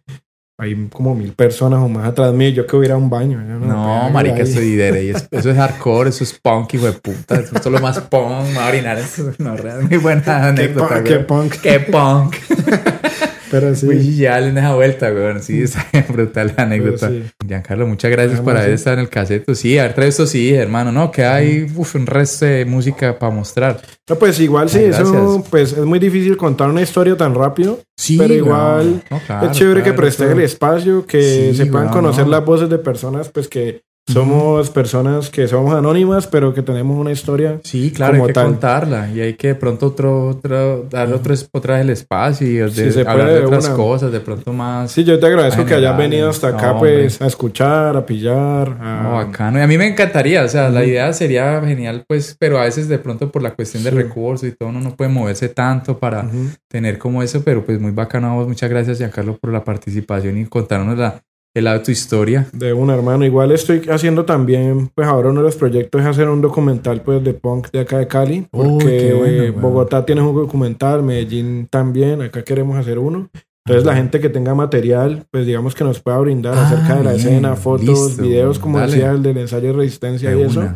[0.60, 2.50] hay como mil personas o más atrás mío.
[2.50, 3.40] Yo que hubiera un baño.
[3.40, 4.42] no, No, marica, ahí.
[4.42, 4.78] eso, y
[5.30, 7.36] eso, es hardcore, eso es punk, hijo de puta.
[7.36, 8.98] Eso es lo más punk, a orinar.
[8.98, 11.54] Eso es no, real, muy buena Qué, anécdota, punk, qué punk.
[11.60, 12.36] Qué punk.
[13.50, 13.86] Pero sí.
[13.86, 15.42] Uy, ya en esa vuelta, weón.
[15.42, 17.08] Sí, está brutal la anécdota.
[17.08, 17.24] Sí.
[17.46, 18.74] Giancarlo, muchas gracias por haber sí.
[18.74, 19.54] estado en el caseto.
[19.54, 20.92] Sí, haber traído esto, sí, hermano.
[20.92, 23.80] No, que hay uf, un resto de música para mostrar.
[24.08, 27.80] No, pues igual sí, Ay, eso pues es muy difícil contar una historia tan rápido.
[27.96, 31.88] Sí, Pero igual No, claro, es chévere que presten el espacio, que Sí, se puedan
[31.88, 32.30] weón, conocer no.
[32.30, 37.12] las voces de personas pues que Somos personas que somos anónimas, pero que tenemos una
[37.12, 37.60] historia.
[37.62, 41.74] Sí, claro, hay que contarla y hay que de pronto otro, otro darle otro, otra
[41.74, 44.90] vez el espacio y de, hablar de otras cosas, de pronto más.
[44.90, 48.76] Sí, yo te agradezco que hayas venido hasta acá, pues, a escuchar, a pillar.
[48.80, 49.02] A...
[49.02, 49.58] No, acá no.
[49.58, 52.88] Y a mí me encantaría, o sea, la idea sería genial, pues, pero a veces
[52.88, 56.28] de pronto por la cuestión de recursos y todo, uno no puede moverse tanto para
[56.68, 58.48] tener como eso, pero pues muy bacano a vos.
[58.48, 61.22] Muchas gracias, Giancarlo, por la participación y contarnos la
[61.54, 62.46] el lado de tu historia.
[62.52, 63.24] De un hermano.
[63.24, 67.22] Igual estoy haciendo también, pues ahora uno de los proyectos es hacer un documental pues
[67.24, 68.46] de punk de acá de Cali.
[68.50, 73.28] Porque Bogotá tiene un documental, Medellín también, acá queremos hacer uno.
[73.66, 77.10] Entonces la gente que tenga material, pues digamos que nos pueda brindar acerca de la
[77.10, 80.72] ah, escena, fotos, videos, como decía el del ensayo de resistencia y eso,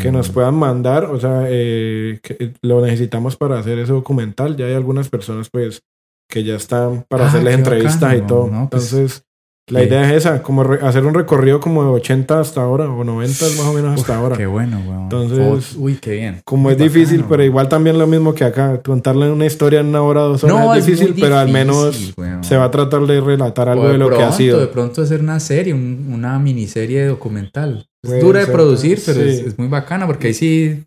[0.00, 4.56] que nos puedan mandar, o sea, eh, que lo necesitamos para hacer ese documental.
[4.56, 5.82] Ya hay algunas personas pues
[6.28, 8.48] que ya están para ah, hacerles entrevistas y todo.
[8.48, 9.25] Pues Entonces,
[9.68, 13.46] la idea es esa, como hacer un recorrido como de 80 hasta ahora, o 90
[13.46, 14.36] más o menos hasta ahora.
[14.36, 15.02] Qué bueno, weón.
[15.02, 16.40] Entonces, uy, qué bien.
[16.44, 20.02] Como es difícil, pero igual también lo mismo que acá, contarle una historia en una
[20.02, 23.20] hora o dos horas no, es, difícil, pero al menos se va a tratar de
[23.20, 24.60] relatar algo de, lo que ha sido.
[24.60, 27.88] De pronto hacer una serie, una miniserie documental.
[28.04, 30.84] Es dura de producir, pero es, es, muy bacana porque ahí sí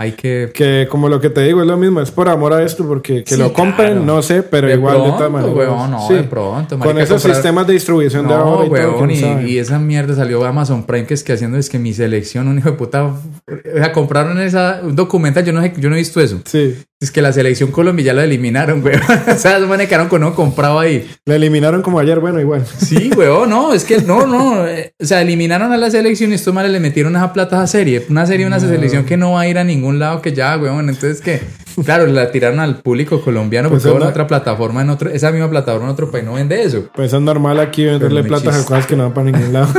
[0.00, 0.50] hay que...
[0.54, 3.24] Que como lo que te digo es lo mismo, es por amor a esto, porque
[3.24, 5.90] que lo compren, no sé, pero igual de todas maneras.
[5.90, 6.78] no, de pronto.
[6.78, 10.84] Con esos sistemas de distribución de ahora y, todo, y, y, esa mierda salió Amazon
[10.84, 13.18] Prime que es que haciendo es que mi selección, un hijo de puta, o
[13.74, 16.40] sea, compraron esa, un documental, yo no sé, yo no he visto eso.
[16.44, 16.76] Sí.
[17.00, 18.96] Es que la selección Colombia ya la eliminaron, güey.
[19.32, 21.08] o sea, se quedaron con uno comprado ahí.
[21.26, 22.66] La eliminaron como ayer, bueno, igual.
[22.66, 24.66] Sí, güey, no, es que no, no.
[24.66, 27.68] Eh, o sea, eliminaron a la selección y estos manes le metieron esa plata a
[27.68, 28.04] serie.
[28.10, 30.72] Una serie, una selección que no va a ir a ningún lado que ya, güey.
[30.76, 31.40] Entonces, que,
[31.84, 35.48] claro, la tiraron al público colombiano pues porque en otra plataforma, en otro, esa misma
[35.48, 36.88] plataforma en otro país no vende eso.
[36.96, 39.68] Pues es normal aquí venderle plata a cosas que no van para ningún lado.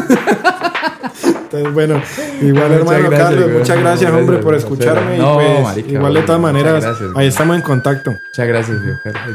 [1.51, 1.99] Entonces, bueno,
[2.41, 5.17] igual hermano Carlos, muchas gracias, hombre, por escucharme.
[5.17, 6.85] y pues, igual de todas maneras,
[7.15, 8.11] ahí estamos en contacto.
[8.11, 8.77] Muchas gracias,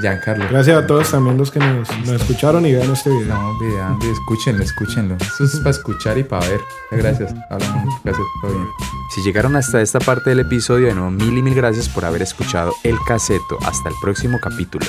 [0.00, 0.46] Giancarlo.
[0.48, 3.34] Gracias a todos también los que nos, escucharon y vean este video.
[3.34, 5.16] No, videando escúchenlo, escúchenlo.
[5.16, 6.60] Esto es para escuchar y para ver.
[6.92, 7.34] Muchas gracias.
[7.50, 8.68] Hablamos, gracias, todo bien.
[9.14, 12.22] Si llegaron hasta esta parte del episodio, de nuevo, mil y mil gracias por haber
[12.22, 13.58] escuchado el caseto.
[13.66, 14.86] Hasta el próximo capítulo.